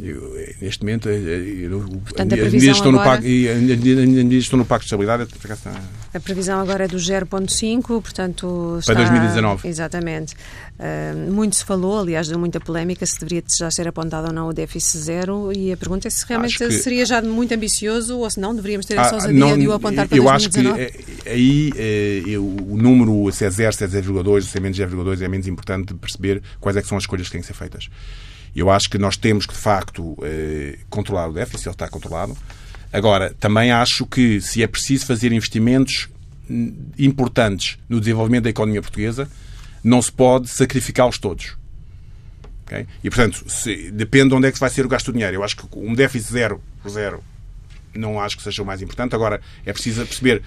Eu, 0.00 0.36
neste 0.60 0.82
momento, 0.82 1.08
eu, 1.08 1.80
Portanto, 1.80 2.34
as 2.34 2.52
medidas 2.52 2.76
estão, 2.76 3.00
agora... 3.00 3.20
estão 3.26 4.58
no 4.58 4.64
Pacto 4.64 4.82
de 4.82 4.86
Estabilidade. 4.86 5.28
A 6.14 6.20
previsão 6.20 6.60
agora 6.60 6.84
é 6.84 6.88
do 6.88 6.96
0,5, 6.96 7.82
portanto. 7.82 8.76
Está... 8.78 8.94
Para 8.94 9.02
2019. 9.02 9.68
Exatamente. 9.68 10.34
Uh, 10.78 11.32
muito 11.32 11.56
se 11.56 11.64
falou, 11.64 11.98
aliás, 11.98 12.28
deu 12.28 12.38
muita 12.38 12.60
polémica 12.60 13.04
se 13.04 13.18
deveria 13.18 13.42
já 13.58 13.68
ser 13.72 13.88
apontado 13.88 14.28
ou 14.28 14.32
não 14.32 14.48
o 14.48 14.52
déficit 14.52 14.98
zero. 14.98 15.52
E 15.52 15.72
a 15.72 15.76
pergunta 15.76 16.06
é 16.06 16.10
se 16.10 16.24
realmente 16.28 16.56
que... 16.56 16.70
seria 16.70 17.04
já 17.04 17.20
muito 17.20 17.52
ambicioso 17.52 18.18
ou 18.18 18.30
se 18.30 18.38
não 18.38 18.54
deveríamos 18.54 18.86
ter 18.86 18.96
essa 18.96 19.10
ah, 19.10 19.14
ousadia 19.14 19.38
não, 19.38 19.58
de 19.58 19.66
o 19.66 19.72
apontar 19.72 20.06
para 20.06 20.16
eu 20.16 20.22
2019. 20.22 20.80
Eu 20.80 20.86
acho 20.86 20.92
que 20.92 21.28
aí 21.28 21.72
eh, 21.76 22.22
eu, 22.24 22.44
o 22.44 22.76
número, 22.76 23.32
se 23.32 23.44
é 23.44 23.50
0, 23.50 23.72
se 23.72 23.84
é 23.84 23.88
0,2, 23.88 24.42
se 24.42 24.56
é 24.56 24.60
menos 24.60 24.78
0,2, 24.78 25.22
é 25.22 25.28
menos 25.28 25.48
importante 25.48 25.92
perceber 25.94 26.40
quais 26.60 26.76
é 26.76 26.82
que 26.82 26.86
são 26.86 26.96
as 26.96 27.02
escolhas 27.02 27.26
que 27.26 27.32
têm 27.32 27.40
que 27.40 27.46
ser 27.48 27.54
feitas. 27.54 27.88
Eu 28.58 28.70
acho 28.70 28.90
que 28.90 28.98
nós 28.98 29.16
temos 29.16 29.46
que, 29.46 29.52
de 29.52 29.58
facto, 29.58 30.16
eh, 30.22 30.78
controlar 30.90 31.28
o 31.28 31.32
déficit, 31.32 31.68
ele 31.68 31.74
está 31.74 31.88
controlado. 31.88 32.36
Agora, 32.92 33.34
também 33.38 33.70
acho 33.70 34.04
que 34.06 34.40
se 34.40 34.62
é 34.62 34.66
preciso 34.66 35.06
fazer 35.06 35.32
investimentos 35.32 36.08
hum, 36.50 36.74
importantes 36.98 37.78
no 37.88 38.00
desenvolvimento 38.00 38.44
da 38.44 38.50
economia 38.50 38.82
portuguesa, 38.82 39.28
não 39.84 40.02
se 40.02 40.10
pode 40.10 40.48
sacrificá-los 40.48 41.18
todos. 41.18 41.56
Okay? 42.66 42.86
E, 43.02 43.08
portanto, 43.08 43.44
se, 43.48 43.90
depende 43.90 44.30
de 44.30 44.34
onde 44.34 44.48
é 44.48 44.52
que 44.52 44.58
vai 44.58 44.70
ser 44.70 44.84
o 44.84 44.88
gasto 44.88 45.06
do 45.06 45.12
dinheiro. 45.12 45.36
Eu 45.36 45.44
acho 45.44 45.56
que 45.56 45.66
um 45.78 45.94
déficit 45.94 46.32
zero 46.32 46.62
zero 46.88 47.22
não 47.94 48.20
acho 48.20 48.36
que 48.36 48.42
seja 48.42 48.62
o 48.62 48.66
mais 48.66 48.82
importante. 48.82 49.14
Agora, 49.14 49.40
é 49.64 49.72
preciso 49.72 50.04
perceber 50.04 50.42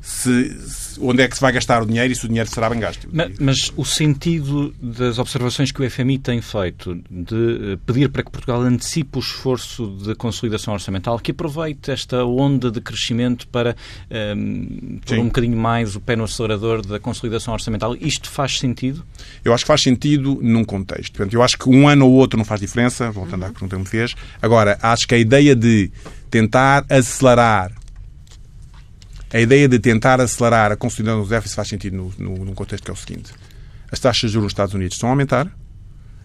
se, 0.00 0.56
se, 0.68 1.00
onde 1.00 1.22
é 1.22 1.28
que 1.28 1.34
se 1.34 1.40
vai 1.40 1.52
gastar 1.52 1.82
o 1.82 1.86
dinheiro 1.86 2.12
e 2.12 2.16
se 2.16 2.24
o 2.24 2.28
dinheiro 2.28 2.48
será 2.48 2.70
bem 2.70 2.78
gasto. 2.78 3.08
Mas, 3.12 3.32
mas, 3.38 3.72
o 3.76 3.84
sentido 3.84 4.74
das 4.80 5.18
observações 5.18 5.72
que 5.72 5.82
o 5.82 5.90
FMI 5.90 6.18
tem 6.18 6.40
feito 6.40 6.94
de 7.10 7.72
eh, 7.72 7.78
pedir 7.84 8.08
para 8.08 8.22
que 8.22 8.30
Portugal 8.30 8.62
antecipe 8.62 9.18
o 9.18 9.20
esforço 9.20 9.96
de 10.02 10.14
consolidação 10.14 10.74
orçamental, 10.74 11.18
que 11.18 11.32
aproveite 11.32 11.90
esta 11.90 12.24
onda 12.24 12.70
de 12.70 12.80
crescimento 12.80 13.48
para 13.48 13.76
um, 14.10 14.14
ehm, 14.14 15.00
pôr 15.04 15.18
um 15.18 15.26
bocadinho 15.26 15.56
mais 15.56 15.96
o 15.96 16.00
pé 16.00 16.14
no 16.14 16.24
acelerador 16.24 16.86
da 16.86 17.00
consolidação 17.00 17.52
orçamental, 17.52 17.96
isto 18.00 18.30
faz 18.30 18.58
sentido? 18.58 19.04
Eu 19.44 19.52
acho 19.52 19.64
que 19.64 19.68
faz 19.68 19.82
sentido 19.82 20.38
num 20.40 20.64
contexto. 20.64 21.12
Portanto, 21.12 21.34
eu 21.34 21.42
acho 21.42 21.58
que 21.58 21.68
um 21.68 21.88
ano 21.88 22.06
ou 22.06 22.12
outro 22.12 22.38
não 22.38 22.44
faz 22.44 22.60
diferença, 22.60 23.10
voltando 23.10 23.42
uhum. 23.42 23.48
à 23.48 23.52
pergunta 23.52 23.76
que 23.76 23.82
me 23.82 23.88
fez. 23.88 24.14
Agora, 24.40 24.78
acho 24.82 25.06
que 25.08 25.14
a 25.14 25.18
ideia 25.18 25.56
de 25.56 25.90
tentar 26.30 26.84
acelerar 26.88 27.72
a 29.32 29.40
ideia 29.40 29.68
de 29.68 29.78
tentar 29.78 30.20
acelerar 30.20 30.72
a 30.72 30.76
consolidação 30.76 31.20
dos 31.20 31.30
déficits 31.30 31.54
faz 31.54 31.68
sentido 31.68 31.96
no, 31.96 32.12
no, 32.18 32.44
num 32.44 32.54
contexto 32.54 32.84
que 32.84 32.90
é 32.90 32.94
o 32.94 32.96
seguinte. 32.96 33.32
As 33.90 33.98
taxas 33.98 34.30
de 34.30 34.34
juros 34.34 34.44
nos 34.44 34.52
Estados 34.52 34.74
Unidos 34.74 34.94
estão 34.94 35.08
a 35.08 35.12
aumentar, 35.12 35.50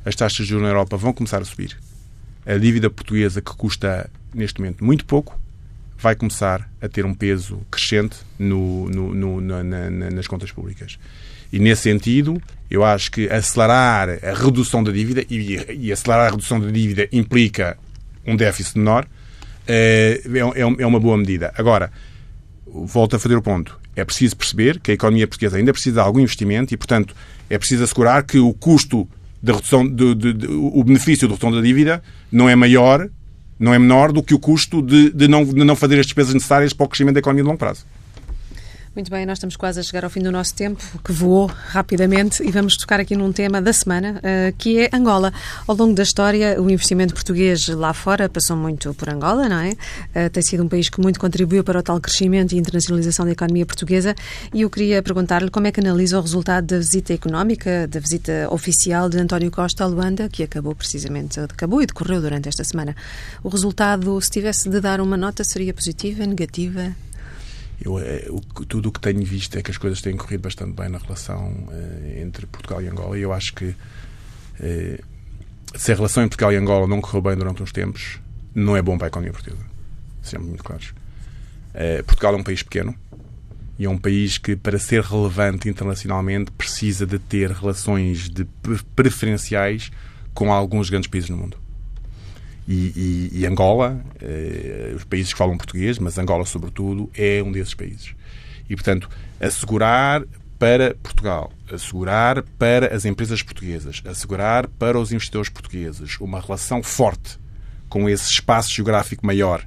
as 0.05 0.15
taxas 0.15 0.45
de 0.45 0.49
juros 0.51 0.63
na 0.63 0.69
Europa 0.69 0.97
vão 0.97 1.13
começar 1.13 1.41
a 1.41 1.45
subir. 1.45 1.77
A 2.45 2.57
dívida 2.57 2.89
portuguesa, 2.89 3.41
que 3.41 3.55
custa 3.55 4.09
neste 4.33 4.59
momento 4.59 4.83
muito 4.83 5.05
pouco, 5.05 5.39
vai 5.97 6.15
começar 6.15 6.67
a 6.81 6.89
ter 6.89 7.05
um 7.05 7.13
peso 7.13 7.61
crescente 7.69 8.17
no, 8.37 8.89
no, 8.89 9.41
na, 9.41 9.63
na, 9.63 9.89
nas 9.89 10.27
contas 10.27 10.51
públicas. 10.51 10.97
E 11.53 11.59
nesse 11.59 11.83
sentido, 11.83 12.41
eu 12.69 12.83
acho 12.83 13.11
que 13.11 13.29
acelerar 13.29 14.09
a 14.23 14.33
redução 14.33 14.83
da 14.83 14.91
dívida, 14.91 15.23
e, 15.29 15.59
e 15.69 15.91
acelerar 15.91 16.27
a 16.27 16.31
redução 16.31 16.59
da 16.59 16.71
dívida 16.71 17.07
implica 17.11 17.77
um 18.25 18.35
déficit 18.35 18.77
menor, 18.79 19.05
é, 19.67 20.21
é, 20.55 20.81
é 20.81 20.85
uma 20.85 20.99
boa 20.99 21.17
medida. 21.17 21.53
Agora, 21.55 21.91
volto 22.73 23.15
a 23.15 23.19
fazer 23.19 23.35
o 23.35 23.41
ponto. 23.41 23.79
É 23.95 24.05
preciso 24.05 24.35
perceber 24.35 24.79
que 24.79 24.91
a 24.91 24.93
economia 24.93 25.27
portuguesa 25.27 25.57
ainda 25.57 25.73
precisa 25.73 25.95
de 25.95 25.99
algum 25.99 26.19
investimento 26.19 26.73
e, 26.73 26.77
portanto, 26.77 27.15
é 27.49 27.57
preciso 27.57 27.83
assegurar 27.83 28.23
que 28.23 28.39
o 28.39 28.53
custo 28.53 29.07
da 29.41 29.53
redução, 29.53 29.87
de, 29.87 30.15
de, 30.15 30.33
de, 30.33 30.47
o 30.47 30.83
benefício 30.83 31.27
da 31.27 31.33
redução 31.33 31.51
da 31.51 31.61
dívida 31.61 32.01
não 32.31 32.47
é 32.47 32.55
maior, 32.55 33.09
não 33.59 33.73
é 33.73 33.79
menor 33.79 34.11
do 34.11 34.23
que 34.23 34.33
o 34.33 34.39
custo 34.39 34.81
de, 34.81 35.11
de, 35.11 35.27
não, 35.27 35.43
de 35.43 35.63
não 35.63 35.75
fazer 35.75 35.99
as 35.99 36.05
despesas 36.05 36.33
necessárias 36.33 36.73
para 36.73 36.85
o 36.85 36.89
crescimento 36.89 37.15
da 37.15 37.19
economia 37.19 37.43
de 37.43 37.47
longo 37.47 37.59
prazo. 37.59 37.85
Muito 38.93 39.09
bem, 39.09 39.25
nós 39.25 39.37
estamos 39.37 39.55
quase 39.55 39.79
a 39.79 39.83
chegar 39.83 40.03
ao 40.03 40.09
fim 40.09 40.19
do 40.19 40.29
nosso 40.33 40.53
tempo, 40.53 40.83
que 41.01 41.13
voou 41.13 41.45
rapidamente, 41.45 42.43
e 42.43 42.51
vamos 42.51 42.75
tocar 42.75 42.99
aqui 42.99 43.15
num 43.15 43.31
tema 43.31 43.61
da 43.61 43.71
semana, 43.71 44.19
uh, 44.19 44.53
que 44.57 44.79
é 44.79 44.89
Angola. 44.91 45.31
Ao 45.65 45.73
longo 45.73 45.93
da 45.93 46.03
história, 46.03 46.61
o 46.61 46.69
investimento 46.69 47.13
português 47.13 47.69
lá 47.69 47.93
fora 47.93 48.27
passou 48.27 48.57
muito 48.57 48.93
por 48.93 49.07
Angola, 49.07 49.47
não 49.47 49.59
é? 49.59 49.69
Uh, 49.71 50.29
tem 50.29 50.43
sido 50.43 50.63
um 50.63 50.67
país 50.67 50.89
que 50.89 50.99
muito 50.99 51.21
contribuiu 51.21 51.63
para 51.63 51.79
o 51.79 51.81
tal 51.81 52.01
crescimento 52.01 52.51
e 52.51 52.57
internacionalização 52.57 53.23
da 53.25 53.31
economia 53.31 53.65
portuguesa, 53.65 54.13
e 54.53 54.63
eu 54.63 54.69
queria 54.69 55.01
perguntar-lhe 55.01 55.49
como 55.49 55.67
é 55.67 55.71
que 55.71 55.79
analisa 55.79 56.19
o 56.19 56.21
resultado 56.21 56.65
da 56.65 56.77
visita 56.77 57.13
económica, 57.13 57.87
da 57.87 57.99
visita 58.01 58.49
oficial 58.51 59.07
de 59.07 59.17
António 59.17 59.49
Costa 59.49 59.85
a 59.85 59.87
Luanda, 59.87 60.27
que 60.27 60.43
acabou 60.43 60.75
precisamente, 60.75 61.39
acabou 61.39 61.81
e 61.81 61.85
decorreu 61.85 62.19
durante 62.19 62.49
esta 62.49 62.65
semana. 62.65 62.93
O 63.41 63.47
resultado, 63.47 64.19
se 64.19 64.29
tivesse 64.29 64.67
de 64.67 64.81
dar 64.81 64.99
uma 64.99 65.15
nota, 65.15 65.45
seria 65.45 65.73
positiva, 65.73 66.25
negativa? 66.25 66.93
Eu, 67.83 67.97
eh, 67.99 68.27
tudo 68.67 68.89
o 68.89 68.91
que 68.91 68.99
tenho 68.99 69.25
visto 69.25 69.57
é 69.57 69.63
que 69.63 69.71
as 69.71 69.77
coisas 69.77 70.01
têm 70.01 70.15
corrido 70.15 70.41
bastante 70.41 70.73
bem 70.73 70.87
na 70.87 70.99
relação 70.99 71.49
uh, 71.67 72.21
entre 72.21 72.45
Portugal 72.45 72.79
e 72.81 72.87
Angola 72.87 73.17
e 73.17 73.21
eu 73.21 73.33
acho 73.33 73.55
que 73.55 73.65
uh, 73.65 75.03
se 75.75 75.91
a 75.91 75.95
relação 75.95 76.21
entre 76.21 76.37
Portugal 76.37 76.53
e 76.53 76.57
Angola 76.57 76.87
não 76.87 77.01
correu 77.01 77.23
bem 77.23 77.35
durante 77.35 77.63
uns 77.63 77.71
tempos, 77.71 78.19
não 78.53 78.77
é 78.77 78.81
bom 78.83 78.97
para 78.97 79.07
a 79.07 79.09
economia 79.09 79.33
portuguesa. 79.33 79.65
Sejamos 80.21 80.49
muito 80.49 80.63
claros. 80.63 80.93
Portugal 82.05 82.33
é 82.33 82.37
um 82.37 82.43
país 82.43 82.61
pequeno 82.61 82.93
e 83.79 83.85
é 83.85 83.89
um 83.89 83.97
país 83.97 84.37
que, 84.37 84.57
para 84.57 84.77
ser 84.77 85.01
relevante 85.01 85.69
internacionalmente, 85.69 86.51
precisa 86.51 87.07
de 87.07 87.17
ter 87.17 87.49
relações 87.49 88.29
de 88.29 88.45
preferenciais 88.93 89.89
com 90.33 90.51
alguns 90.51 90.89
grandes 90.89 91.09
países 91.09 91.29
no 91.29 91.37
mundo. 91.37 91.57
E, 92.67 93.29
e, 93.33 93.39
e 93.39 93.45
Angola, 93.45 94.03
eh, 94.21 94.93
os 94.95 95.03
países 95.03 95.33
que 95.33 95.37
falam 95.37 95.57
português, 95.57 95.97
mas 95.97 96.17
Angola, 96.17 96.45
sobretudo, 96.45 97.09
é 97.15 97.41
um 97.43 97.51
desses 97.51 97.73
países. 97.73 98.13
E, 98.69 98.75
portanto, 98.75 99.09
assegurar 99.39 100.23
para 100.59 100.93
Portugal, 101.01 101.51
assegurar 101.73 102.43
para 102.59 102.95
as 102.95 103.03
empresas 103.03 103.41
portuguesas, 103.41 104.01
assegurar 104.05 104.67
para 104.67 104.99
os 104.99 105.11
investidores 105.11 105.49
portugueses 105.49 106.17
uma 106.19 106.39
relação 106.39 106.83
forte 106.83 107.39
com 107.89 108.07
esse 108.07 108.31
espaço 108.31 108.71
geográfico 108.71 109.25
maior, 109.25 109.65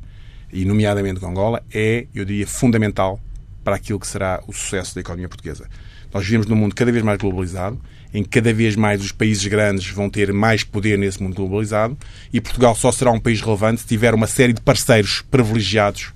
e 0.53 0.65
nomeadamente 0.65 1.19
com 1.19 1.27
Angola, 1.27 1.63
é, 1.75 2.07
eu 2.15 2.25
diria, 2.25 2.47
fundamental 2.47 3.21
para 3.65 3.75
aquilo 3.75 3.99
que 3.99 4.07
será 4.07 4.41
o 4.47 4.53
sucesso 4.53 4.95
da 4.95 5.01
economia 5.01 5.29
portuguesa. 5.29 5.69
Nós 6.13 6.25
vivemos 6.25 6.47
num 6.47 6.55
mundo 6.55 6.75
cada 6.77 6.93
vez 6.93 7.03
mais 7.03 7.19
globalizado 7.19 7.81
em 8.15 8.23
que 8.23 8.29
cada 8.29 8.55
vez 8.55 8.77
mais 8.77 9.03
os 9.03 9.11
países 9.11 9.45
grandes 9.45 9.91
vão 9.91 10.09
ter 10.09 10.33
mais 10.33 10.63
poder 10.63 10.97
nesse 10.97 11.21
mundo 11.21 11.35
globalizado 11.35 11.99
e 12.33 12.41
Portugal 12.41 12.75
só 12.77 12.93
será 12.93 13.11
um 13.11 13.19
país 13.19 13.41
relevante 13.41 13.81
se 13.81 13.87
tiver 13.89 14.15
uma 14.15 14.29
série 14.29 14.53
de 14.53 14.61
parceiros 14.61 15.21
privilegiados 15.29 16.13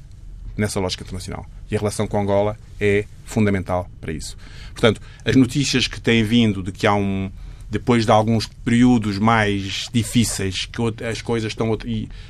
nessa 0.56 0.78
lógica 0.78 1.02
internacional. 1.02 1.44
E 1.68 1.74
a 1.74 1.78
relação 1.78 2.06
com 2.06 2.20
Angola 2.20 2.56
é 2.80 3.04
fundamental 3.24 3.90
para 4.00 4.12
isso. 4.12 4.36
Portanto, 4.72 5.00
as 5.24 5.34
notícias 5.34 5.88
que 5.88 6.00
têm 6.00 6.22
vindo 6.22 6.62
de 6.62 6.70
que 6.70 6.86
há 6.86 6.94
um, 6.94 7.30
depois 7.70 8.06
de 8.06 8.10
alguns 8.10 8.46
períodos 8.46 9.18
mais 9.18 9.88
difíceis, 9.92 10.64
que 10.64 11.04
as 11.04 11.20
coisas 11.20 11.52
estão, 11.52 11.76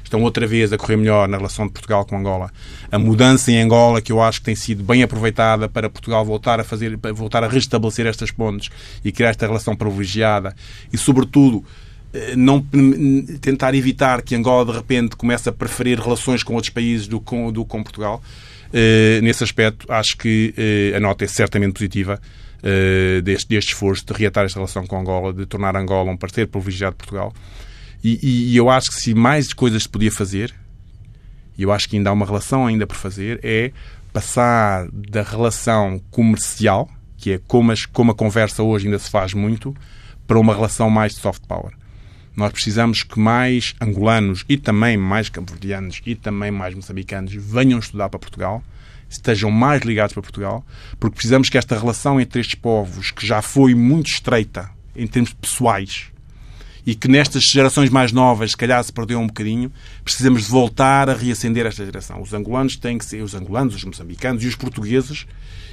estão 0.02 0.22
outra 0.22 0.46
vez 0.46 0.72
a 0.72 0.78
correr 0.78 0.96
melhor 0.96 1.28
na 1.28 1.36
relação 1.36 1.66
de 1.66 1.72
Portugal 1.72 2.04
com 2.04 2.18
Angola. 2.18 2.50
A 2.90 2.98
mudança 2.98 3.52
em 3.52 3.60
Angola, 3.60 4.00
que 4.00 4.10
eu 4.10 4.20
acho 4.20 4.40
que 4.40 4.46
tem 4.46 4.56
sido 4.56 4.82
bem 4.82 5.02
aproveitada 5.02 5.68
para 5.68 5.88
Portugal 5.88 6.24
voltar 6.24 6.58
a 6.58 6.64
fazer, 6.64 6.98
voltar 7.14 7.44
a 7.44 7.48
restabelecer 7.48 8.06
estas 8.06 8.30
pontes 8.30 8.70
e 9.04 9.12
criar 9.12 9.30
esta 9.30 9.46
relação 9.46 9.76
privilegiada 9.76 10.56
e, 10.92 10.98
sobretudo, 10.98 11.64
eh, 12.12 12.34
não 12.34 12.64
tentar 13.40 13.74
evitar 13.74 14.22
que 14.22 14.34
Angola 14.34 14.64
de 14.64 14.72
repente 14.72 15.14
comece 15.14 15.48
a 15.48 15.52
preferir 15.52 16.00
relações 16.00 16.42
com 16.42 16.54
outros 16.54 16.72
países 16.72 17.06
do 17.06 17.20
que 17.20 17.52
do, 17.52 17.64
com 17.64 17.82
Portugal. 17.82 18.22
Uh, 18.68 19.22
nesse 19.22 19.42
aspecto, 19.42 19.90
acho 19.90 20.14
que 20.18 20.52
uh, 20.92 20.96
a 20.96 21.00
nota 21.00 21.24
é 21.24 21.26
certamente 21.26 21.72
positiva 21.72 22.20
uh, 22.58 23.22
deste, 23.22 23.48
deste 23.48 23.72
esforço 23.72 24.04
de 24.06 24.12
reatar 24.12 24.44
esta 24.44 24.58
relação 24.58 24.86
com 24.86 24.98
Angola, 24.98 25.32
de 25.32 25.46
tornar 25.46 25.76
Angola 25.76 26.10
um 26.10 26.16
parceiro 26.16 26.50
privilegiado 26.50 26.94
de 26.94 26.98
Portugal. 26.98 27.32
E, 28.02 28.18
e, 28.22 28.52
e, 28.52 28.56
eu 28.56 28.70
acho 28.70 28.90
que 28.90 28.96
se 28.96 29.14
mais 29.14 29.52
coisas 29.52 29.82
se 29.82 29.88
podia 29.88 30.12
fazer, 30.12 30.54
e 31.56 31.62
eu 31.62 31.72
acho 31.72 31.88
que 31.88 31.96
ainda 31.96 32.10
há 32.10 32.12
uma 32.12 32.24
relação 32.24 32.66
ainda 32.66 32.86
por 32.86 32.96
fazer, 32.96 33.40
é 33.42 33.72
passar 34.12 34.88
da 34.92 35.22
relação 35.22 36.00
comercial, 36.10 36.88
que 37.16 37.32
é 37.32 37.40
como, 37.46 37.72
as, 37.72 37.84
como 37.84 38.12
a 38.12 38.14
conversa 38.14 38.62
hoje 38.62 38.86
ainda 38.86 38.98
se 38.98 39.10
faz 39.10 39.34
muito, 39.34 39.76
para 40.26 40.38
uma 40.38 40.54
relação 40.54 40.88
mais 40.88 41.14
de 41.14 41.20
soft 41.20 41.42
power. 41.48 41.72
Nós 42.36 42.52
precisamos 42.52 43.02
que 43.02 43.18
mais 43.18 43.74
angolanos 43.80 44.44
e 44.48 44.56
também 44.56 44.96
mais 44.96 45.28
cabo-verdianos 45.28 46.00
e 46.06 46.14
também 46.14 46.52
mais 46.52 46.72
moçambicanos 46.72 47.34
venham 47.34 47.80
estudar 47.80 48.08
para 48.08 48.20
Portugal, 48.20 48.62
estejam 49.08 49.50
mais 49.50 49.82
ligados 49.82 50.12
para 50.12 50.22
Portugal, 50.22 50.64
porque 50.98 51.16
precisamos 51.16 51.48
que 51.48 51.58
esta 51.58 51.78
relação 51.78 52.20
entre 52.20 52.40
estes 52.40 52.54
povos, 52.54 53.10
que 53.10 53.26
já 53.26 53.40
foi 53.40 53.74
muito 53.74 54.08
estreita 54.08 54.70
em 54.94 55.06
termos 55.06 55.32
pessoais, 55.32 56.06
e 56.88 56.94
que 56.94 57.06
nestas 57.06 57.44
gerações 57.44 57.90
mais 57.90 58.12
novas, 58.12 58.52
se 58.52 58.56
calhar, 58.56 58.82
se 58.82 58.92
perdeu 58.92 59.18
um 59.20 59.26
bocadinho, 59.26 59.70
precisamos 60.02 60.44
de 60.44 60.50
voltar 60.50 61.10
a 61.10 61.14
reacender 61.14 61.66
esta 61.66 61.84
geração. 61.84 62.22
Os 62.22 62.32
angolanos 62.32 62.76
têm 62.76 62.96
que 62.96 63.04
ser, 63.04 63.22
os 63.22 63.34
angolanos, 63.34 63.74
os 63.74 63.84
moçambicanos 63.84 64.42
e 64.42 64.46
os 64.46 64.54
portugueses 64.54 65.26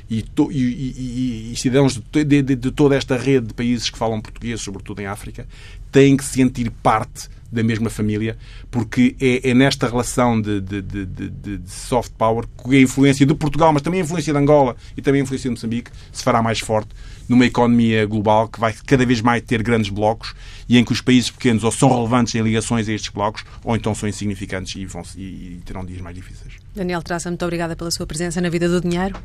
e, 0.10 0.22
to, 0.22 0.52
e, 0.52 1.52
e, 1.52 1.56
cidadãos 1.56 2.02
de, 2.12 2.24
de, 2.24 2.42
de, 2.42 2.56
de, 2.56 2.72
toda 2.72 2.96
esta 2.96 3.18
rede 3.18 3.48
de 3.48 3.54
países 3.54 3.90
que 3.90 3.98
falam 3.98 4.22
português, 4.22 4.62
sobretudo 4.62 5.02
em 5.02 5.06
África, 5.06 5.48
têm 5.92 6.16
que 6.16 6.24
sentir 6.24 6.70
parte 6.70 7.30
da 7.52 7.64
mesma 7.64 7.90
família, 7.90 8.38
porque 8.70 9.16
é, 9.20 9.50
é 9.50 9.54
nesta 9.54 9.88
relação 9.88 10.40
de, 10.42 10.60
de, 10.60 11.62
soft 11.68 12.12
power 12.18 12.46
que 12.46 12.76
a 12.76 12.82
influência 12.82 13.26
de 13.26 13.34
Portugal, 13.34 13.72
mas 13.72 13.82
também 13.82 14.02
a 14.02 14.04
influência 14.04 14.34
de 14.34 14.40
Angola 14.40 14.76
e 14.98 15.02
também 15.02 15.22
a 15.22 15.24
influência 15.24 15.50
de 15.50 15.56
Moçambique 15.56 15.92
se 16.12 16.24
fará 16.24 16.42
mais 16.42 16.60
forte 16.60 16.90
numa 17.30 17.46
economia 17.46 18.06
global 18.06 18.48
que 18.48 18.60
vai 18.60 18.74
cada 18.86 19.06
vez 19.06 19.22
mais 19.22 19.42
ter 19.42 19.64
grandes 19.64 19.90
blocos 19.90 20.36
e 20.68 20.78
em 20.78 20.84
que 20.84 20.92
os 20.92 21.02
países 21.02 21.32
pequenos 21.32 21.64
ou 21.64 21.72
são 21.72 21.90
relevantes 21.90 22.36
em 22.36 22.42
ligações 22.42 22.90
a 22.90 22.94
estes 22.94 23.10
blocos 23.10 23.44
ou 23.64 23.76
então 23.76 23.96
são 23.96 24.08
insignificantes 24.08 24.76
e, 24.76 24.86
vão, 24.86 25.04
e, 25.16 25.22
e 25.22 25.62
terão 25.66 25.86
dias 25.86 26.02
mais 26.02 26.16
difíceis. 26.16 26.54
Daniel 26.76 27.02
Traça, 27.02 27.30
muito 27.30 27.44
obrigada 27.44 27.76
pela 27.76 27.90
sua 27.90 28.06
presença 28.06 28.42
na 28.42 28.50
Vida 28.50 28.68
do 28.68 28.82
Dinheiro. 28.82 29.16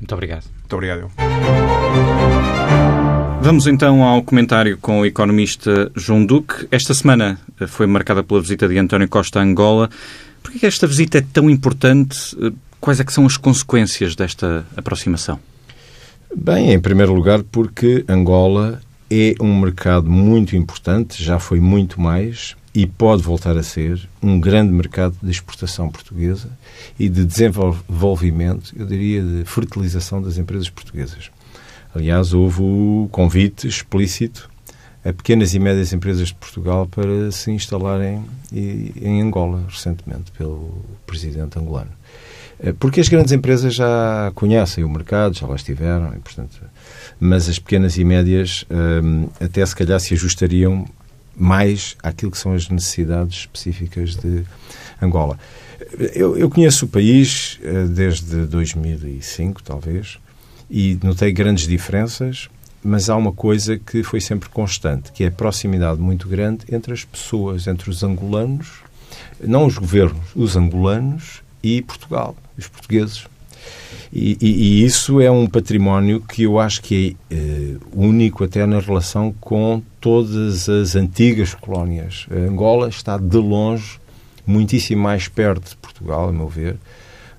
Muito 0.00 0.12
obrigado. 0.12 0.44
Muito 0.60 0.72
obrigado. 0.74 1.10
Vamos 3.40 3.66
então 3.66 4.02
ao 4.02 4.22
comentário 4.22 4.78
com 4.78 5.00
o 5.00 5.06
economista 5.06 5.90
João 5.94 6.24
Duque. 6.24 6.66
Esta 6.70 6.94
semana 6.94 7.38
foi 7.68 7.86
marcada 7.86 8.22
pela 8.22 8.40
visita 8.40 8.66
de 8.66 8.78
António 8.78 9.08
Costa 9.08 9.40
a 9.40 9.42
Angola. 9.42 9.90
Por 10.42 10.52
que 10.52 10.66
esta 10.66 10.86
visita 10.86 11.18
é 11.18 11.20
tão 11.32 11.50
importante? 11.50 12.36
Quais 12.80 13.00
é 13.00 13.04
que 13.04 13.12
são 13.12 13.26
as 13.26 13.36
consequências 13.36 14.14
desta 14.14 14.64
aproximação? 14.76 15.38
Bem, 16.34 16.72
em 16.72 16.80
primeiro 16.80 17.14
lugar, 17.14 17.42
porque 17.42 18.04
Angola 18.08 18.80
é 19.10 19.34
um 19.40 19.60
mercado 19.60 20.10
muito 20.10 20.56
importante, 20.56 21.22
já 21.22 21.38
foi 21.38 21.60
muito 21.60 22.00
mais 22.00 22.56
e 22.74 22.86
pode 22.86 23.22
voltar 23.22 23.56
a 23.56 23.62
ser 23.62 24.08
um 24.20 24.40
grande 24.40 24.72
mercado 24.72 25.16
de 25.22 25.30
exportação 25.30 25.88
portuguesa 25.88 26.48
e 26.98 27.08
de 27.08 27.24
desenvolvimento, 27.24 28.72
eu 28.76 28.84
diria, 28.84 29.22
de 29.22 29.44
fertilização 29.44 30.20
das 30.20 30.38
empresas 30.38 30.68
portuguesas. 30.68 31.30
Aliás, 31.94 32.34
houve 32.34 32.62
o 32.62 33.08
convite 33.12 33.68
explícito 33.68 34.50
a 35.04 35.12
pequenas 35.12 35.54
e 35.54 35.58
médias 35.58 35.92
empresas 35.92 36.28
de 36.28 36.34
Portugal 36.34 36.88
para 36.88 37.30
se 37.30 37.50
instalarem 37.52 38.24
em 38.52 39.20
Angola, 39.20 39.62
recentemente, 39.68 40.32
pelo 40.32 40.82
presidente 41.06 41.58
angolano. 41.58 41.90
Eh, 42.58 42.72
porque 42.72 43.00
as 43.00 43.08
grandes 43.08 43.30
empresas 43.32 43.74
já 43.74 44.32
conhecem 44.34 44.82
o 44.82 44.88
mercado, 44.88 45.36
já 45.36 45.46
lá 45.46 45.56
estiveram, 45.56 46.14
e, 46.16 46.18
portanto, 46.20 46.58
mas 47.20 47.48
as 47.48 47.58
pequenas 47.58 47.98
e 47.98 48.04
médias 48.04 48.64
um, 48.70 49.28
eh, 49.40 49.44
até 49.44 49.64
se 49.64 49.76
calhar 49.76 50.00
se 50.00 50.14
ajustariam 50.14 50.86
mais 51.36 51.96
àquilo 52.02 52.30
que 52.30 52.38
são 52.38 52.54
as 52.54 52.68
necessidades 52.68 53.38
específicas 53.38 54.16
de 54.16 54.44
Angola. 55.00 55.38
Eu, 56.14 56.36
eu 56.36 56.48
conheço 56.50 56.86
o 56.86 56.88
país 56.88 57.58
uh, 57.62 57.88
desde 57.88 58.46
2005, 58.46 59.62
talvez, 59.62 60.18
e 60.70 60.98
notei 61.02 61.32
grandes 61.32 61.66
diferenças, 61.66 62.48
mas 62.82 63.08
há 63.08 63.16
uma 63.16 63.32
coisa 63.32 63.78
que 63.78 64.02
foi 64.02 64.20
sempre 64.20 64.48
constante, 64.48 65.12
que 65.12 65.24
é 65.24 65.28
a 65.28 65.30
proximidade 65.30 66.00
muito 66.00 66.28
grande 66.28 66.64
entre 66.70 66.92
as 66.92 67.04
pessoas, 67.04 67.66
entre 67.66 67.90
os 67.90 68.02
angolanos, 68.02 68.68
não 69.40 69.66
os 69.66 69.78
governos, 69.78 70.26
os 70.34 70.56
angolanos 70.56 71.42
e 71.62 71.80
Portugal, 71.82 72.36
os 72.58 72.68
portugueses. 72.68 73.26
E, 74.12 74.36
e, 74.40 74.48
e 74.48 74.84
isso 74.84 75.20
é 75.20 75.30
um 75.30 75.46
património 75.46 76.20
que 76.20 76.44
eu 76.44 76.58
acho 76.58 76.80
que 76.82 77.16
é 77.30 77.34
uh, 77.34 77.80
único 77.92 78.44
até 78.44 78.64
na 78.64 78.78
relação 78.78 79.34
com 79.40 79.82
todas 80.00 80.68
as 80.68 80.94
antigas 80.94 81.54
colónias. 81.54 82.26
A 82.30 82.48
Angola 82.48 82.88
está 82.88 83.18
de 83.18 83.36
longe 83.36 83.98
muitíssimo 84.46 85.02
mais 85.02 85.26
perto 85.26 85.70
de 85.70 85.76
Portugal, 85.76 86.28
a 86.28 86.32
meu 86.32 86.48
ver, 86.48 86.76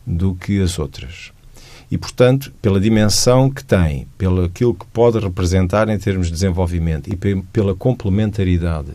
do 0.05 0.35
que 0.35 0.61
as 0.61 0.77
outras 0.77 1.31
e, 1.89 1.97
portanto, 1.97 2.51
pela 2.61 2.79
dimensão 2.79 3.49
que 3.49 3.63
tem, 3.63 4.07
pelo 4.17 4.43
aquilo 4.43 4.73
que 4.73 4.85
pode 4.87 5.19
representar 5.19 5.87
em 5.89 5.97
termos 5.97 6.27
de 6.27 6.33
desenvolvimento 6.33 7.09
e 7.09 7.15
pela 7.53 7.75
complementaridade 7.75 8.91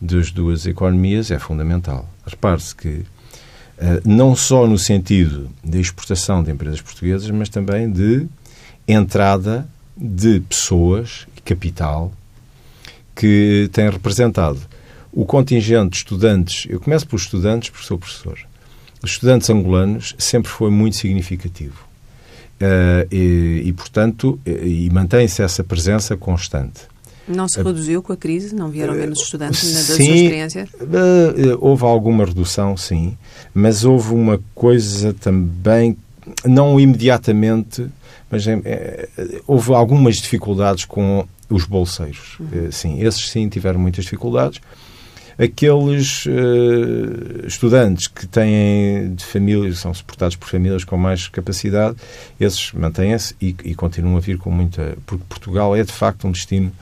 das 0.00 0.30
duas 0.30 0.66
economias, 0.66 1.30
é 1.30 1.38
fundamental. 1.38 2.08
Repare-se 2.24 2.74
que 2.74 2.88
eh, 2.88 3.02
não 4.04 4.34
só 4.34 4.66
no 4.66 4.78
sentido 4.78 5.48
de 5.62 5.80
exportação 5.80 6.42
de 6.42 6.50
empresas 6.50 6.80
portuguesas, 6.80 7.30
mas 7.30 7.48
também 7.48 7.90
de 7.90 8.26
entrada 8.86 9.68
de 9.96 10.40
pessoas 10.40 11.26
e 11.36 11.40
capital 11.40 12.12
que 13.14 13.68
têm 13.72 13.90
representado 13.90 14.60
o 15.12 15.24
contingente 15.24 15.90
de 15.90 15.96
estudantes. 15.96 16.66
Eu 16.68 16.80
começo 16.80 17.06
pelos 17.06 17.22
estudantes, 17.22 17.70
porque 17.70 17.86
sou 17.86 17.98
professor. 17.98 18.38
Os 19.02 19.10
estudantes 19.10 19.48
angolanos 19.50 20.14
sempre 20.18 20.50
foi 20.50 20.70
muito 20.70 20.96
significativo. 20.96 21.86
Uh, 22.60 23.06
e, 23.14 23.62
e, 23.66 23.72
portanto, 23.72 24.38
e, 24.44 24.86
e 24.86 24.90
mantém-se 24.90 25.42
essa 25.42 25.62
presença 25.62 26.16
constante. 26.16 26.82
Não 27.28 27.46
se 27.46 27.62
reduziu 27.62 28.02
com 28.02 28.12
a 28.12 28.16
crise? 28.16 28.54
Não 28.54 28.68
vieram 28.68 28.94
menos 28.94 29.20
estudantes 29.20 29.60
sim, 29.60 29.74
da 29.74 29.80
sua 29.80 29.94
experiência? 29.96 30.68
Uh, 30.80 31.58
houve 31.60 31.84
alguma 31.84 32.24
redução, 32.24 32.76
sim, 32.76 33.16
mas 33.54 33.84
houve 33.84 34.14
uma 34.14 34.40
coisa 34.54 35.12
também, 35.14 35.96
não 36.44 36.78
imediatamente, 36.80 37.86
mas 38.30 38.46
é, 38.46 39.08
houve 39.46 39.72
algumas 39.72 40.16
dificuldades 40.16 40.84
com 40.84 41.26
os 41.50 41.64
bolseiros. 41.64 42.36
Uhum. 42.40 42.70
sim, 42.70 43.02
esses 43.02 43.30
sim 43.30 43.48
tiveram 43.48 43.78
muitas 43.78 44.04
dificuldades 44.04 44.60
aqueles 45.38 46.26
uh, 46.26 47.46
estudantes 47.46 48.08
que 48.08 48.26
têm 48.26 49.14
de 49.14 49.24
famílias, 49.24 49.78
são 49.78 49.94
suportados 49.94 50.34
por 50.34 50.48
famílias 50.48 50.84
com 50.84 50.96
mais 50.96 51.28
capacidade, 51.28 51.96
esses 52.40 52.72
mantêm-se 52.72 53.36
e, 53.40 53.54
e, 53.64 53.74
continuam 53.74 54.16
a 54.16 54.20
vir 54.20 54.36
com 54.36 54.50
muita. 54.50 54.98
Porque 55.06 55.24
Portugal 55.28 55.76
é 55.76 55.84
de 55.84 55.92
facto 55.92 56.26
um 56.26 56.32
destino 56.32 56.72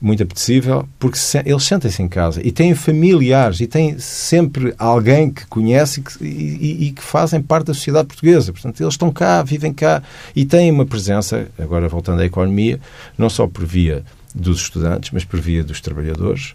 muito 0.00 0.22
apetecível, 0.22 0.88
porque 0.98 1.16
se, 1.18 1.38
eles 1.44 1.64
sentem-se 1.64 2.02
em 2.02 2.08
casa 2.08 2.40
e 2.46 2.52
têm 2.52 2.74
familiares 2.74 3.60
e 3.60 3.66
têm 3.66 3.98
sempre 3.98 4.74
alguém 4.78 5.30
que 5.30 5.46
conhece 5.46 6.00
e 6.00 6.02
que, 6.02 6.24
e, 6.24 6.86
e 6.88 6.92
que, 6.92 7.02
fazem 7.02 7.40
parte 7.40 7.66
da 7.66 7.74
sociedade 7.74 8.08
portuguesa. 8.08 8.52
Portanto, 8.52 8.80
eles 8.80 8.94
estão 8.94 9.10
cá, 9.10 9.42
vivem 9.42 9.72
cá 9.72 10.02
e 10.34 10.44
têm 10.44 10.70
uma 10.70 10.84
presença, 10.84 11.48
agora 11.58 11.88
voltando 11.88 12.20
à 12.20 12.24
economia, 12.24 12.80
não 13.16 13.30
só 13.30 13.46
por 13.46 13.64
via 13.64 14.04
dos 14.34 14.60
estudantes, 14.60 15.10
mas 15.12 15.24
por 15.24 15.40
via 15.40 15.64
dos 15.64 15.80
trabalhadores, 15.80 16.54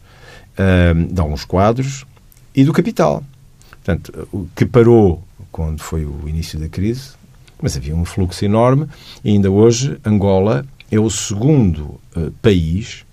uh, 0.57 1.13
de 1.13 1.19
alguns 1.19 1.43
quadros 1.43 2.05
e 2.55 2.63
do 2.63 2.73
capital. 2.73 3.23
Portanto, 3.69 4.47
que 4.55 4.65
parou 4.65 5.23
quando 5.51 5.81
foi 5.81 6.05
o 6.05 6.27
início 6.27 6.59
da 6.59 6.69
crise, 6.69 7.11
mas 7.61 7.75
havia 7.75 7.95
um 7.95 8.05
fluxo 8.05 8.45
enorme 8.45 8.87
e 9.23 9.31
ainda 9.31 9.49
hoje 9.49 9.97
Angola 10.05 10.65
é 10.91 10.99
o 10.99 11.09
segundo 11.09 11.99
uh, 12.15 12.31
país 12.41 13.05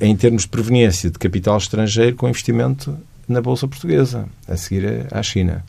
em 0.00 0.16
termos 0.16 0.42
de 0.42 0.48
proveniência 0.48 1.10
de 1.10 1.18
capital 1.18 1.56
estrangeiro 1.58 2.16
com 2.16 2.28
investimento 2.28 2.96
na 3.28 3.40
Bolsa 3.40 3.66
Portuguesa, 3.66 4.26
a 4.46 4.56
seguir 4.56 5.06
à 5.10 5.22
China. 5.22 5.64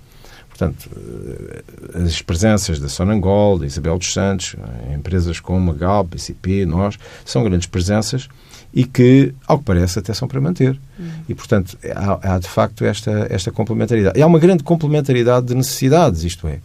Portanto, 0.50 0.90
eh, 0.96 2.04
as 2.06 2.22
presenças 2.22 2.80
da 2.80 2.88
Sonangol, 2.88 3.60
da 3.60 3.66
Isabel 3.66 3.98
dos 3.98 4.14
Santos, 4.14 4.56
empresas 4.94 5.40
como 5.40 5.72
a 5.72 5.74
Galp, 5.74 6.14
a 6.16 6.18
CP, 6.18 6.66
nós, 6.66 6.98
são 7.26 7.44
grandes 7.44 7.68
presenças 7.68 8.30
e 8.74 8.86
que, 8.86 9.34
ao 9.46 9.60
que 9.60 9.66
parece, 9.66 10.00
até 10.00 10.14
são 10.14 10.30
para 10.30 10.40
manter. 10.40 10.80
Uhum. 10.98 11.12
E, 11.28 11.36
portanto, 11.36 11.78
há, 11.94 12.36
há, 12.36 12.40
de 12.40 12.48
facto 12.48 12.86
esta, 12.86 13.28
esta 13.30 13.52
complementaridade. 13.52 14.18
E 14.18 14.22
há 14.22 14.28
uma 14.28 14.40
grande 14.40 14.64
complementaridade 14.64 15.48
de 15.48 15.56
necessidades, 15.56 16.24
isto 16.24 16.48
é, 16.48 16.60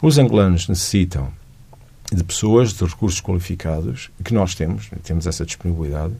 os 0.00 0.16
angolanos 0.16 0.66
necessitam 0.66 1.28
de 2.10 2.24
pessoas, 2.24 2.72
de 2.72 2.84
recursos 2.84 3.20
qualificados, 3.20 4.10
que 4.22 4.32
nós 4.32 4.54
temos, 4.54 4.88
temos 5.02 5.26
essa 5.26 5.44
disponibilidade, 5.44 6.14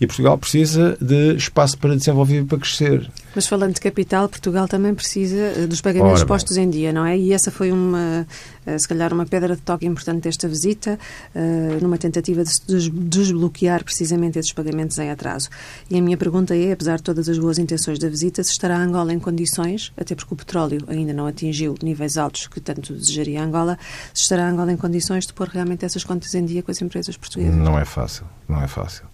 e 0.00 0.06
Portugal 0.06 0.36
precisa 0.36 0.96
de 1.00 1.36
espaço 1.36 1.78
para 1.78 1.96
desenvolver 1.96 2.40
e 2.40 2.44
para 2.44 2.58
crescer. 2.58 3.10
Mas 3.34 3.46
falando 3.46 3.74
de 3.74 3.80
capital, 3.80 4.28
Portugal 4.28 4.68
também 4.68 4.94
precisa 4.94 5.36
eh, 5.36 5.66
dos 5.66 5.80
pagamentos 5.80 6.20
Ora, 6.20 6.28
postos 6.28 6.56
em 6.56 6.68
dia, 6.68 6.92
não 6.92 7.04
é? 7.04 7.16
E 7.16 7.32
essa 7.32 7.50
foi 7.50 7.72
uma, 7.72 8.26
eh, 8.66 8.78
se 8.78 8.86
calhar, 8.86 9.12
uma 9.12 9.26
pedra 9.26 9.56
de 9.56 9.62
toque 9.62 9.86
importante 9.86 10.22
desta 10.22 10.48
visita, 10.48 10.98
eh, 11.34 11.78
numa 11.80 11.98
tentativa 11.98 12.42
de 12.44 12.90
desbloquear 12.90 13.84
precisamente 13.84 14.38
esses 14.38 14.52
pagamentos 14.52 14.98
em 14.98 15.10
atraso. 15.10 15.48
E 15.90 15.98
a 15.98 16.02
minha 16.02 16.16
pergunta 16.16 16.54
é, 16.54 16.72
apesar 16.72 16.96
de 16.96 17.02
todas 17.02 17.28
as 17.28 17.38
boas 17.38 17.58
intenções 17.58 17.98
da 17.98 18.08
visita, 18.08 18.42
se 18.42 18.52
estará 18.52 18.78
Angola 18.78 19.12
em 19.12 19.18
condições, 19.18 19.92
até 19.96 20.14
porque 20.14 20.32
o 20.32 20.36
petróleo 20.36 20.82
ainda 20.88 21.12
não 21.12 21.26
atingiu 21.26 21.74
níveis 21.82 22.18
altos 22.18 22.46
que 22.46 22.60
tanto 22.60 22.94
desejaria 22.94 23.42
Angola, 23.42 23.78
se 24.12 24.22
estará 24.22 24.48
Angola 24.48 24.72
em 24.72 24.76
condições 24.76 25.26
de 25.26 25.32
pôr 25.32 25.48
realmente 25.48 25.84
essas 25.84 26.04
contas 26.04 26.34
em 26.34 26.44
dia 26.44 26.62
com 26.62 26.70
as 26.70 26.80
empresas 26.82 27.16
portuguesas? 27.16 27.54
Não 27.54 27.78
é 27.78 27.84
fácil, 27.84 28.26
não 28.48 28.62
é 28.62 28.68
fácil. 28.68 29.04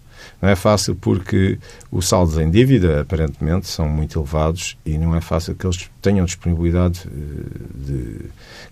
Não 0.41 0.49
é 0.49 0.55
fácil 0.55 0.95
porque 0.95 1.57
os 1.91 2.07
saldos 2.07 2.37
em 2.37 2.49
dívida, 2.49 3.01
aparentemente, 3.01 3.67
são 3.67 3.87
muito 3.87 4.19
elevados 4.19 4.77
e 4.85 4.97
não 4.97 5.15
é 5.15 5.21
fácil 5.21 5.55
que 5.55 5.65
eles 5.65 5.89
tenham 6.01 6.25
disponibilidade 6.25 7.01
eh, 7.07 7.87
de 7.87 8.19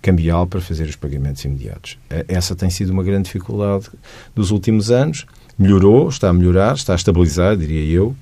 cambial 0.01 0.45
para 0.45 0.59
fazer 0.59 0.83
os 0.83 0.95
pagamentos 0.95 1.43
imediatos. 1.45 1.97
Eh, 2.09 2.25
essa 2.27 2.55
tem 2.55 2.69
sido 2.69 2.91
uma 2.91 3.03
grande 3.03 3.23
dificuldade 3.23 3.89
dos 4.35 4.51
últimos 4.51 4.91
anos. 4.91 5.25
Melhorou, 5.57 6.09
está 6.09 6.29
a 6.29 6.33
melhorar, 6.33 6.75
está 6.75 6.93
a 6.93 6.95
estabilizar, 6.95 7.55
diria 7.55 7.85
eu, 7.89 8.15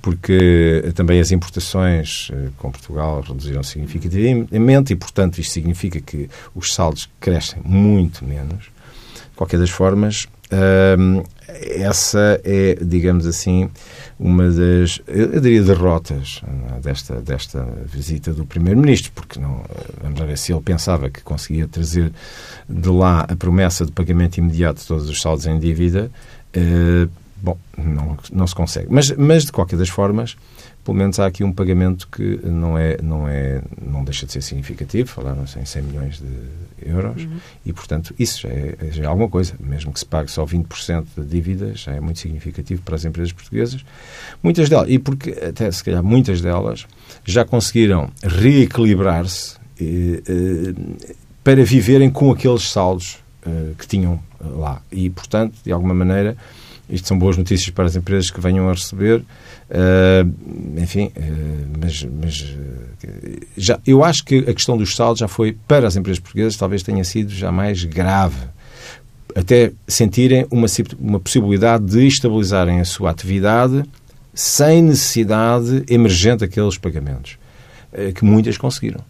porque 0.00 0.92
também 0.94 1.20
as 1.20 1.30
importações 1.30 2.28
eh, 2.32 2.48
com 2.58 2.70
Portugal 2.70 3.20
reduziram 3.20 3.62
significativamente 3.62 4.92
e, 4.92 4.96
portanto, 4.96 5.38
isto 5.38 5.52
significa 5.52 6.00
que 6.00 6.28
os 6.54 6.74
saldos 6.74 7.08
crescem 7.18 7.62
muito 7.64 8.24
menos. 8.24 8.64
De 8.64 9.36
qualquer 9.36 9.58
das 9.58 9.70
formas, 9.70 10.28
essa 11.60 12.40
é, 12.44 12.76
digamos 12.80 13.26
assim, 13.26 13.70
uma 14.18 14.48
das, 14.48 15.00
eu 15.06 15.40
diria, 15.40 15.62
derrotas 15.62 16.42
é, 16.76 16.80
desta, 16.80 17.20
desta 17.20 17.66
visita 17.84 18.32
do 18.32 18.44
Primeiro-Ministro, 18.44 19.12
porque 19.14 19.38
não, 19.38 19.62
vamos 20.02 20.20
ver 20.20 20.38
se 20.38 20.52
ele 20.52 20.62
pensava 20.62 21.10
que 21.10 21.22
conseguia 21.22 21.66
trazer 21.66 22.12
de 22.68 22.88
lá 22.88 23.26
a 23.28 23.36
promessa 23.36 23.84
de 23.84 23.92
pagamento 23.92 24.38
imediato 24.38 24.80
de 24.80 24.86
todos 24.86 25.08
os 25.08 25.20
saldos 25.20 25.46
em 25.46 25.58
dívida, 25.58 26.10
eh, 26.52 27.08
bom, 27.36 27.58
não, 27.76 28.16
não 28.32 28.46
se 28.46 28.54
consegue. 28.54 28.86
Mas, 28.90 29.10
mas, 29.12 29.44
de 29.44 29.52
qualquer 29.52 29.76
das 29.76 29.88
formas, 29.88 30.36
pelo 30.84 30.96
menos 30.96 31.18
há 31.20 31.26
aqui 31.26 31.44
um 31.44 31.52
pagamento 31.52 32.08
que 32.08 32.40
não 32.44 32.76
é 32.76 33.00
não 33.00 33.28
é 33.28 33.62
não 33.80 34.04
deixa 34.04 34.26
de 34.26 34.32
ser 34.32 34.42
significativo 34.42 35.08
falaram-se 35.08 35.58
em 35.58 35.64
100 35.64 35.82
milhões 35.82 36.18
de 36.18 36.88
euros 36.88 37.24
uhum. 37.24 37.36
e 37.64 37.72
portanto 37.72 38.14
isso 38.18 38.40
já 38.42 38.48
é, 38.48 38.76
já 38.90 39.04
é, 39.04 39.06
alguma 39.06 39.28
coisa 39.28 39.54
mesmo 39.60 39.92
que 39.92 40.00
se 40.00 40.06
pague 40.06 40.30
só 40.30 40.44
20% 40.44 41.04
de 41.16 41.24
dívidas 41.24 41.80
já 41.80 41.92
é 41.92 42.00
muito 42.00 42.18
significativo 42.18 42.82
para 42.82 42.96
as 42.96 43.04
empresas 43.04 43.32
portuguesas 43.32 43.84
muitas 44.42 44.68
delas 44.68 44.88
e 44.88 44.98
porque 44.98 45.30
até 45.30 45.70
se 45.70 45.84
calhar 45.84 46.02
muitas 46.02 46.40
delas 46.40 46.86
já 47.24 47.44
conseguiram 47.44 48.10
reequilibrar-se 48.22 49.56
eh, 49.80 50.74
para 51.44 51.64
viverem 51.64 52.10
com 52.10 52.30
aqueles 52.32 52.70
saldos 52.70 53.18
eh, 53.46 53.72
que 53.78 53.86
tinham 53.86 54.20
lá 54.40 54.82
e 54.90 55.08
portanto 55.10 55.54
de 55.64 55.70
alguma 55.70 55.94
maneira 55.94 56.36
isto 56.90 57.06
são 57.06 57.18
boas 57.18 57.36
notícias 57.36 57.70
para 57.70 57.86
as 57.86 57.94
empresas 57.94 58.30
que 58.30 58.40
venham 58.40 58.68
a 58.68 58.72
receber 58.72 59.22
Uh, 59.72 60.30
enfim, 60.78 61.10
uh, 61.16 61.78
mas, 61.80 62.04
mas 62.04 62.40
uh, 62.42 63.46
já, 63.56 63.80
eu 63.86 64.04
acho 64.04 64.22
que 64.22 64.40
a 64.40 64.52
questão 64.52 64.76
dos 64.76 64.94
saldos 64.94 65.20
já 65.20 65.28
foi, 65.28 65.56
para 65.66 65.88
as 65.88 65.96
empresas 65.96 66.20
portuguesas, 66.20 66.56
talvez 66.56 66.82
tenha 66.82 67.02
sido 67.04 67.30
já 67.30 67.50
mais 67.50 67.82
grave. 67.82 68.36
Até 69.34 69.72
sentirem 69.88 70.46
uma, 70.50 70.66
uma 71.00 71.18
possibilidade 71.18 71.86
de 71.86 72.06
estabilizarem 72.06 72.80
a 72.80 72.84
sua 72.84 73.10
atividade 73.10 73.82
sem 74.34 74.82
necessidade 74.82 75.84
emergente 75.88 76.40
daqueles 76.40 76.76
pagamentos 76.76 77.38
que 78.14 78.24
muitas 78.24 78.58
conseguiram. 78.58 79.00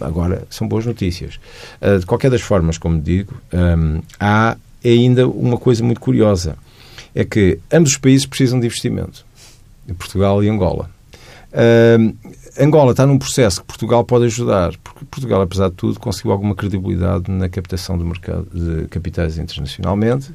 Agora, 0.00 0.44
são 0.50 0.68
boas 0.68 0.84
notícias. 0.84 1.38
De 2.00 2.06
qualquer 2.06 2.30
das 2.30 2.40
formas, 2.40 2.78
como 2.78 3.00
digo, 3.00 3.34
um, 3.52 4.00
há 4.18 4.56
ainda 4.84 5.28
uma 5.28 5.56
coisa 5.58 5.82
muito 5.82 6.00
curiosa. 6.00 6.56
É 7.14 7.24
que 7.24 7.58
ambos 7.72 7.92
os 7.92 7.98
países 7.98 8.26
precisam 8.26 8.60
de 8.60 8.66
investimento. 8.66 9.25
Portugal 9.94 10.42
e 10.42 10.48
Angola. 10.48 10.90
Uh, 11.52 12.16
Angola 12.58 12.92
está 12.92 13.06
num 13.06 13.18
processo 13.18 13.60
que 13.60 13.66
Portugal 13.66 14.04
pode 14.04 14.24
ajudar, 14.26 14.72
porque 14.82 15.04
Portugal, 15.04 15.42
apesar 15.42 15.68
de 15.68 15.74
tudo, 15.74 16.00
conseguiu 16.00 16.32
alguma 16.32 16.54
credibilidade 16.54 17.30
na 17.30 17.48
captação 17.48 17.98
do 17.98 18.04
mercado 18.04 18.46
de 18.52 18.88
capitais 18.88 19.38
internacionalmente. 19.38 20.32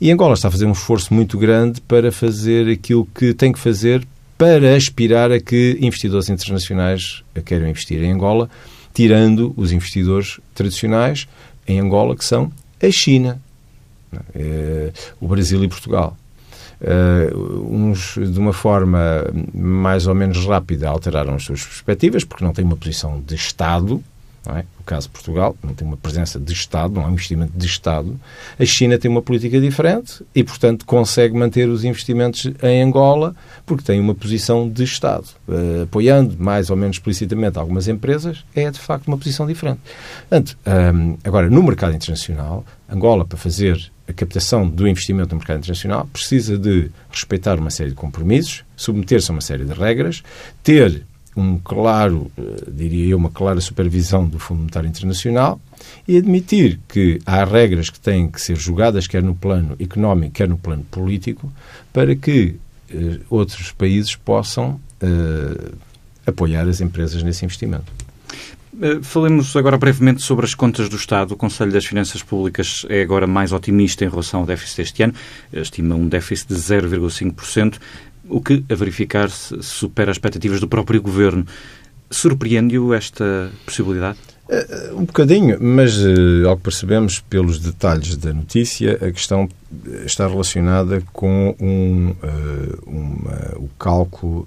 E 0.00 0.12
Angola 0.12 0.34
está 0.34 0.48
a 0.48 0.50
fazer 0.50 0.66
um 0.66 0.72
esforço 0.72 1.12
muito 1.12 1.38
grande 1.38 1.80
para 1.80 2.12
fazer 2.12 2.68
aquilo 2.68 3.06
que 3.14 3.34
tem 3.34 3.52
que 3.52 3.58
fazer 3.58 4.06
para 4.36 4.76
aspirar 4.76 5.32
a 5.32 5.40
que 5.40 5.76
investidores 5.80 6.28
internacionais 6.28 7.24
queiram 7.44 7.66
investir 7.66 8.00
em 8.02 8.12
Angola, 8.12 8.48
tirando 8.94 9.52
os 9.56 9.72
investidores 9.72 10.38
tradicionais 10.54 11.26
em 11.66 11.80
Angola, 11.80 12.14
que 12.14 12.24
são 12.24 12.52
a 12.80 12.90
China, 12.90 13.40
é, 14.34 14.92
o 15.20 15.26
Brasil 15.26 15.62
e 15.64 15.68
Portugal. 15.68 16.16
Uh, 16.80 17.74
uns, 17.74 18.14
de 18.14 18.38
uma 18.38 18.52
forma 18.52 19.24
mais 19.52 20.06
ou 20.06 20.14
menos 20.14 20.46
rápida, 20.46 20.88
alteraram 20.88 21.34
as 21.34 21.42
suas 21.42 21.64
perspectivas, 21.64 22.22
porque 22.24 22.44
não 22.44 22.52
têm 22.52 22.64
uma 22.64 22.76
posição 22.76 23.20
de 23.20 23.34
Estado, 23.34 24.02
é? 24.46 24.64
O 24.80 24.84
caso 24.84 25.08
de 25.08 25.12
Portugal 25.12 25.54
não 25.62 25.74
tem 25.74 25.86
uma 25.86 25.96
presença 25.96 26.38
de 26.38 26.52
Estado, 26.52 26.94
não 26.94 27.04
há 27.04 27.08
um 27.08 27.12
investimento 27.12 27.52
de 27.54 27.66
Estado. 27.66 28.18
A 28.58 28.64
China 28.64 28.98
tem 28.98 29.10
uma 29.10 29.20
política 29.20 29.60
diferente 29.60 30.24
e, 30.34 30.42
portanto, 30.42 30.86
consegue 30.86 31.36
manter 31.36 31.68
os 31.68 31.84
investimentos 31.84 32.50
em 32.62 32.82
Angola 32.82 33.34
porque 33.66 33.84
tem 33.84 34.00
uma 34.00 34.14
posição 34.14 34.68
de 34.68 34.84
Estado. 34.84 35.26
Uh, 35.46 35.82
apoiando 35.82 36.36
mais 36.38 36.70
ou 36.70 36.76
menos 36.76 36.96
explicitamente 36.96 37.58
algumas 37.58 37.88
empresas, 37.88 38.44
é 38.54 38.70
de 38.70 38.78
facto 38.78 39.08
uma 39.08 39.18
posição 39.18 39.46
diferente. 39.46 39.80
Portanto, 40.20 40.56
um, 40.66 41.18
agora, 41.22 41.50
no 41.50 41.62
mercado 41.62 41.94
internacional, 41.94 42.64
Angola, 42.88 43.26
para 43.26 43.36
fazer 43.36 43.90
a 44.08 44.12
captação 44.12 44.66
do 44.66 44.88
investimento 44.88 45.30
no 45.30 45.38
mercado 45.38 45.58
internacional, 45.58 46.08
precisa 46.12 46.58
de 46.58 46.90
respeitar 47.10 47.58
uma 47.58 47.70
série 47.70 47.90
de 47.90 47.96
compromissos, 47.96 48.64
submeter-se 48.74 49.30
a 49.30 49.34
uma 49.34 49.40
série 49.42 49.64
de 49.64 49.72
regras, 49.72 50.22
ter 50.62 51.04
um 51.36 51.58
claro, 51.58 52.30
eh, 52.36 52.64
diria 52.68 53.10
eu, 53.10 53.16
uma 53.16 53.30
clara 53.30 53.60
supervisão 53.60 54.26
do 54.26 54.38
Fundo 54.38 54.60
Monetário 54.60 54.88
Internacional 54.88 55.60
e 56.06 56.16
admitir 56.16 56.80
que 56.88 57.20
há 57.24 57.44
regras 57.44 57.90
que 57.90 58.00
têm 58.00 58.28
que 58.28 58.40
ser 58.40 58.56
julgadas, 58.56 59.06
quer 59.06 59.22
no 59.22 59.34
plano 59.34 59.76
económico, 59.78 60.32
quer 60.32 60.48
no 60.48 60.58
plano 60.58 60.84
político, 60.90 61.52
para 61.92 62.16
que 62.16 62.56
eh, 62.90 63.20
outros 63.30 63.70
países 63.70 64.16
possam 64.16 64.80
eh, 65.00 65.72
apoiar 66.26 66.66
as 66.66 66.80
empresas 66.80 67.22
nesse 67.22 67.44
investimento. 67.44 67.92
Eh, 68.80 69.00
falemos 69.02 69.56
agora 69.56 69.76
brevemente 69.76 70.22
sobre 70.22 70.44
as 70.44 70.54
contas 70.54 70.88
do 70.88 70.96
Estado. 70.96 71.32
O 71.32 71.36
Conselho 71.36 71.72
das 71.72 71.84
Finanças 71.84 72.22
Públicas 72.22 72.86
é 72.88 73.02
agora 73.02 73.26
mais 73.26 73.52
otimista 73.52 74.04
em 74.04 74.08
relação 74.08 74.40
ao 74.40 74.46
déficit 74.46 74.76
deste 74.78 75.02
ano. 75.02 75.14
Estima 75.52 75.94
um 75.94 76.08
déficit 76.08 76.48
de 76.48 76.60
0,5% 76.60 77.78
o 78.28 78.40
que, 78.40 78.62
a 78.68 78.74
verificar, 78.74 79.30
se 79.30 79.60
supera 79.62 80.10
as 80.10 80.16
expectativas 80.16 80.60
do 80.60 80.68
próprio 80.68 81.00
Governo. 81.00 81.46
Surpreende-o 82.10 82.92
esta 82.92 83.50
possibilidade? 83.64 84.18
Uh, 84.48 84.98
um 84.98 85.04
bocadinho, 85.04 85.58
mas 85.60 85.98
ao 86.46 86.56
que 86.56 86.62
percebemos 86.62 87.20
pelos 87.20 87.58
detalhes 87.58 88.16
da 88.16 88.32
notícia, 88.32 88.94
a 88.94 89.10
questão 89.10 89.48
está 90.04 90.26
relacionada 90.26 91.02
com 91.12 91.54
um, 91.60 92.14
uma, 92.86 93.56
o 93.56 93.68
cálculo 93.78 94.46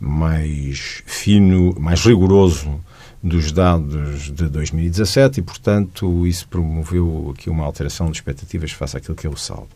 mais 0.00 1.02
fino, 1.06 1.74
mais 1.78 2.00
rigoroso 2.00 2.80
dos 3.22 3.50
dados 3.50 4.30
de 4.30 4.48
2017 4.48 5.40
e, 5.40 5.42
portanto, 5.42 6.26
isso 6.26 6.46
promoveu 6.48 7.34
aqui 7.34 7.50
uma 7.50 7.64
alteração 7.64 8.10
de 8.10 8.16
expectativas 8.16 8.70
face 8.70 8.96
àquilo 8.96 9.16
que 9.16 9.26
é 9.26 9.30
o 9.30 9.36
saldo. 9.36 9.68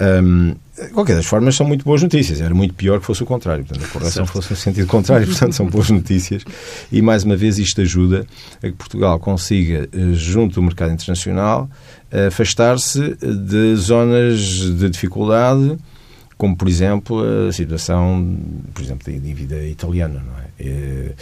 Um, 0.00 0.54
de 0.80 0.88
qualquer 0.90 1.16
das 1.16 1.26
formas, 1.26 1.56
são 1.56 1.66
muito 1.66 1.84
boas 1.84 2.02
notícias. 2.02 2.40
Era 2.40 2.54
muito 2.54 2.74
pior 2.74 3.00
que 3.00 3.06
fosse 3.06 3.22
o 3.22 3.26
contrário. 3.26 3.64
Portanto, 3.64 3.84
a 3.84 3.92
correção 3.92 4.24
certo. 4.24 4.32
fosse 4.32 4.50
no 4.50 4.56
sentido 4.56 4.86
contrário. 4.86 5.26
Portanto, 5.28 5.52
são 5.52 5.66
boas 5.66 5.90
notícias. 5.90 6.44
E, 6.92 7.02
mais 7.02 7.24
uma 7.24 7.36
vez, 7.36 7.58
isto 7.58 7.80
ajuda 7.80 8.24
a 8.62 8.68
que 8.68 8.72
Portugal 8.72 9.18
consiga, 9.18 9.88
eh, 9.92 10.12
junto 10.12 10.54
do 10.54 10.62
mercado 10.62 10.92
internacional, 10.92 11.68
afastar-se 12.28 13.16
de 13.16 13.74
zonas 13.74 14.40
de 14.40 14.88
dificuldade 14.88 15.76
como 16.38 16.56
por 16.56 16.68
exemplo 16.68 17.20
a 17.48 17.52
situação, 17.52 18.38
por 18.72 18.80
exemplo, 18.80 19.12
da 19.12 19.18
dívida 19.18 19.60
italiana, 19.64 20.22
não 20.24 20.38
é? 20.38 20.47
E, 20.58 21.12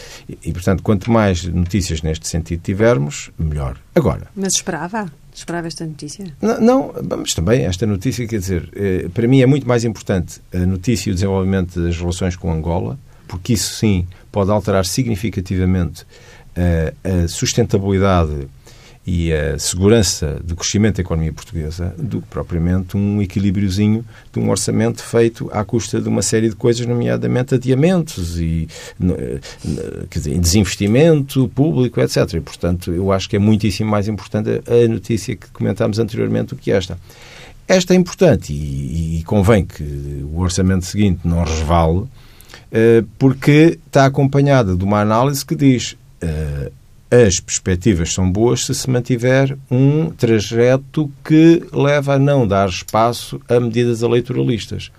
e, 0.43 0.53
portanto, 0.53 0.83
quanto 0.83 1.11
mais 1.11 1.45
notícias 1.45 2.03
neste 2.03 2.27
sentido 2.29 2.61
tivermos, 2.63 3.31
melhor. 3.39 3.77
Agora. 3.95 4.29
Mas 4.35 4.55
esperava? 4.55 5.11
Esperava 5.35 5.67
esta 5.67 5.85
notícia? 5.85 6.25
Não, 6.41 6.61
não, 6.61 6.95
mas 7.19 7.35
também 7.35 7.67
esta 7.67 7.85
notícia, 7.85 8.27
quer 8.27 8.39
dizer, 8.39 8.71
eh, 8.75 9.09
para 9.13 9.29
mim 9.29 9.43
é 9.43 9.47
muito 9.47 9.69
mais 9.69 9.85
importante 9.85 10.41
a 10.55 10.65
notícia 10.65 11.11
e 11.11 11.13
o 11.13 11.15
desenvolvimento 11.15 11.79
das 11.81 11.99
relações 11.99 12.37
com 12.37 12.51
Angola, 12.51 12.99
porque 13.29 13.53
isso 13.53 13.75
sim 13.75 14.07
pode 14.33 14.51
alterar 14.51 14.87
significativamente 14.87 16.07
eh, 16.55 16.95
a 17.05 17.29
sustentabilidade 17.29 18.49
e 19.07 19.33
a 19.33 19.57
segurança 19.59 20.41
do 20.43 20.57
crescimento 20.57 20.97
da 20.97 21.03
economia 21.03 21.33
portuguesa 21.33 21.95
do 21.97 22.21
que 22.21 22.27
propriamente 22.27 22.97
um 22.97 23.23
equilíbriozinho 23.23 24.05
de 24.33 24.41
um 24.41 24.51
orçamento 24.51 25.01
feito 25.03 25.49
à 25.53 25.65
custa 25.65 26.01
de 26.01 26.09
uma 26.09 26.23
série 26.23 26.49
de 26.49 26.57
coisas, 26.57 26.85
nomeadamente 26.85 27.55
adiamentos 27.55 28.41
e 28.41 28.69
quer 30.11 30.19
dizer, 30.19 30.39
desinvestimento 30.39 31.49
público, 31.51 32.01
etc. 32.01 32.35
E, 32.35 32.41
portanto, 32.41 32.93
eu 32.93 33.13
acho 33.13 33.29
que 33.29 33.37
é 33.37 33.39
muitíssimo 33.39 33.89
mais 33.89 34.09
importante 34.09 34.61
a 34.67 34.89
notícia 34.89 35.37
que 35.37 35.49
comentámos 35.51 36.01
anteriormente 36.01 36.49
do 36.49 36.57
que 36.57 36.73
esta. 36.73 36.99
Esta 37.69 37.95
é 37.95 37.97
importante 37.97 38.53
e, 38.53 39.19
e 39.19 39.23
convém 39.25 39.65
que 39.65 40.25
o 40.33 40.41
orçamento 40.41 40.85
seguinte 40.85 41.21
não 41.25 41.45
resvale, 41.45 42.05
eh, 42.73 43.05
porque 43.19 43.79
está 43.87 44.07
acompanhada 44.07 44.77
de 44.77 44.85
uma 44.85 45.01
análise 45.01 45.45
que 45.45 45.55
diz 45.55 45.97
eh, 46.21 46.71
as 47.11 47.39
perspectivas 47.39 48.13
são 48.13 48.31
boas 48.31 48.67
se 48.67 48.75
se 48.75 48.91
mantiver 48.91 49.57
um 49.71 50.11
trajeto 50.11 51.11
que 51.25 51.63
leva 51.73 52.15
a 52.15 52.19
não 52.19 52.47
dar 52.47 52.69
espaço 52.69 53.41
a 53.49 53.61
medidas 53.61 54.03
eleitoralistas. 54.03 54.91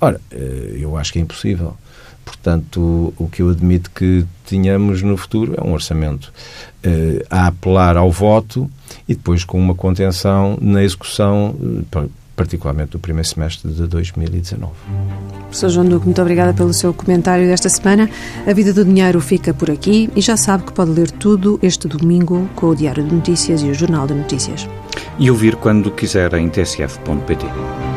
Ora, 0.00 0.20
eh, 0.30 0.78
eu 0.80 0.96
acho 0.96 1.12
que 1.12 1.18
é 1.18 1.22
impossível. 1.22 1.76
Portanto, 2.24 3.12
o 3.16 3.28
que 3.28 3.42
eu 3.42 3.50
admito 3.50 3.90
que 3.90 4.24
tínhamos 4.46 5.02
no 5.02 5.16
futuro 5.16 5.54
é 5.56 5.64
um 5.64 5.72
orçamento 5.72 6.32
eh, 6.82 7.24
a 7.30 7.46
apelar 7.46 7.96
ao 7.96 8.10
voto 8.10 8.70
e 9.08 9.14
depois 9.14 9.44
com 9.44 9.58
uma 9.58 9.74
contenção 9.74 10.58
na 10.60 10.82
execução, 10.82 11.54
eh, 11.94 12.06
particularmente 12.42 12.90
do 12.90 12.98
primeiro 12.98 13.28
semestre 13.28 13.70
de 13.70 13.86
2019. 13.86 14.72
Professor 15.42 15.68
João 15.70 15.86
Duque, 15.86 16.06
muito 16.06 16.20
obrigada 16.20 16.52
pelo 16.52 16.72
seu 16.72 16.92
comentário 16.92 17.46
desta 17.46 17.68
semana. 17.68 18.10
A 18.44 18.52
Vida 18.52 18.72
do 18.72 18.84
Dinheiro 18.84 19.20
fica 19.20 19.54
por 19.54 19.70
aqui 19.70 20.10
e 20.16 20.20
já 20.20 20.36
sabe 20.36 20.64
que 20.64 20.72
pode 20.72 20.90
ler 20.90 21.10
tudo 21.10 21.60
este 21.62 21.86
domingo 21.86 22.48
com 22.56 22.66
o 22.70 22.74
Diário 22.74 23.04
de 23.04 23.14
Notícias 23.14 23.62
e 23.62 23.66
o 23.66 23.74
Jornal 23.74 24.08
de 24.08 24.14
Notícias. 24.14 24.68
E 25.18 25.30
ouvir 25.30 25.54
quando 25.56 25.90
quiser 25.92 26.34
em 26.34 26.48
tsf.pt. 26.48 27.91